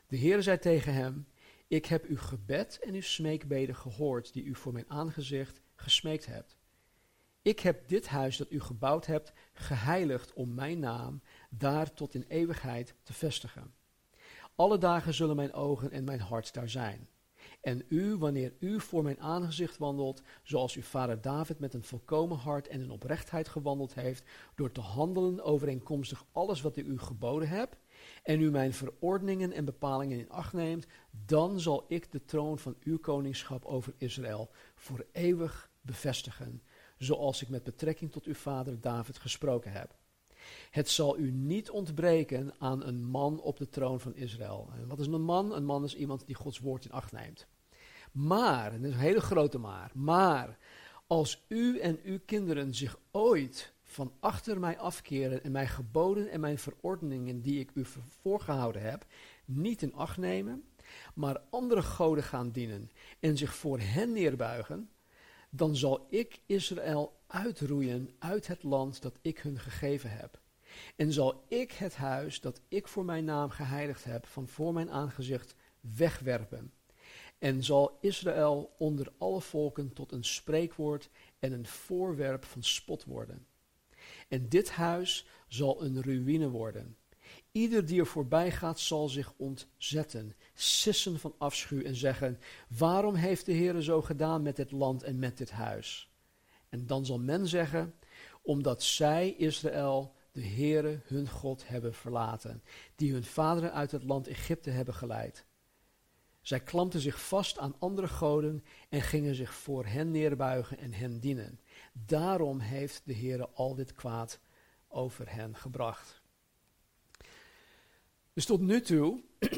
De 0.06 0.16
Heer 0.16 0.42
zei 0.42 0.58
tegen 0.58 0.94
hem, 0.94 1.26
ik 1.68 1.86
heb 1.86 2.04
uw 2.04 2.16
gebed 2.16 2.78
en 2.82 2.94
uw 2.94 3.00
smeekbeden 3.00 3.76
gehoord 3.76 4.32
die 4.32 4.44
u 4.44 4.54
voor 4.54 4.72
mijn 4.72 4.90
aangezicht 4.90 5.60
gesmeekt 5.74 6.26
hebt. 6.26 6.56
Ik 7.42 7.60
heb 7.60 7.88
dit 7.88 8.06
huis 8.06 8.36
dat 8.36 8.50
u 8.50 8.60
gebouwd 8.60 9.06
hebt 9.06 9.32
geheiligd 9.52 10.32
om 10.32 10.54
mijn 10.54 10.78
naam 10.78 11.22
daar 11.50 11.94
tot 11.94 12.14
in 12.14 12.24
eeuwigheid 12.28 12.94
te 13.02 13.12
vestigen. 13.12 13.74
Alle 14.54 14.78
dagen 14.78 15.14
zullen 15.14 15.36
mijn 15.36 15.52
ogen 15.52 15.90
en 15.90 16.04
mijn 16.04 16.20
hart 16.20 16.54
daar 16.54 16.68
zijn. 16.68 17.08
En 17.64 17.84
u, 17.88 18.16
wanneer 18.16 18.52
u 18.58 18.80
voor 18.80 19.02
mijn 19.02 19.20
aangezicht 19.20 19.78
wandelt, 19.78 20.22
zoals 20.42 20.74
uw 20.74 20.82
vader 20.82 21.20
David 21.20 21.58
met 21.58 21.74
een 21.74 21.82
volkomen 21.82 22.36
hart 22.36 22.68
en 22.68 22.80
een 22.80 22.90
oprechtheid 22.90 23.48
gewandeld 23.48 23.94
heeft, 23.94 24.24
door 24.54 24.72
te 24.72 24.80
handelen 24.80 25.44
overeenkomstig 25.44 26.24
alles 26.32 26.60
wat 26.60 26.76
ik 26.76 26.86
u 26.86 26.98
geboden 26.98 27.48
heb, 27.48 27.76
en 28.22 28.40
u 28.40 28.50
mijn 28.50 28.72
verordeningen 28.72 29.52
en 29.52 29.64
bepalingen 29.64 30.18
in 30.18 30.30
acht 30.30 30.52
neemt, 30.52 30.86
dan 31.10 31.60
zal 31.60 31.84
ik 31.88 32.12
de 32.12 32.24
troon 32.24 32.58
van 32.58 32.76
uw 32.80 32.98
koningschap 32.98 33.64
over 33.64 33.94
Israël 33.96 34.50
voor 34.74 35.06
eeuwig 35.12 35.70
bevestigen, 35.80 36.62
zoals 36.98 37.42
ik 37.42 37.48
met 37.48 37.64
betrekking 37.64 38.12
tot 38.12 38.24
uw 38.24 38.34
vader 38.34 38.80
David 38.80 39.18
gesproken 39.18 39.72
heb. 39.72 39.94
Het 40.70 40.88
zal 40.88 41.18
u 41.18 41.30
niet 41.30 41.70
ontbreken 41.70 42.54
aan 42.58 42.84
een 42.84 43.04
man 43.04 43.40
op 43.40 43.56
de 43.56 43.68
troon 43.68 44.00
van 44.00 44.14
Israël. 44.14 44.70
En 44.74 44.88
wat 44.88 44.98
is 45.00 45.06
een 45.06 45.22
man? 45.22 45.54
Een 45.54 45.64
man 45.64 45.84
is 45.84 45.94
iemand 45.94 46.26
die 46.26 46.34
Gods 46.34 46.58
woord 46.58 46.84
in 46.84 46.92
acht 46.92 47.12
neemt. 47.12 47.46
Maar, 48.12 48.72
en 48.72 48.80
dat 48.80 48.90
is 48.90 48.96
een 48.96 49.02
hele 49.02 49.20
grote 49.20 49.58
maar, 49.58 49.90
maar 49.94 50.58
als 51.06 51.44
u 51.48 51.78
en 51.78 52.00
uw 52.04 52.18
kinderen 52.26 52.74
zich 52.74 52.98
ooit 53.10 53.72
van 53.82 54.12
achter 54.20 54.60
mij 54.60 54.78
afkeren 54.78 55.42
en 55.42 55.52
mijn 55.52 55.68
geboden 55.68 56.30
en 56.30 56.40
mijn 56.40 56.58
verordeningen 56.58 57.40
die 57.40 57.60
ik 57.60 57.70
u 57.74 57.84
voorgehouden 58.20 58.82
heb, 58.82 59.06
niet 59.44 59.82
in 59.82 59.94
acht 59.94 60.16
nemen, 60.16 60.64
maar 61.14 61.40
andere 61.50 61.82
goden 61.82 62.24
gaan 62.24 62.50
dienen 62.50 62.90
en 63.20 63.36
zich 63.36 63.54
voor 63.54 63.78
hen 63.78 64.12
neerbuigen, 64.12 64.88
dan 65.56 65.76
zal 65.76 66.06
ik 66.10 66.40
Israël 66.46 67.20
uitroeien 67.26 68.10
uit 68.18 68.46
het 68.46 68.62
land 68.62 69.02
dat 69.02 69.18
ik 69.22 69.38
hun 69.38 69.58
gegeven 69.58 70.10
heb. 70.10 70.40
En 70.96 71.12
zal 71.12 71.44
ik 71.48 71.72
het 71.72 71.96
huis 71.96 72.40
dat 72.40 72.60
ik 72.68 72.88
voor 72.88 73.04
mijn 73.04 73.24
naam 73.24 73.50
geheiligd 73.50 74.04
heb 74.04 74.26
van 74.26 74.48
voor 74.48 74.72
mijn 74.72 74.90
aangezicht 74.90 75.54
wegwerpen. 75.80 76.72
En 77.38 77.64
zal 77.64 77.98
Israël 78.00 78.74
onder 78.78 79.12
alle 79.18 79.40
volken 79.40 79.92
tot 79.92 80.12
een 80.12 80.24
spreekwoord 80.24 81.10
en 81.38 81.52
een 81.52 81.66
voorwerp 81.66 82.44
van 82.44 82.62
spot 82.62 83.04
worden. 83.04 83.46
En 84.28 84.48
dit 84.48 84.70
huis 84.70 85.26
zal 85.48 85.84
een 85.84 86.02
ruïne 86.02 86.48
worden. 86.48 86.96
Ieder 87.56 87.86
die 87.86 88.00
er 88.00 88.06
voorbij 88.06 88.50
gaat 88.50 88.78
zal 88.78 89.08
zich 89.08 89.32
ontzetten, 89.36 90.36
sissen 90.54 91.18
van 91.18 91.34
afschuw 91.38 91.82
en 91.82 91.94
zeggen: 91.94 92.38
Waarom 92.68 93.14
heeft 93.14 93.46
de 93.46 93.52
Heer 93.52 93.80
zo 93.80 94.02
gedaan 94.02 94.42
met 94.42 94.56
dit 94.56 94.70
land 94.70 95.02
en 95.02 95.18
met 95.18 95.38
dit 95.38 95.50
huis? 95.50 96.12
En 96.68 96.86
dan 96.86 97.06
zal 97.06 97.18
men 97.18 97.46
zeggen: 97.46 97.94
Omdat 98.42 98.82
zij, 98.82 99.34
Israël, 99.38 100.14
de 100.32 100.46
Heere 100.46 101.00
hun 101.04 101.28
God 101.28 101.68
hebben 101.68 101.94
verlaten, 101.94 102.62
die 102.96 103.12
hun 103.12 103.24
vaderen 103.24 103.72
uit 103.72 103.90
het 103.90 104.04
land 104.04 104.26
Egypte 104.26 104.70
hebben 104.70 104.94
geleid. 104.94 105.46
Zij 106.40 106.60
klampten 106.60 107.00
zich 107.00 107.26
vast 107.26 107.58
aan 107.58 107.76
andere 107.78 108.08
goden 108.08 108.64
en 108.88 109.02
gingen 109.02 109.34
zich 109.34 109.54
voor 109.54 109.86
hen 109.86 110.10
neerbuigen 110.10 110.78
en 110.78 110.92
hen 110.92 111.20
dienen. 111.20 111.60
Daarom 111.92 112.58
heeft 112.58 113.02
de 113.04 113.14
Heere 113.14 113.48
al 113.48 113.74
dit 113.74 113.94
kwaad 113.94 114.40
over 114.88 115.34
hen 115.34 115.56
gebracht. 115.56 116.23
Dus 118.34 118.46
tot 118.46 118.60
nu 118.60 118.80
toe 118.80 119.22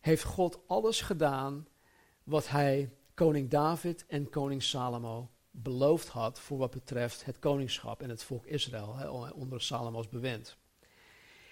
heeft 0.00 0.24
God 0.24 0.58
alles 0.66 1.00
gedaan 1.00 1.66
wat 2.24 2.48
hij 2.48 2.92
koning 3.14 3.50
David 3.50 4.06
en 4.06 4.30
koning 4.30 4.62
Salomo 4.62 5.30
beloofd 5.50 6.08
had 6.08 6.40
voor 6.40 6.58
wat 6.58 6.70
betreft 6.70 7.24
het 7.24 7.38
koningschap 7.38 8.02
en 8.02 8.08
het 8.08 8.22
volk 8.22 8.46
Israël 8.46 9.32
onder 9.34 9.62
Salomo's 9.62 10.08
bewind. 10.08 10.56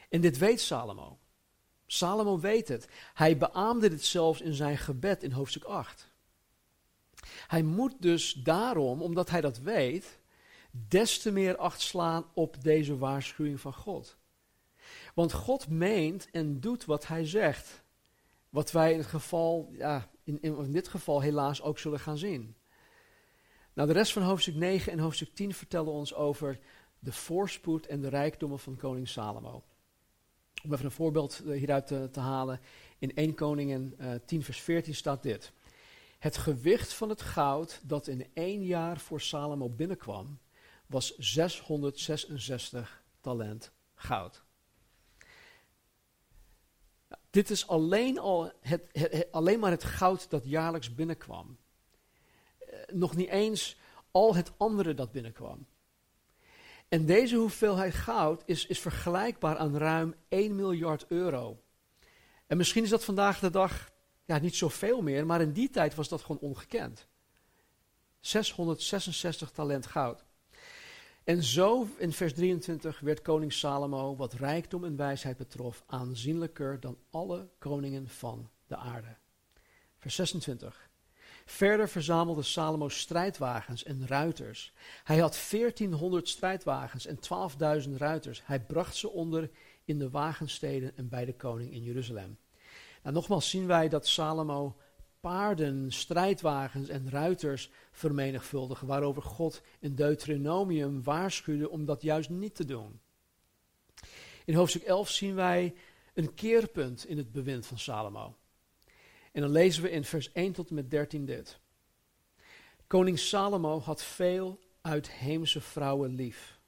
En 0.08 0.20
dit 0.20 0.38
weet 0.38 0.60
Salomo. 0.60 1.18
Salomo 1.86 2.40
weet 2.40 2.68
het. 2.68 2.88
Hij 3.14 3.36
beaamde 3.36 3.88
dit 3.88 4.04
zelfs 4.04 4.40
in 4.40 4.54
zijn 4.54 4.78
gebed 4.78 5.22
in 5.22 5.32
hoofdstuk 5.32 5.64
8. 5.64 6.12
Hij 7.46 7.62
moet 7.62 7.94
dus 7.98 8.32
daarom, 8.32 9.02
omdat 9.02 9.30
hij 9.30 9.40
dat 9.40 9.58
weet, 9.58 10.18
des 10.70 11.18
te 11.18 11.30
meer 11.30 11.56
acht 11.56 11.80
slaan 11.80 12.24
op 12.34 12.62
deze 12.62 12.98
waarschuwing 12.98 13.60
van 13.60 13.74
God. 13.74 14.16
Want 15.14 15.32
God 15.32 15.68
meent 15.68 16.30
en 16.30 16.60
doet 16.60 16.84
wat 16.84 17.06
hij 17.06 17.26
zegt. 17.26 17.82
Wat 18.48 18.72
wij 18.72 18.92
in, 18.92 18.98
het 18.98 19.06
geval, 19.06 19.68
ja, 19.72 20.10
in, 20.24 20.42
in 20.42 20.72
dit 20.72 20.88
geval 20.88 21.20
helaas 21.20 21.62
ook 21.62 21.78
zullen 21.78 22.00
gaan 22.00 22.18
zien. 22.18 22.56
Nou, 23.72 23.88
de 23.88 23.94
rest 23.94 24.12
van 24.12 24.22
hoofdstuk 24.22 24.54
9 24.54 24.92
en 24.92 24.98
hoofdstuk 24.98 25.34
10 25.34 25.54
vertellen 25.54 25.92
ons 25.92 26.14
over 26.14 26.58
de 26.98 27.12
voorspoed 27.12 27.86
en 27.86 28.00
de 28.00 28.08
rijkdommen 28.08 28.58
van 28.58 28.76
koning 28.76 29.08
Salomo. 29.08 29.64
Om 30.64 30.72
even 30.72 30.84
een 30.84 30.90
voorbeeld 30.90 31.42
eh, 31.46 31.56
hieruit 31.58 31.86
te, 31.86 32.08
te 32.10 32.20
halen. 32.20 32.60
In 32.98 33.14
1 33.14 33.34
Koningen 33.34 33.94
uh, 34.00 34.14
10 34.26 34.42
vers 34.42 34.60
14 34.60 34.94
staat 34.94 35.22
dit. 35.22 35.52
Het 36.18 36.36
gewicht 36.36 36.92
van 36.92 37.08
het 37.08 37.22
goud 37.22 37.80
dat 37.84 38.06
in 38.06 38.26
één 38.34 38.64
jaar 38.64 38.98
voor 38.98 39.20
Salomo 39.20 39.68
binnenkwam, 39.68 40.38
was 40.86 41.16
666 41.16 43.02
talent 43.20 43.72
goud. 43.94 44.43
Dit 47.34 47.50
is 47.50 47.66
alleen, 47.66 48.18
al 48.18 48.52
het, 48.60 49.26
alleen 49.30 49.58
maar 49.58 49.70
het 49.70 49.84
goud 49.84 50.30
dat 50.30 50.44
jaarlijks 50.44 50.94
binnenkwam. 50.94 51.56
Eh, 52.58 52.78
nog 52.92 53.16
niet 53.16 53.28
eens 53.28 53.76
al 54.10 54.34
het 54.34 54.52
andere 54.56 54.94
dat 54.94 55.12
binnenkwam. 55.12 55.66
En 56.88 57.06
deze 57.06 57.36
hoeveelheid 57.36 57.94
goud 57.94 58.42
is, 58.46 58.66
is 58.66 58.78
vergelijkbaar 58.78 59.56
aan 59.56 59.76
ruim 59.76 60.14
1 60.28 60.54
miljard 60.54 61.04
euro. 61.08 61.62
En 62.46 62.56
misschien 62.56 62.82
is 62.82 62.90
dat 62.90 63.04
vandaag 63.04 63.38
de 63.38 63.50
dag 63.50 63.90
ja, 64.24 64.38
niet 64.38 64.56
zoveel 64.56 65.02
meer, 65.02 65.26
maar 65.26 65.40
in 65.40 65.52
die 65.52 65.70
tijd 65.70 65.94
was 65.94 66.08
dat 66.08 66.22
gewoon 66.22 66.40
ongekend. 66.40 67.06
666 68.20 69.50
talent 69.50 69.86
goud. 69.86 70.24
En 71.24 71.42
zo 71.42 71.88
in 71.96 72.12
vers 72.12 72.32
23 72.32 73.00
werd 73.00 73.22
koning 73.22 73.52
Salomo, 73.52 74.16
wat 74.16 74.32
rijkdom 74.32 74.84
en 74.84 74.96
wijsheid 74.96 75.36
betrof, 75.36 75.84
aanzienlijker 75.86 76.80
dan 76.80 76.98
alle 77.10 77.48
koningen 77.58 78.08
van 78.08 78.50
de 78.66 78.76
aarde. 78.76 79.16
Vers 79.98 80.14
26. 80.14 80.90
Verder 81.44 81.88
verzamelde 81.88 82.42
Salomo 82.42 82.88
strijdwagens 82.88 83.84
en 83.84 84.06
ruiters. 84.06 84.72
Hij 85.04 85.18
had 85.18 85.46
1400 85.50 86.28
strijdwagens 86.28 87.06
en 87.06 87.18
12.000 87.86 87.90
ruiters. 87.96 88.42
Hij 88.44 88.60
bracht 88.60 88.96
ze 88.96 89.10
onder 89.10 89.50
in 89.84 89.98
de 89.98 90.10
wagensteden 90.10 90.96
en 90.96 91.08
bij 91.08 91.24
de 91.24 91.34
koning 91.34 91.72
in 91.72 91.82
Jeruzalem. 91.82 92.38
Nou, 93.02 93.14
nogmaals 93.14 93.50
zien 93.50 93.66
wij 93.66 93.88
dat 93.88 94.06
Salomo 94.06 94.76
paarden, 95.24 95.92
strijdwagens 95.92 96.88
en 96.88 97.10
ruiters 97.10 97.70
vermenigvuldigen, 97.92 98.86
waarover 98.86 99.22
God 99.22 99.62
in 99.80 99.94
Deuteronomium 99.94 101.02
waarschuwde 101.02 101.70
om 101.70 101.84
dat 101.84 102.02
juist 102.02 102.30
niet 102.30 102.54
te 102.54 102.64
doen. 102.64 103.00
In 104.44 104.54
hoofdstuk 104.54 104.82
11 104.82 105.10
zien 105.10 105.34
wij 105.34 105.74
een 106.14 106.34
keerpunt 106.34 107.06
in 107.06 107.16
het 107.16 107.32
bewind 107.32 107.66
van 107.66 107.78
Salomo. 107.78 108.36
En 109.32 109.40
dan 109.40 109.50
lezen 109.50 109.82
we 109.82 109.90
in 109.90 110.04
vers 110.04 110.32
1 110.32 110.52
tot 110.52 110.68
en 110.68 110.74
met 110.74 110.90
13 110.90 111.24
dit. 111.24 111.58
Koning 112.86 113.18
Salomo 113.18 113.80
had 113.80 114.02
veel 114.02 114.58
uitheemse 114.80 115.60
vrouwen 115.60 116.14
lief. 116.14 116.58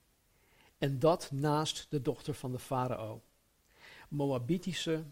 En 0.78 0.98
dat 0.98 1.30
naast 1.32 1.86
de 1.90 2.02
dochter 2.02 2.34
van 2.34 2.52
de 2.52 2.58
farao. 2.58 3.22
Moabitische, 4.08 5.04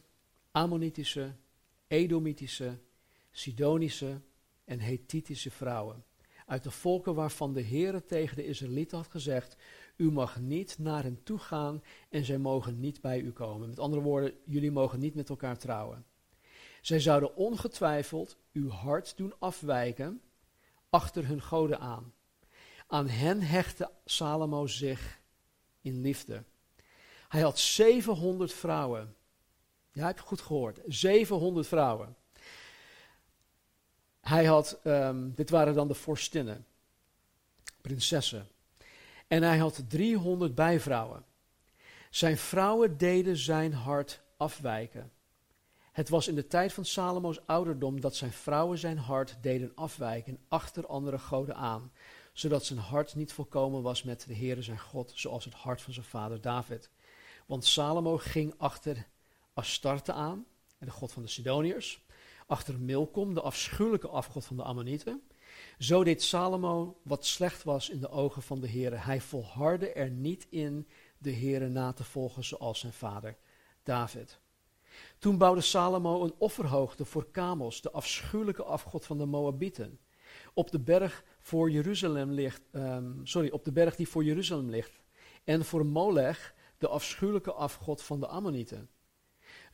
Ammonitische, 0.51 1.35
Edomitische, 1.87 2.79
Sidonische 3.37 4.21
en 4.65 4.81
Hethitische 4.81 5.51
vrouwen. 5.51 6.05
Uit 6.47 6.63
de 6.63 6.71
volken 6.71 7.15
waarvan 7.15 7.53
de 7.53 7.63
Heere 7.63 8.05
tegen 8.05 8.37
de 8.37 8.47
Israëlieten 8.47 8.97
had 8.97 9.09
gezegd: 9.09 9.57
U 9.97 10.13
mag 10.13 10.41
niet 10.41 10.79
naar 10.79 11.03
hen 11.03 11.23
toe 11.23 11.39
gaan 11.39 11.83
en 12.11 12.25
zij 12.25 12.39
mogen 12.39 12.81
niet 12.81 13.01
bij 13.01 13.21
u 13.21 13.33
komen. 13.33 13.69
Met 13.69 13.79
andere 13.79 14.03
woorden, 14.03 14.35
jullie 14.45 14.71
mogen 14.71 14.99
niet 14.99 15.15
met 15.15 15.29
elkaar 15.29 15.59
trouwen. 15.59 16.05
Zij 16.81 17.01
zouden 17.01 17.37
ongetwijfeld 17.37 18.37
uw 18.53 18.69
hart 18.69 19.17
doen 19.17 19.35
afwijken 19.39 20.21
achter 20.91 21.27
hun 21.27 21.43
goden 21.43 21.81
aan. 21.81 22.13
Aan 22.87 23.09
hen 23.09 23.41
hechtte 23.41 23.91
Salomo 24.05 24.67
zich 24.67 25.21
in 25.81 26.01
liefde. 26.01 26.45
Hij 27.29 27.41
had 27.41 27.59
700 27.59 28.53
vrouwen. 28.53 29.17
Ja, 29.93 30.07
heb 30.07 30.17
je 30.17 30.23
goed 30.23 30.41
gehoord. 30.41 30.81
700 30.87 31.67
vrouwen. 31.67 32.17
Hij 34.25 34.45
had, 34.45 34.79
um, 34.85 35.33
dit 35.35 35.51
waren 35.51 35.75
dan 35.75 35.89
de 35.89 35.95
vorstinnen, 35.95 36.67
prinsessen. 37.81 38.49
En 39.27 39.43
hij 39.43 39.59
had 39.59 39.83
300 39.89 40.55
bijvrouwen. 40.55 41.25
Zijn 42.11 42.37
vrouwen 42.37 42.99
deden 42.99 43.37
zijn 43.37 43.73
hart 43.73 44.21
afwijken. 44.37 45.13
Het 45.93 46.09
was 46.09 46.29
in 46.29 46.35
de 46.35 46.47
tijd 46.47 46.73
van 46.73 46.85
Salomo's 46.85 47.41
ouderdom 47.47 48.01
dat 48.01 48.17
zijn 48.17 48.33
vrouwen 48.33 48.79
zijn 48.79 48.99
hart 48.99 49.37
deden 49.41 49.73
afwijken 49.75 50.39
achter 50.49 50.87
andere 50.87 51.19
goden 51.19 51.57
aan, 51.57 51.93
zodat 52.33 52.65
zijn 52.65 52.79
hart 52.79 53.15
niet 53.15 53.33
volkomen 53.33 53.83
was 53.83 54.03
met 54.03 54.25
de 54.27 54.35
Heere 54.35 54.63
zijn 54.63 54.81
God, 54.81 55.13
zoals 55.15 55.45
het 55.45 55.55
hart 55.55 55.83
van 55.83 55.93
zijn 55.93 56.07
vader 56.07 56.41
David. 56.41 56.91
Want 57.47 57.65
Salomo 57.65 58.17
ging 58.17 58.55
achter 58.57 59.07
Astarte 59.55 60.13
aan, 60.13 60.47
de 60.79 60.91
god 60.91 61.13
van 61.13 61.23
de 61.23 61.29
Sidoniërs, 61.29 62.04
achter 62.47 62.81
Milkom, 62.81 63.35
de 63.35 63.41
afschuwelijke 63.41 64.09
afgod 64.09 64.45
van 64.45 64.57
de 64.57 64.63
Ammonieten. 64.63 65.23
Zo 65.79 66.05
deed 66.05 66.23
Salomo 66.23 67.01
wat 67.03 67.27
slecht 67.27 67.63
was 67.63 67.91
in 67.91 68.01
de 68.01 68.09
ogen 68.09 68.43
van 68.43 68.61
de 68.61 68.69
Heere. 68.69 68.97
Hij 68.97 69.21
volhardde 69.21 69.93
er 69.93 70.11
niet 70.11 70.47
in 70.51 70.89
de 71.19 71.33
Heere 71.33 71.69
na 71.69 71.93
te 71.93 72.05
volgen 72.05 72.45
zoals 72.45 72.79
zijn 72.79 72.93
vader 72.93 73.37
David. 73.83 74.41
Toen 75.19 75.39
bouwde 75.39 75.61
Salomo 75.61 76.25
een 76.25 76.35
offerhoogte 76.39 77.05
voor 77.05 77.31
Kamos, 77.31 77.81
de 77.81 77.91
afschuwelijke 77.91 78.63
afgod 78.63 79.05
van 79.05 79.19
de 79.19 79.27
Moabieten. 79.27 79.99
Op 80.55 80.71
de 80.71 80.81
berg 80.81 81.25
voor 81.41 81.71
Jeruzalem 81.71 82.31
ligt, 82.31 82.63
um, 82.73 83.21
sorry, 83.25 83.51
op 83.51 83.65
de 83.65 83.73
berg 83.73 83.97
die 83.97 84.09
voor 84.09 84.25
Jeruzalem 84.25 84.71
ligt. 84.71 85.03
En 85.45 85.65
voor 85.65 85.87
Molech, 85.87 86.55
de 86.79 86.89
afschuwelijke 86.89 87.53
afgod 87.53 88.03
van 88.03 88.21
de 88.21 88.27
Ammonieten. 88.27 88.89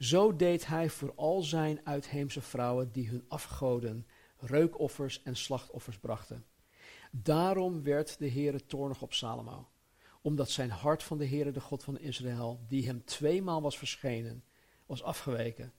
Zo 0.01 0.36
deed 0.36 0.66
hij 0.66 0.90
voor 0.90 1.12
al 1.14 1.42
zijn 1.42 1.80
uitheemse 1.84 2.40
vrouwen 2.40 2.92
die 2.92 3.09
hun 3.09 3.24
afgoden 3.28 4.07
reukoffers 4.36 5.22
en 5.22 5.36
slachtoffers 5.36 5.98
brachten. 5.98 6.44
Daarom 7.11 7.82
werd 7.82 8.18
de 8.18 8.30
Heere 8.30 8.66
toornig 8.66 9.03
op 9.03 9.12
Salomo, 9.12 9.68
omdat 10.22 10.51
zijn 10.51 10.70
hart 10.70 11.03
van 11.03 11.18
de 11.18 11.26
Heere, 11.26 11.51
de 11.51 11.61
God 11.61 11.84
van 11.84 11.98
Israël, 11.98 12.61
die 12.68 12.86
hem 12.86 13.05
tweemaal 13.05 13.62
was 13.62 13.78
verschenen, 13.78 14.44
was 14.86 15.03
afgeweken. 15.03 15.72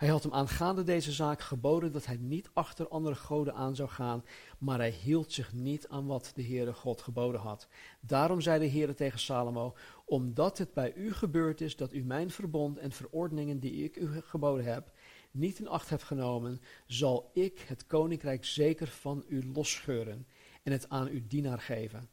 Hij 0.00 0.08
had 0.08 0.22
hem 0.22 0.32
aangaande 0.32 0.82
deze 0.82 1.12
zaak 1.12 1.40
geboden 1.40 1.92
dat 1.92 2.06
hij 2.06 2.16
niet 2.16 2.50
achter 2.52 2.88
andere 2.88 3.14
goden 3.14 3.54
aan 3.54 3.76
zou 3.76 3.88
gaan, 3.88 4.24
maar 4.58 4.78
hij 4.78 4.90
hield 4.90 5.32
zich 5.32 5.52
niet 5.52 5.88
aan 5.88 6.06
wat 6.06 6.32
de 6.34 6.42
Heere 6.42 6.72
God 6.72 7.00
geboden 7.00 7.40
had. 7.40 7.68
Daarom 8.00 8.40
zei 8.40 8.58
de 8.58 8.70
Heere 8.70 8.94
tegen 8.94 9.18
Salomo, 9.18 9.76
omdat 10.04 10.58
het 10.58 10.72
bij 10.72 10.94
u 10.94 11.12
gebeurd 11.12 11.60
is 11.60 11.76
dat 11.76 11.92
u 11.92 12.04
mijn 12.04 12.30
verbond 12.30 12.78
en 12.78 12.92
verordeningen 12.92 13.58
die 13.58 13.84
ik 13.84 13.96
u 13.96 14.08
geboden 14.24 14.64
heb, 14.64 14.92
niet 15.30 15.58
in 15.58 15.68
acht 15.68 15.90
hebt 15.90 16.02
genomen, 16.02 16.60
zal 16.86 17.30
ik 17.34 17.64
het 17.66 17.86
koninkrijk 17.86 18.44
zeker 18.44 18.86
van 18.86 19.24
u 19.28 19.52
losscheuren 19.52 20.26
en 20.62 20.72
het 20.72 20.88
aan 20.88 21.08
uw 21.08 21.26
dienaar 21.26 21.60
geven. 21.60 22.08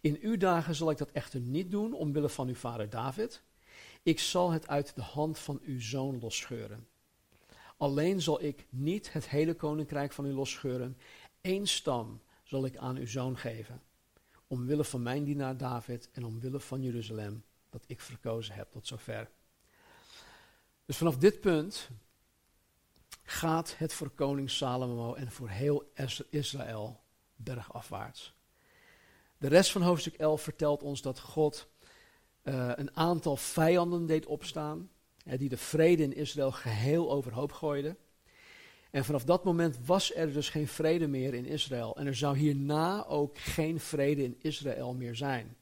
In 0.00 0.18
uw 0.20 0.36
dagen 0.36 0.74
zal 0.74 0.90
ik 0.90 0.98
dat 0.98 1.10
echter 1.10 1.40
niet 1.40 1.70
doen, 1.70 1.92
omwille 1.92 2.28
van 2.28 2.48
uw 2.48 2.54
vader 2.54 2.90
David. 2.90 3.42
Ik 4.02 4.20
zal 4.20 4.50
het 4.50 4.68
uit 4.68 4.94
de 4.94 5.02
hand 5.02 5.38
van 5.38 5.60
uw 5.62 5.80
zoon 5.80 6.18
losscheuren. 6.20 6.92
Alleen 7.84 8.22
zal 8.22 8.42
ik 8.42 8.66
niet 8.70 9.12
het 9.12 9.28
hele 9.28 9.54
koninkrijk 9.54 10.12
van 10.12 10.26
u 10.26 10.32
losscheuren. 10.32 10.96
Eén 11.40 11.66
stam 11.66 12.22
zal 12.42 12.64
ik 12.64 12.76
aan 12.76 12.96
uw 12.96 13.06
zoon 13.06 13.38
geven. 13.38 13.82
Omwille 14.46 14.84
van 14.84 15.02
mijn 15.02 15.24
dienaar 15.24 15.56
David 15.56 16.08
en 16.12 16.24
omwille 16.24 16.60
van 16.60 16.82
Jeruzalem, 16.82 17.44
dat 17.70 17.84
ik 17.86 18.00
verkozen 18.00 18.54
heb 18.54 18.72
tot 18.72 18.86
zover. 18.86 19.30
Dus 20.84 20.96
vanaf 20.96 21.16
dit 21.16 21.40
punt 21.40 21.90
gaat 23.22 23.78
het 23.78 23.92
voor 23.92 24.10
koning 24.10 24.50
Salomo 24.50 25.14
en 25.14 25.32
voor 25.32 25.48
heel 25.48 25.92
Israël 26.30 27.00
bergafwaarts. 27.36 28.34
De 29.38 29.48
rest 29.48 29.70
van 29.70 29.82
hoofdstuk 29.82 30.14
11 30.14 30.42
vertelt 30.42 30.82
ons 30.82 31.02
dat 31.02 31.20
God 31.20 31.68
uh, 32.42 32.72
een 32.74 32.96
aantal 32.96 33.36
vijanden 33.36 34.06
deed 34.06 34.26
opstaan 34.26 34.90
die 35.24 35.48
de 35.48 35.56
vrede 35.56 36.02
in 36.02 36.14
Israël 36.14 36.52
geheel 36.52 37.10
overhoop 37.10 37.52
gooide. 37.52 37.96
En 38.90 39.04
vanaf 39.04 39.24
dat 39.24 39.44
moment 39.44 39.78
was 39.86 40.14
er 40.14 40.32
dus 40.32 40.48
geen 40.48 40.68
vrede 40.68 41.06
meer 41.06 41.34
in 41.34 41.46
Israël. 41.46 41.96
En 41.96 42.06
er 42.06 42.14
zou 42.14 42.36
hierna 42.36 43.06
ook 43.06 43.38
geen 43.38 43.80
vrede 43.80 44.22
in 44.22 44.36
Israël 44.40 44.94
meer 44.94 45.14
zijn. 45.14 45.56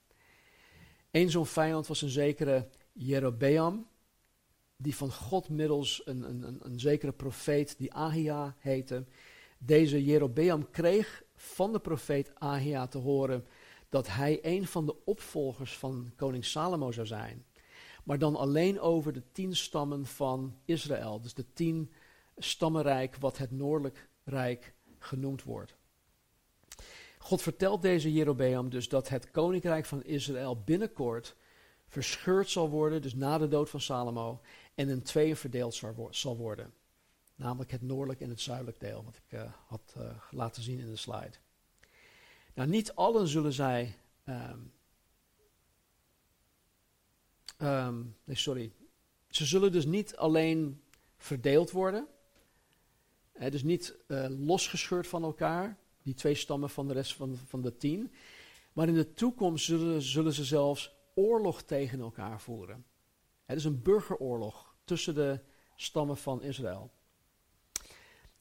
Eén 1.11 1.31
zo'n 1.31 1.47
vijand 1.47 1.87
was 1.87 2.03
een 2.03 2.09
zekere 2.09 2.69
Jerobeam, 2.93 3.87
die 4.77 4.97
van 4.97 5.13
God 5.13 5.49
middels 5.49 6.03
een, 6.05 6.23
een, 6.23 6.59
een, 6.61 6.81
zekere 6.81 7.13
profeet 7.13 7.79
die 7.79 7.93
Ahia 7.93 8.57
heette. 8.59 9.05
Deze 9.59 10.05
Jerobeam 10.05 10.71
kreeg 10.71 11.23
van 11.35 11.73
de 11.73 11.81
profeet 11.81 12.33
Ahia 12.35 12.87
te 12.87 12.99
horen 12.99 13.47
dat 13.89 14.09
hij 14.09 14.39
een 14.43 14.67
van 14.67 14.87
de 14.87 15.05
opvolgers 15.05 15.77
van 15.77 16.13
koning 16.17 16.45
Salomo 16.45 16.93
zou 16.93 17.07
zijn 17.07 17.45
maar 18.03 18.19
dan 18.19 18.37
alleen 18.37 18.81
over 18.81 19.13
de 19.13 19.23
tien 19.33 19.57
stammen 19.57 20.07
van 20.07 20.57
Israël. 20.65 21.21
Dus 21.21 21.35
de 21.35 21.53
tien 21.53 21.93
stammenrijk 22.37 23.17
wat 23.17 23.39
het 23.39 23.51
Noordelijk 23.51 24.09
Rijk 24.25 24.75
genoemd 24.99 25.43
wordt. 25.43 25.75
God 27.19 27.43
vertelt 27.43 27.83
deze 27.83 28.13
Jerobeam 28.13 28.71
dus 28.71 28.89
dat 28.89 29.09
het 29.09 29.31
koninkrijk 29.31 29.85
van 29.85 30.05
Israël 30.05 30.63
binnenkort 30.63 31.37
verscheurd 31.89 32.51
zal 32.51 32.69
worden, 32.69 33.03
dus 33.03 33.15
na 33.15 33.39
de 33.39 33.49
dood 33.49 33.71
van 33.71 33.81
Salomo, 33.81 34.41
en 34.75 34.89
in 34.89 35.03
tweeën 35.03 35.37
verdeeld 35.37 35.83
zal 36.11 36.37
worden. 36.37 36.73
Namelijk 37.35 37.71
het 37.71 37.83
noordelijk 37.83 38.21
en 38.21 38.29
het 38.29 38.41
zuidelijk 38.41 38.81
deel, 38.81 39.05
wat 39.05 39.17
ik 39.17 39.39
uh, 39.39 39.53
had 39.67 39.95
uh, 39.99 40.05
laten 40.31 40.63
zien 40.63 40.79
in 40.79 40.91
de 40.91 40.97
slide. 40.97 41.33
Nou, 42.55 42.69
niet 42.69 42.95
allen 42.95 43.29
zullen 43.29 43.53
zij 43.53 43.97
um, 44.25 44.73
Um, 47.63 48.17
nee, 48.25 48.37
sorry. 48.37 48.73
Ze 49.29 49.45
zullen 49.45 49.73
dus 49.73 49.85
niet 49.85 50.17
alleen 50.17 50.83
verdeeld 51.17 51.71
worden, 51.71 52.07
hè, 53.33 53.51
dus 53.51 53.63
niet 53.63 53.97
uh, 54.09 54.27
losgescheurd 54.29 55.07
van 55.07 55.23
elkaar, 55.23 55.79
die 56.03 56.15
twee 56.15 56.35
stammen 56.35 56.71
van 56.71 56.89
de 56.89 56.93
rest 56.93 57.15
van, 57.15 57.37
van 57.37 57.63
de 57.63 57.77
tien. 57.77 58.13
Maar 58.73 58.89
in 58.89 58.95
de 58.95 59.15
toekomst 59.15 59.65
zullen, 59.65 60.33
ze 60.33 60.45
zelfs 60.45 60.95
oorlog 61.15 61.63
tegen 61.63 62.01
elkaar 62.01 62.41
voeren. 62.41 62.85
Het 63.45 63.59
is 63.59 63.65
een 63.65 63.83
burgeroorlog 63.83 64.75
tussen 64.85 65.15
de 65.15 65.41
stammen 65.77 66.17
van 66.17 66.43
Israël. 66.43 66.91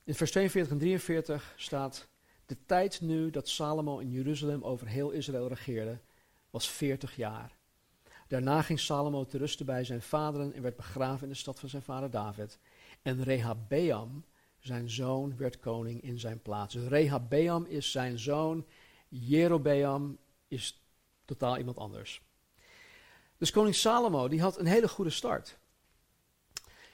In 0.04 0.16
vers 0.16 0.32
42 0.32 0.72
en 0.72 0.80
43 0.80 1.54
staat: 1.58 2.08
De 2.46 2.58
tijd 2.66 3.02
nu 3.02 3.30
dat 3.30 3.50
Salomo 3.50 4.00
in 4.00 4.12
Jeruzalem 4.12 4.64
over 4.64 4.88
heel 4.88 5.12
Israël 5.12 5.48
regeerde, 5.48 6.00
was 6.50 6.70
40 6.70 7.16
jaar. 7.16 7.60
Daarna 8.32 8.62
ging 8.62 8.80
Salomo 8.80 9.26
te 9.26 9.38
rusten 9.38 9.66
bij 9.66 9.84
zijn 9.84 10.02
vaderen 10.02 10.54
en 10.54 10.62
werd 10.62 10.76
begraven 10.76 11.24
in 11.24 11.30
de 11.30 11.40
stad 11.40 11.60
van 11.60 11.70
zijn 11.70 11.82
vader 11.82 12.10
David. 12.10 12.60
En 13.02 13.24
Rehabeam, 13.24 14.26
zijn 14.60 14.90
zoon, 14.90 15.38
werd 15.38 15.60
koning 15.60 16.02
in 16.02 16.20
zijn 16.20 16.42
plaats. 16.42 16.74
Dus 16.74 16.88
Rehabeam 16.88 17.66
is 17.66 17.92
zijn 17.92 18.20
zoon, 18.20 18.66
Jerobeam 19.08 20.18
is 20.48 20.84
totaal 21.26 21.58
iemand 21.58 21.78
anders. 21.78 22.22
Dus 23.38 23.52
koning 23.52 23.76
Salomo, 23.76 24.28
die 24.28 24.42
had 24.42 24.60
een 24.60 24.66
hele 24.66 24.88
goede 24.88 25.12
start. 25.12 25.58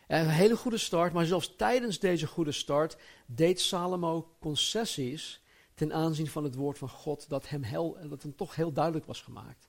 Een 0.07 0.29
hele 0.29 0.57
goede 0.57 0.77
start, 0.77 1.13
maar 1.13 1.25
zelfs 1.25 1.55
tijdens 1.55 1.99
deze 1.99 2.27
goede 2.27 2.51
start 2.51 2.97
deed 3.25 3.61
Salomo 3.61 4.35
concessies 4.39 5.41
ten 5.73 5.93
aanzien 5.93 6.27
van 6.27 6.43
het 6.43 6.55
woord 6.55 6.77
van 6.77 6.89
God 6.89 7.29
dat 7.29 7.49
hem, 7.49 7.63
heel, 7.63 7.97
dat 8.09 8.21
hem 8.21 8.35
toch 8.35 8.55
heel 8.55 8.71
duidelijk 8.71 9.05
was 9.05 9.21
gemaakt. 9.21 9.66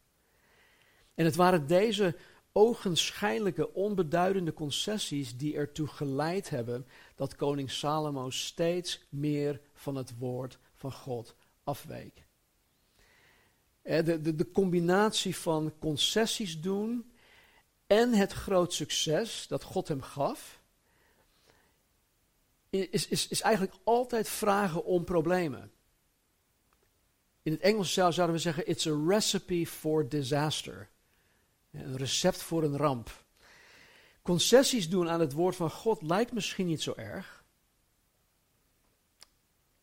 En 1.18 1.24
het 1.24 1.36
waren 1.36 1.66
deze 1.66 2.16
ogenschijnlijke, 2.52 3.74
onbeduidende 3.74 4.52
concessies 4.52 5.36
die 5.36 5.56
ertoe 5.56 5.86
geleid 5.86 6.50
hebben 6.50 6.86
dat 7.14 7.36
koning 7.36 7.70
Salomo 7.70 8.30
steeds 8.30 9.00
meer 9.08 9.60
van 9.74 9.96
het 9.96 10.18
woord 10.18 10.58
van 10.74 10.92
God 10.92 11.34
afweek. 11.64 12.24
De, 13.82 14.20
de, 14.20 14.34
de 14.34 14.50
combinatie 14.50 15.36
van 15.36 15.72
concessies 15.78 16.60
doen 16.60 17.12
en 17.86 18.12
het 18.12 18.32
groot 18.32 18.72
succes 18.72 19.46
dat 19.48 19.62
God 19.62 19.88
hem 19.88 20.02
gaf, 20.02 20.60
is, 22.70 23.08
is, 23.08 23.28
is 23.28 23.40
eigenlijk 23.40 23.74
altijd 23.84 24.28
vragen 24.28 24.84
om 24.84 25.04
problemen. 25.04 25.72
In 27.42 27.52
het 27.52 27.60
Engels 27.60 27.92
zouden 27.92 28.32
we 28.32 28.38
zeggen: 28.38 28.68
It's 28.68 28.86
a 28.86 29.04
recipe 29.06 29.66
for 29.66 30.08
disaster. 30.08 30.88
Een 31.70 31.96
recept 31.96 32.42
voor 32.42 32.62
een 32.62 32.76
ramp. 32.76 33.24
Concessies 34.22 34.88
doen 34.88 35.08
aan 35.08 35.20
het 35.20 35.32
woord 35.32 35.56
van 35.56 35.70
God 35.70 36.02
lijkt 36.02 36.32
misschien 36.32 36.66
niet 36.66 36.82
zo 36.82 36.92
erg. 36.96 37.44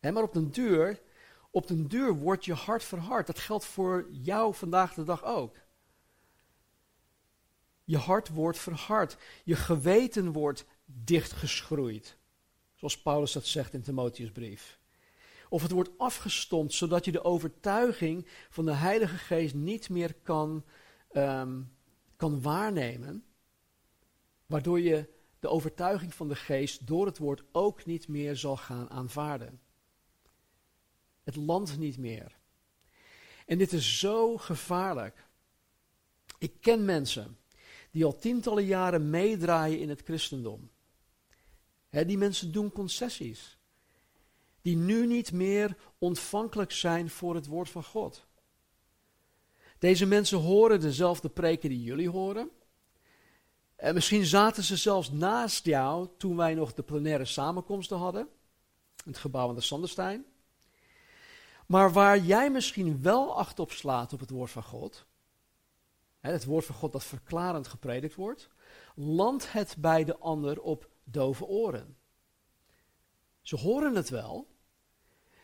maar 0.00 0.22
op 0.22 0.32
den 0.32 0.50
duur, 0.50 1.02
op 1.50 1.66
den 1.66 1.88
duur 1.88 2.14
wordt 2.14 2.44
je 2.44 2.54
hart 2.54 2.84
verhard. 2.84 3.26
Dat 3.26 3.38
geldt 3.38 3.64
voor 3.64 4.08
jou 4.10 4.54
vandaag 4.54 4.94
de 4.94 5.04
dag 5.04 5.24
ook. 5.24 5.56
Je 7.84 7.98
hart 7.98 8.28
wordt 8.28 8.58
verhard. 8.58 9.16
Je 9.44 9.56
geweten 9.56 10.32
wordt 10.32 10.64
dichtgeschroeid. 10.84 12.16
Zoals 12.74 13.02
Paulus 13.02 13.32
dat 13.32 13.46
zegt 13.46 13.74
in 13.74 13.82
Timotheusbrief. 13.82 14.78
Of 15.48 15.62
het 15.62 15.70
wordt 15.70 15.98
afgestompt, 15.98 16.72
zodat 16.72 17.04
je 17.04 17.12
de 17.12 17.24
overtuiging 17.24 18.28
van 18.50 18.64
de 18.64 18.72
Heilige 18.72 19.16
Geest 19.16 19.54
niet 19.54 19.88
meer 19.88 20.14
kan, 20.14 20.64
ehm, 21.10 21.62
kan 22.16 22.42
waarnemen. 22.42 23.24
Waardoor 24.46 24.80
je 24.80 25.08
de 25.40 25.48
overtuiging 25.48 26.14
van 26.14 26.28
de 26.28 26.36
Geest 26.36 26.86
door 26.86 27.06
het 27.06 27.18
woord 27.18 27.42
ook 27.52 27.84
niet 27.84 28.08
meer 28.08 28.36
zal 28.36 28.56
gaan 28.56 28.90
aanvaarden. 28.90 29.60
Het 31.22 31.36
land 31.36 31.78
niet 31.78 31.98
meer. 31.98 32.36
En 33.46 33.58
dit 33.58 33.72
is 33.72 33.98
zo 33.98 34.36
gevaarlijk. 34.36 35.26
Ik 36.38 36.60
ken 36.60 36.84
mensen 36.84 37.38
die 37.90 38.04
al 38.04 38.18
tientallen 38.18 38.64
jaren 38.64 39.10
meedraaien 39.10 39.80
in 39.80 39.88
het 39.88 40.02
christendom. 40.02 40.70
die 41.90 42.18
mensen 42.18 42.52
doen 42.52 42.72
concessies. 42.72 43.58
Die 44.62 44.76
nu 44.76 45.06
niet 45.06 45.32
meer 45.32 45.76
ontvankelijk 45.98 46.72
zijn 46.72 47.10
voor 47.10 47.34
het 47.34 47.46
woord 47.46 47.70
van 47.70 47.84
God. 47.84 48.26
Deze 49.78 50.06
mensen 50.06 50.38
horen 50.38 50.80
dezelfde 50.80 51.28
preken 51.28 51.68
die 51.68 51.82
jullie 51.82 52.10
horen. 52.10 52.50
En 53.76 53.94
misschien 53.94 54.24
zaten 54.24 54.62
ze 54.62 54.76
zelfs 54.76 55.10
naast 55.10 55.64
jou 55.64 56.08
toen 56.18 56.36
wij 56.36 56.54
nog 56.54 56.74
de 56.74 56.82
plenaire 56.82 57.24
samenkomsten 57.24 57.96
hadden. 57.96 58.28
In 59.04 59.10
het 59.10 59.20
gebouw 59.20 59.48
aan 59.48 59.54
de 59.54 59.60
Sanderstein. 59.60 60.24
Maar 61.66 61.92
waar 61.92 62.18
jij 62.18 62.50
misschien 62.50 63.02
wel 63.02 63.36
acht 63.38 63.58
op 63.58 63.70
slaat 63.72 64.12
op 64.12 64.20
het 64.20 64.30
woord 64.30 64.50
van 64.50 64.62
God, 64.62 65.06
het 66.20 66.44
woord 66.44 66.64
van 66.64 66.74
God 66.74 66.92
dat 66.92 67.04
verklarend 67.04 67.68
gepredikt 67.68 68.14
wordt, 68.14 68.48
landt 68.94 69.52
het 69.52 69.76
bij 69.78 70.04
de 70.04 70.18
ander 70.18 70.60
op 70.60 70.88
dove 71.04 71.44
oren. 71.44 71.96
Ze 73.42 73.56
horen 73.56 73.94
het 73.94 74.08
wel. 74.08 74.46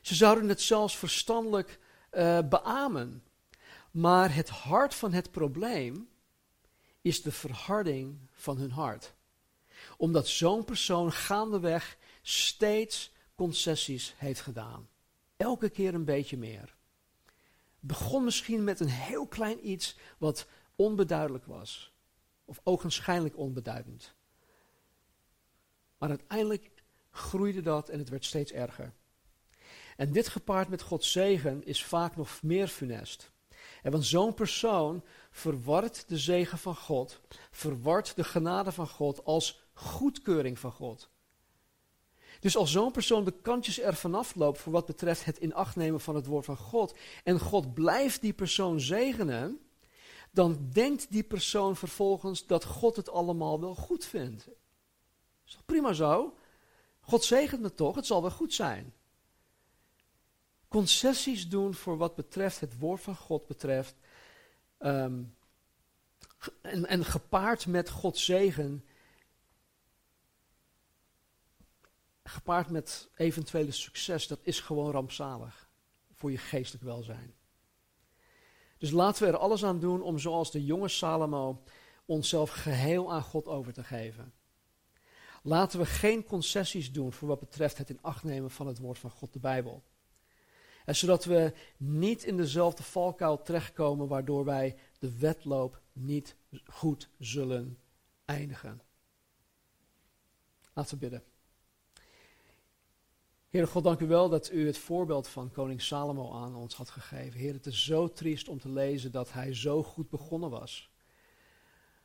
Ze 0.00 0.14
zouden 0.14 0.48
het 0.48 0.60
zelfs 0.60 0.96
verstandelijk 0.96 1.80
uh, 2.12 2.38
beamen. 2.48 3.22
Maar 3.93 4.34
het 4.34 4.49
hart 4.49 4.95
van 4.95 5.12
het 5.12 5.30
probleem 5.30 6.09
is 7.01 7.22
de 7.22 7.32
verharding 7.32 8.18
van 8.32 8.57
hun 8.57 8.70
hart. 8.70 9.14
Omdat 9.97 10.28
zo'n 10.28 10.64
persoon 10.64 11.12
gaandeweg 11.12 11.99
steeds 12.22 13.12
concessies 13.34 14.14
heeft 14.16 14.40
gedaan. 14.40 14.88
Elke 15.36 15.68
keer 15.68 15.95
een 15.95 16.05
beetje 16.05 16.36
meer. 16.36 16.74
Begon 17.80 18.24
misschien 18.24 18.64
met 18.64 18.80
een 18.80 18.88
heel 18.88 19.26
klein 19.26 19.68
iets 19.68 19.97
wat 20.18 20.47
onbeduidelijk 20.76 21.45
was. 21.45 21.93
Of 22.45 22.61
ogenschijnlijk 22.62 23.36
onbeduidend. 23.36 24.14
Maar 25.99 26.09
uiteindelijk 26.09 26.70
groeide 27.11 27.61
dat 27.61 27.88
en 27.88 27.99
het 27.99 28.09
werd 28.09 28.24
steeds 28.24 28.53
erger. 28.53 28.93
En 29.97 30.12
dit 30.12 30.28
gepaard 30.28 30.68
met 30.68 30.82
Gods 30.82 31.12
zegen 31.12 31.64
is 31.64 31.84
vaak 31.84 32.16
nog 32.16 32.43
meer 32.43 32.68
funest. 32.68 33.31
Want 33.82 34.04
zo'n 34.04 34.34
persoon 34.34 35.02
verwart 35.30 36.04
de 36.08 36.18
zegen 36.18 36.58
van 36.58 36.76
God, 36.76 37.20
verwart 37.50 38.16
de 38.16 38.24
genade 38.24 38.72
van 38.72 38.88
God 38.88 39.24
als 39.24 39.60
goedkeuring 39.72 40.58
van 40.58 40.72
God. 40.72 41.10
Dus 42.40 42.56
als 42.56 42.70
zo'n 42.70 42.92
persoon 42.92 43.24
de 43.24 43.34
kantjes 43.42 43.80
er 43.80 43.94
vanaf 43.94 44.34
loopt 44.34 44.58
voor 44.58 44.72
wat 44.72 44.86
betreft 44.86 45.24
het 45.24 45.38
in 45.38 45.54
acht 45.54 45.76
nemen 45.76 46.00
van 46.00 46.14
het 46.14 46.26
woord 46.26 46.44
van 46.44 46.56
God, 46.56 46.96
en 47.24 47.40
God 47.40 47.74
blijft 47.74 48.20
die 48.20 48.32
persoon 48.32 48.80
zegenen, 48.80 49.60
dan 50.30 50.68
denkt 50.72 51.06
die 51.10 51.22
persoon 51.22 51.76
vervolgens 51.76 52.46
dat 52.46 52.64
God 52.64 52.96
het 52.96 53.10
allemaal 53.10 53.60
wel 53.60 53.74
goed 53.74 54.04
vindt. 54.04 54.48
Is 55.46 55.52
toch 55.52 55.64
prima 55.64 55.92
zo? 55.92 56.34
God 57.00 57.24
zegent 57.24 57.60
me 57.60 57.74
toch, 57.74 57.94
het 57.94 58.06
zal 58.06 58.20
wel 58.22 58.30
goed 58.30 58.54
zijn. 58.54 58.94
Concessies 60.72 61.48
doen 61.48 61.74
voor 61.74 61.96
wat 61.96 62.14
betreft 62.14 62.60
het 62.60 62.78
woord 62.78 63.00
van 63.00 63.16
God 63.16 63.46
betreft. 63.46 63.94
Ehm, 64.78 65.22
en, 66.60 66.86
en 66.86 67.04
gepaard 67.04 67.66
met 67.66 67.90
Gods 67.90 68.24
zegen. 68.24 68.84
Gepaard 72.24 72.70
met 72.70 73.08
eventuele 73.16 73.72
succes, 73.72 74.26
dat 74.26 74.38
is 74.42 74.60
gewoon 74.60 74.90
rampzalig 74.90 75.68
voor 76.12 76.30
je 76.30 76.38
geestelijk 76.38 76.84
welzijn. 76.84 77.34
Dus 78.78 78.90
laten 78.90 79.22
we 79.22 79.28
er 79.28 79.38
alles 79.38 79.64
aan 79.64 79.80
doen 79.80 80.02
om 80.02 80.18
zoals 80.18 80.50
de 80.50 80.64
jonge 80.64 80.88
Salomo 80.88 81.62
onszelf 82.04 82.50
geheel 82.50 83.12
aan 83.12 83.22
God 83.22 83.46
over 83.46 83.72
te 83.72 83.84
geven. 83.84 84.32
Laten 85.42 85.78
we 85.78 85.86
geen 85.86 86.24
concessies 86.24 86.92
doen 86.92 87.12
voor 87.12 87.28
wat 87.28 87.40
betreft 87.40 87.78
het 87.78 87.90
in 87.90 88.02
acht 88.02 88.22
nemen 88.22 88.50
van 88.50 88.66
het 88.66 88.78
woord 88.78 88.98
van 88.98 89.10
God, 89.10 89.32
de 89.32 89.38
Bijbel. 89.38 89.82
En 90.84 90.96
zodat 90.96 91.24
we 91.24 91.52
niet 91.76 92.24
in 92.24 92.36
dezelfde 92.36 92.82
valkuil 92.82 93.42
terechtkomen 93.42 94.08
waardoor 94.08 94.44
wij 94.44 94.76
de 94.98 95.18
wedloop 95.18 95.80
niet 95.92 96.36
goed 96.64 97.08
zullen 97.18 97.78
eindigen. 98.24 98.82
Laten 100.72 100.94
we 100.94 101.00
bidden. 101.00 101.22
Heer 103.48 103.68
God, 103.68 103.84
dank 103.84 104.00
u 104.00 104.06
wel 104.06 104.28
dat 104.28 104.50
u 104.50 104.66
het 104.66 104.78
voorbeeld 104.78 105.28
van 105.28 105.50
koning 105.50 105.82
Salomo 105.82 106.32
aan 106.32 106.54
ons 106.54 106.74
had 106.74 106.90
gegeven. 106.90 107.40
Heer, 107.40 107.52
het 107.52 107.66
is 107.66 107.84
zo 107.84 108.08
triest 108.08 108.48
om 108.48 108.58
te 108.58 108.68
lezen 108.68 109.12
dat 109.12 109.32
hij 109.32 109.54
zo 109.54 109.82
goed 109.82 110.08
begonnen 110.10 110.50
was. 110.50 110.90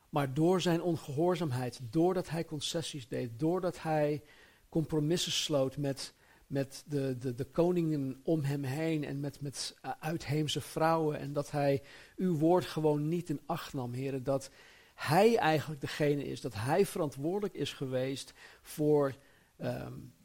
Maar 0.08 0.34
door 0.34 0.60
zijn 0.60 0.82
ongehoorzaamheid, 0.82 1.80
doordat 1.90 2.28
hij 2.28 2.44
concessies 2.44 3.08
deed, 3.08 3.38
doordat 3.38 3.82
hij 3.82 4.22
compromissen 4.68 5.32
sloot 5.32 5.76
met, 5.76 6.14
met 6.48 6.84
de, 6.86 7.16
de, 7.18 7.34
de 7.34 7.44
koningen 7.44 8.20
om 8.22 8.42
hem 8.42 8.62
heen 8.64 9.04
en 9.04 9.20
met, 9.20 9.40
met 9.40 9.76
uh, 9.84 9.90
uitheemse 10.00 10.60
vrouwen, 10.60 11.18
en 11.18 11.32
dat 11.32 11.50
hij 11.50 11.82
uw 12.16 12.36
woord 12.36 12.64
gewoon 12.64 13.08
niet 13.08 13.28
in 13.28 13.40
acht 13.46 13.72
nam, 13.72 13.92
heren, 13.92 14.22
dat 14.22 14.50
hij 14.94 15.36
eigenlijk 15.36 15.80
degene 15.80 16.24
is, 16.24 16.40
dat 16.40 16.54
hij 16.54 16.86
verantwoordelijk 16.86 17.54
is 17.54 17.72
geweest 17.72 18.34
voor... 18.62 19.14
Um, 19.60 20.16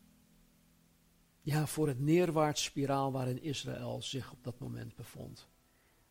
ja, 1.44 1.68
voor 1.68 1.88
het 1.88 2.00
neerwaarts 2.00 2.64
spiraal 2.64 3.12
waarin 3.12 3.42
Israël 3.42 4.02
zich 4.02 4.32
op 4.32 4.44
dat 4.44 4.60
moment 4.60 4.96
bevond. 4.96 5.48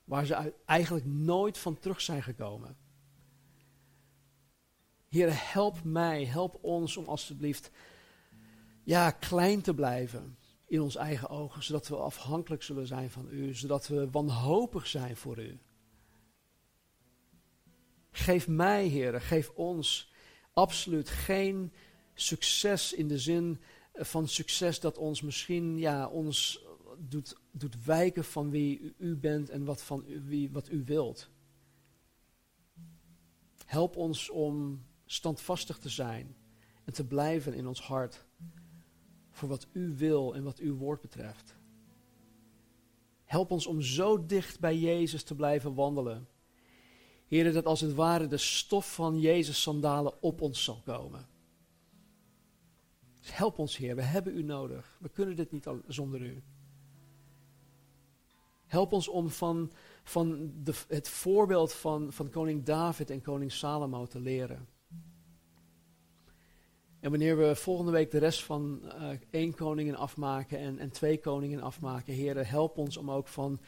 Waar 0.05 0.27
ze 0.27 0.55
eigenlijk 0.65 1.07
nooit 1.07 1.59
van 1.59 1.79
terug 1.79 2.01
zijn 2.01 2.23
gekomen. 2.23 2.77
Heer, 5.09 5.53
help 5.53 5.85
mij, 5.85 6.25
help 6.25 6.59
ons 6.63 6.97
om 6.97 7.05
alstublieft 7.05 7.71
ja, 8.83 9.11
klein 9.11 9.61
te 9.61 9.75
blijven 9.75 10.37
in 10.67 10.81
ons 10.81 10.97
eigen 10.97 11.29
ogen, 11.29 11.63
zodat 11.63 11.89
we 11.89 11.97
afhankelijk 11.97 12.63
zullen 12.63 12.87
zijn 12.87 13.11
van 13.11 13.29
u, 13.31 13.55
zodat 13.55 13.87
we 13.87 14.11
wanhopig 14.11 14.87
zijn 14.87 15.17
voor 15.17 15.39
u. 15.39 15.59
Geef 18.11 18.49
mij, 18.49 18.87
Heer, 18.87 19.21
geef 19.21 19.51
ons 19.51 20.13
absoluut 20.53 21.09
geen 21.09 21.73
succes 22.15 22.93
in 22.93 23.09
de 23.09 23.19
zin 23.19 23.61
van 23.93 24.29
succes 24.29 24.81
dat 24.81 24.99
ons 24.99 25.23
misschien 25.23 25.79
ja, 25.79 26.09
ons 26.09 26.65
doet, 26.99 27.37
doet 27.51 27.85
wijken 27.85 28.25
van 28.25 28.51
wie 28.51 28.95
u 28.99 29.17
bent 29.17 29.51
en 29.51 29.65
wat, 29.65 29.83
van 29.83 30.05
wie, 30.25 30.51
wat 30.51 30.69
u 30.71 30.85
wilt. 30.85 31.31
Help 33.65 33.97
ons 33.97 34.31
om 34.31 34.85
standvastig 35.07 35.79
te 35.79 35.89
zijn 35.89 36.37
en 36.85 36.93
te 36.93 37.07
blijven 37.07 37.55
in 37.55 37.67
ons 37.67 37.83
hart 37.83 38.27
voor 39.33 39.49
wat 39.49 39.67
u 39.73 39.95
wil 39.97 40.35
en 40.35 40.43
wat 40.43 40.59
uw 40.59 40.77
woord 40.77 41.01
betreft. 41.01 41.55
Help 43.25 43.51
ons 43.51 43.67
om 43.67 43.83
zo 43.83 44.27
dicht 44.27 44.61
bij 44.61 44.79
Jezus 44.79 45.23
te 45.23 45.35
blijven 45.35 45.75
wandelen. 45.75 46.29
Heer, 47.27 47.53
dat 47.53 47.67
als 47.67 47.81
het 47.81 47.95
ware 47.95 48.27
de 48.27 48.37
stof 48.37 48.95
van 48.95 49.21
Jezus 49.21 49.63
sandalen 49.63 50.23
op 50.23 50.41
ons 50.41 50.65
zal 50.65 50.81
komen. 50.85 51.29
Dus 53.21 53.37
help 53.37 53.59
ons, 53.59 53.77
Heer, 53.77 53.97
we 53.97 54.03
hebben 54.03 54.37
u 54.37 54.43
nodig. 54.43 54.97
We 55.01 55.09
kunnen 55.09 55.37
dit 55.37 55.53
niet 55.53 55.69
zonder 55.87 56.21
u. 56.21 56.43
Help 58.67 58.93
ons 58.93 59.09
om 59.09 59.31
van, 59.31 59.73
van 60.03 60.53
de, 60.63 60.75
het 60.89 61.09
voorbeeld 61.09 61.73
van, 61.73 62.13
van 62.13 62.31
koning 62.31 62.65
David 62.65 63.11
en 63.11 63.23
koning 63.23 63.53
Salomo 63.53 64.07
te 64.07 64.21
leren. 64.21 64.69
En 67.03 67.11
wanneer 67.11 67.39
we 67.39 67.57
volgende 67.57 67.91
week 67.91 68.11
de 68.11 68.19
rest 68.19 68.45
van 68.45 68.81
uh, 68.85 69.09
één 69.31 69.55
koningin 69.55 69.97
afmaken 69.97 70.59
en, 70.59 70.79
en 70.79 70.91
twee 70.91 71.19
koningen 71.19 71.61
afmaken, 71.61 72.15
heren, 72.15 72.47
help 72.47 72.79
ons 72.79 72.97
om 72.97 73.11
ook 73.11 73.29
van 73.29 73.61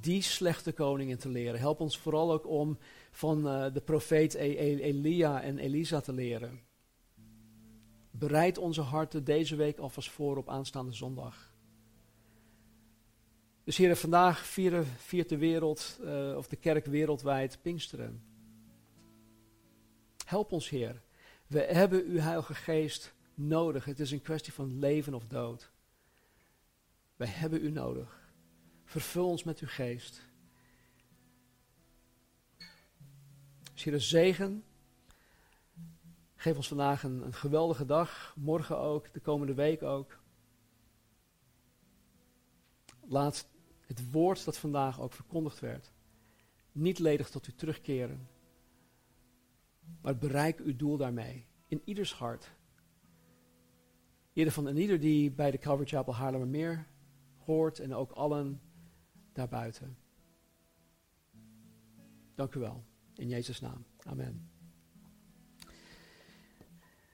die 0.00 0.22
slechte 0.22 0.72
koningen 0.72 1.18
te 1.18 1.28
leren. 1.28 1.60
Help 1.60 1.80
ons 1.80 1.98
vooral 1.98 2.32
ook 2.32 2.46
om 2.46 2.78
van 3.10 3.46
uh, 3.46 3.72
de 3.72 3.80
profeet 3.80 4.34
e-, 4.34 4.56
e 4.56 4.80
Elia 4.80 5.42
en 5.42 5.58
Elisa 5.58 6.00
te 6.00 6.12
leren. 6.12 6.60
Bereid 8.10 8.58
onze 8.58 8.80
harten 8.80 9.24
deze 9.24 9.56
week 9.56 9.78
alvast 9.78 10.10
voor 10.10 10.36
op 10.36 10.48
aanstaande 10.48 10.92
zondag. 10.92 11.54
Dus 13.64 13.76
heren, 13.76 13.96
vandaag 13.96 14.46
vieren, 14.46 14.86
viert 14.86 15.28
de 15.28 15.38
wereld, 15.38 15.98
uh, 16.04 16.36
of 16.36 16.46
de 16.46 16.56
kerk 16.56 16.86
wereldwijd 16.86 17.58
Pinksteren. 17.62 18.22
Help 20.24 20.52
ons, 20.52 20.68
Heer. 20.68 21.06
We 21.48 21.60
hebben 21.60 22.04
uw 22.04 22.18
Heilige 22.18 22.54
Geest 22.54 23.14
nodig. 23.34 23.84
Het 23.84 24.00
is 24.00 24.10
een 24.10 24.22
kwestie 24.22 24.52
van 24.52 24.78
leven 24.78 25.14
of 25.14 25.26
dood. 25.26 25.70
Wij 27.16 27.26
hebben 27.26 27.64
u 27.64 27.70
nodig. 27.70 28.32
Vervul 28.84 29.28
ons 29.28 29.44
met 29.44 29.58
uw 29.58 29.68
geest. 29.68 30.22
Hier 33.74 33.92
een 33.92 34.00
zegen. 34.00 34.64
Geef 36.36 36.56
ons 36.56 36.68
vandaag 36.68 37.02
een, 37.02 37.22
een 37.22 37.34
geweldige 37.34 37.84
dag. 37.84 38.34
Morgen 38.36 38.78
ook, 38.78 39.12
de 39.12 39.20
komende 39.20 39.54
week 39.54 39.82
ook. 39.82 40.18
Laat 43.06 43.48
het 43.86 44.10
woord 44.10 44.44
dat 44.44 44.58
vandaag 44.58 45.00
ook 45.00 45.12
verkondigd 45.12 45.60
werd, 45.60 45.92
niet 46.72 46.98
ledig 46.98 47.30
tot 47.30 47.46
u 47.46 47.54
terugkeren. 47.54 48.28
Maar 50.00 50.18
bereik 50.18 50.60
uw 50.60 50.76
doel 50.76 50.96
daarmee. 50.96 51.46
In 51.66 51.82
ieders 51.84 52.14
hart. 52.14 52.56
Ieder 54.32 54.52
van 54.52 54.68
en 54.68 54.76
ieder 54.76 55.00
die 55.00 55.30
bij 55.30 55.50
de 55.50 55.58
Calvary 55.58 55.88
Chapel 55.88 56.14
Haarlemmermeer 56.14 56.86
hoort 57.36 57.78
en 57.78 57.94
ook 57.94 58.10
allen 58.10 58.60
daarbuiten. 59.32 59.96
Dank 62.34 62.54
u 62.54 62.60
wel. 62.60 62.84
In 63.14 63.28
Jezus' 63.28 63.60
naam. 63.60 63.84
Amen. 64.04 64.50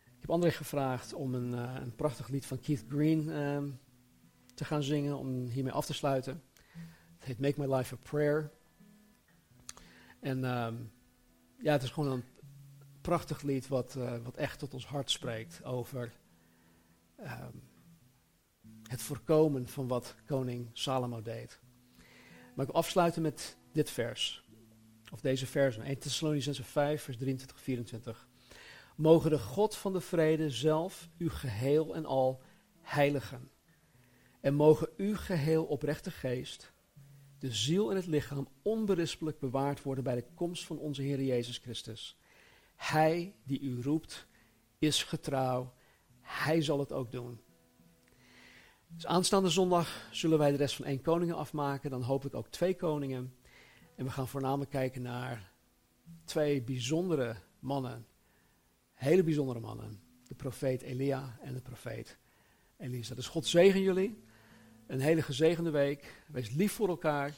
Ik 0.04 0.20
heb 0.20 0.30
André 0.30 0.50
gevraagd 0.50 1.12
om 1.12 1.34
een, 1.34 1.52
uh, 1.52 1.76
een 1.80 1.94
prachtig 1.94 2.28
lied 2.28 2.46
van 2.46 2.60
Keith 2.60 2.84
Green 2.88 3.28
uh, 3.28 3.62
te 4.54 4.64
gaan 4.64 4.82
zingen, 4.82 5.18
om 5.18 5.46
hiermee 5.46 5.72
af 5.72 5.86
te 5.86 5.94
sluiten. 5.94 6.42
Het 7.18 7.26
heet 7.26 7.40
Make 7.40 7.66
My 7.66 7.74
Life 7.74 7.94
a 7.94 7.98
Prayer. 8.02 8.52
En 10.20 10.44
um, 10.44 10.92
ja, 11.58 11.72
het 11.72 11.82
is 11.82 11.90
gewoon 11.90 12.12
een 12.12 12.24
prachtig 13.04 13.42
lied 13.42 13.68
wat, 13.68 13.94
uh, 13.98 14.16
wat 14.22 14.36
echt 14.36 14.58
tot 14.58 14.74
ons 14.74 14.86
hart 14.86 15.10
spreekt 15.10 15.64
over 15.64 16.12
um, 17.20 17.62
het 18.88 19.02
voorkomen 19.02 19.68
van 19.68 19.88
wat 19.88 20.14
koning 20.26 20.70
Salomo 20.72 21.22
deed. 21.22 21.60
Maar 22.54 22.66
ik 22.66 22.72
wil 22.72 22.80
afsluiten 22.80 23.22
met 23.22 23.56
dit 23.72 23.90
vers. 23.90 24.44
Of 25.12 25.20
deze 25.20 25.46
vers, 25.46 25.78
1 25.78 25.98
Thessalonicense 25.98 26.64
5, 26.64 27.02
vers 27.02 27.16
23, 27.16 27.60
24. 27.60 28.28
Mogen 28.96 29.30
de 29.30 29.38
God 29.38 29.76
van 29.76 29.92
de 29.92 30.00
vrede 30.00 30.50
zelf 30.50 31.08
u 31.16 31.30
geheel 31.30 31.94
en 31.94 32.06
al 32.06 32.42
heiligen. 32.80 33.50
En 34.40 34.54
mogen 34.54 34.88
uw 34.96 35.16
geheel 35.16 35.64
oprechte 35.64 36.10
geest, 36.10 36.72
de 37.38 37.52
ziel 37.52 37.90
en 37.90 37.96
het 37.96 38.06
lichaam 38.06 38.48
onberispelijk 38.62 39.38
bewaard 39.38 39.82
worden 39.82 40.04
bij 40.04 40.14
de 40.14 40.26
komst 40.34 40.64
van 40.64 40.78
onze 40.78 41.02
Heer 41.02 41.22
Jezus 41.22 41.58
Christus. 41.58 42.18
Hij 42.76 43.34
die 43.44 43.60
u 43.60 43.82
roept 43.82 44.26
is 44.78 45.02
getrouw. 45.02 45.74
Hij 46.20 46.62
zal 46.62 46.78
het 46.78 46.92
ook 46.92 47.12
doen. 47.12 47.40
Dus 48.88 49.06
aanstaande 49.06 49.48
zondag 49.48 50.08
zullen 50.10 50.38
wij 50.38 50.50
de 50.50 50.56
rest 50.56 50.76
van 50.76 50.84
één 50.84 51.00
koningen 51.00 51.36
afmaken. 51.36 51.90
Dan 51.90 52.02
hopelijk 52.02 52.36
ook 52.36 52.48
twee 52.48 52.76
koningen. 52.76 53.34
En 53.96 54.04
we 54.04 54.10
gaan 54.10 54.28
voornamelijk 54.28 54.70
kijken 54.70 55.02
naar 55.02 55.52
twee 56.24 56.62
bijzondere 56.62 57.36
mannen. 57.58 58.06
Hele 58.94 59.22
bijzondere 59.22 59.60
mannen. 59.60 60.00
De 60.28 60.34
profeet 60.34 60.82
Elia 60.82 61.38
en 61.42 61.54
de 61.54 61.60
profeet 61.60 62.18
Elisa. 62.76 63.14
Dus 63.14 63.28
God 63.28 63.46
zegen 63.46 63.80
jullie. 63.80 64.22
Een 64.86 65.00
hele 65.00 65.22
gezegende 65.22 65.70
week. 65.70 66.22
Wees 66.26 66.50
lief 66.50 66.72
voor 66.72 66.88
elkaar. 66.88 67.34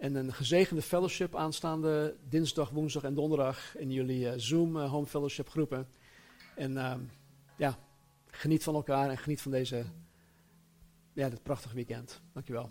En 0.00 0.14
een 0.14 0.32
gezegende 0.32 0.82
fellowship 0.82 1.36
aanstaande 1.36 2.16
dinsdag, 2.28 2.70
woensdag 2.70 3.02
en 3.02 3.14
donderdag 3.14 3.76
in 3.76 3.92
jullie 3.92 4.24
uh, 4.24 4.32
Zoom 4.36 4.76
uh, 4.76 4.90
Home 4.90 5.06
Fellowship 5.06 5.48
groepen. 5.48 5.88
En 6.56 6.72
uh, 6.72 6.94
ja, 7.56 7.78
geniet 8.26 8.62
van 8.62 8.74
elkaar 8.74 9.10
en 9.10 9.18
geniet 9.18 9.40
van 9.40 9.52
deze, 9.52 9.84
ja, 11.12 11.28
dit 11.28 11.42
prachtige 11.42 11.74
weekend. 11.74 12.20
Dankjewel. 12.32 12.70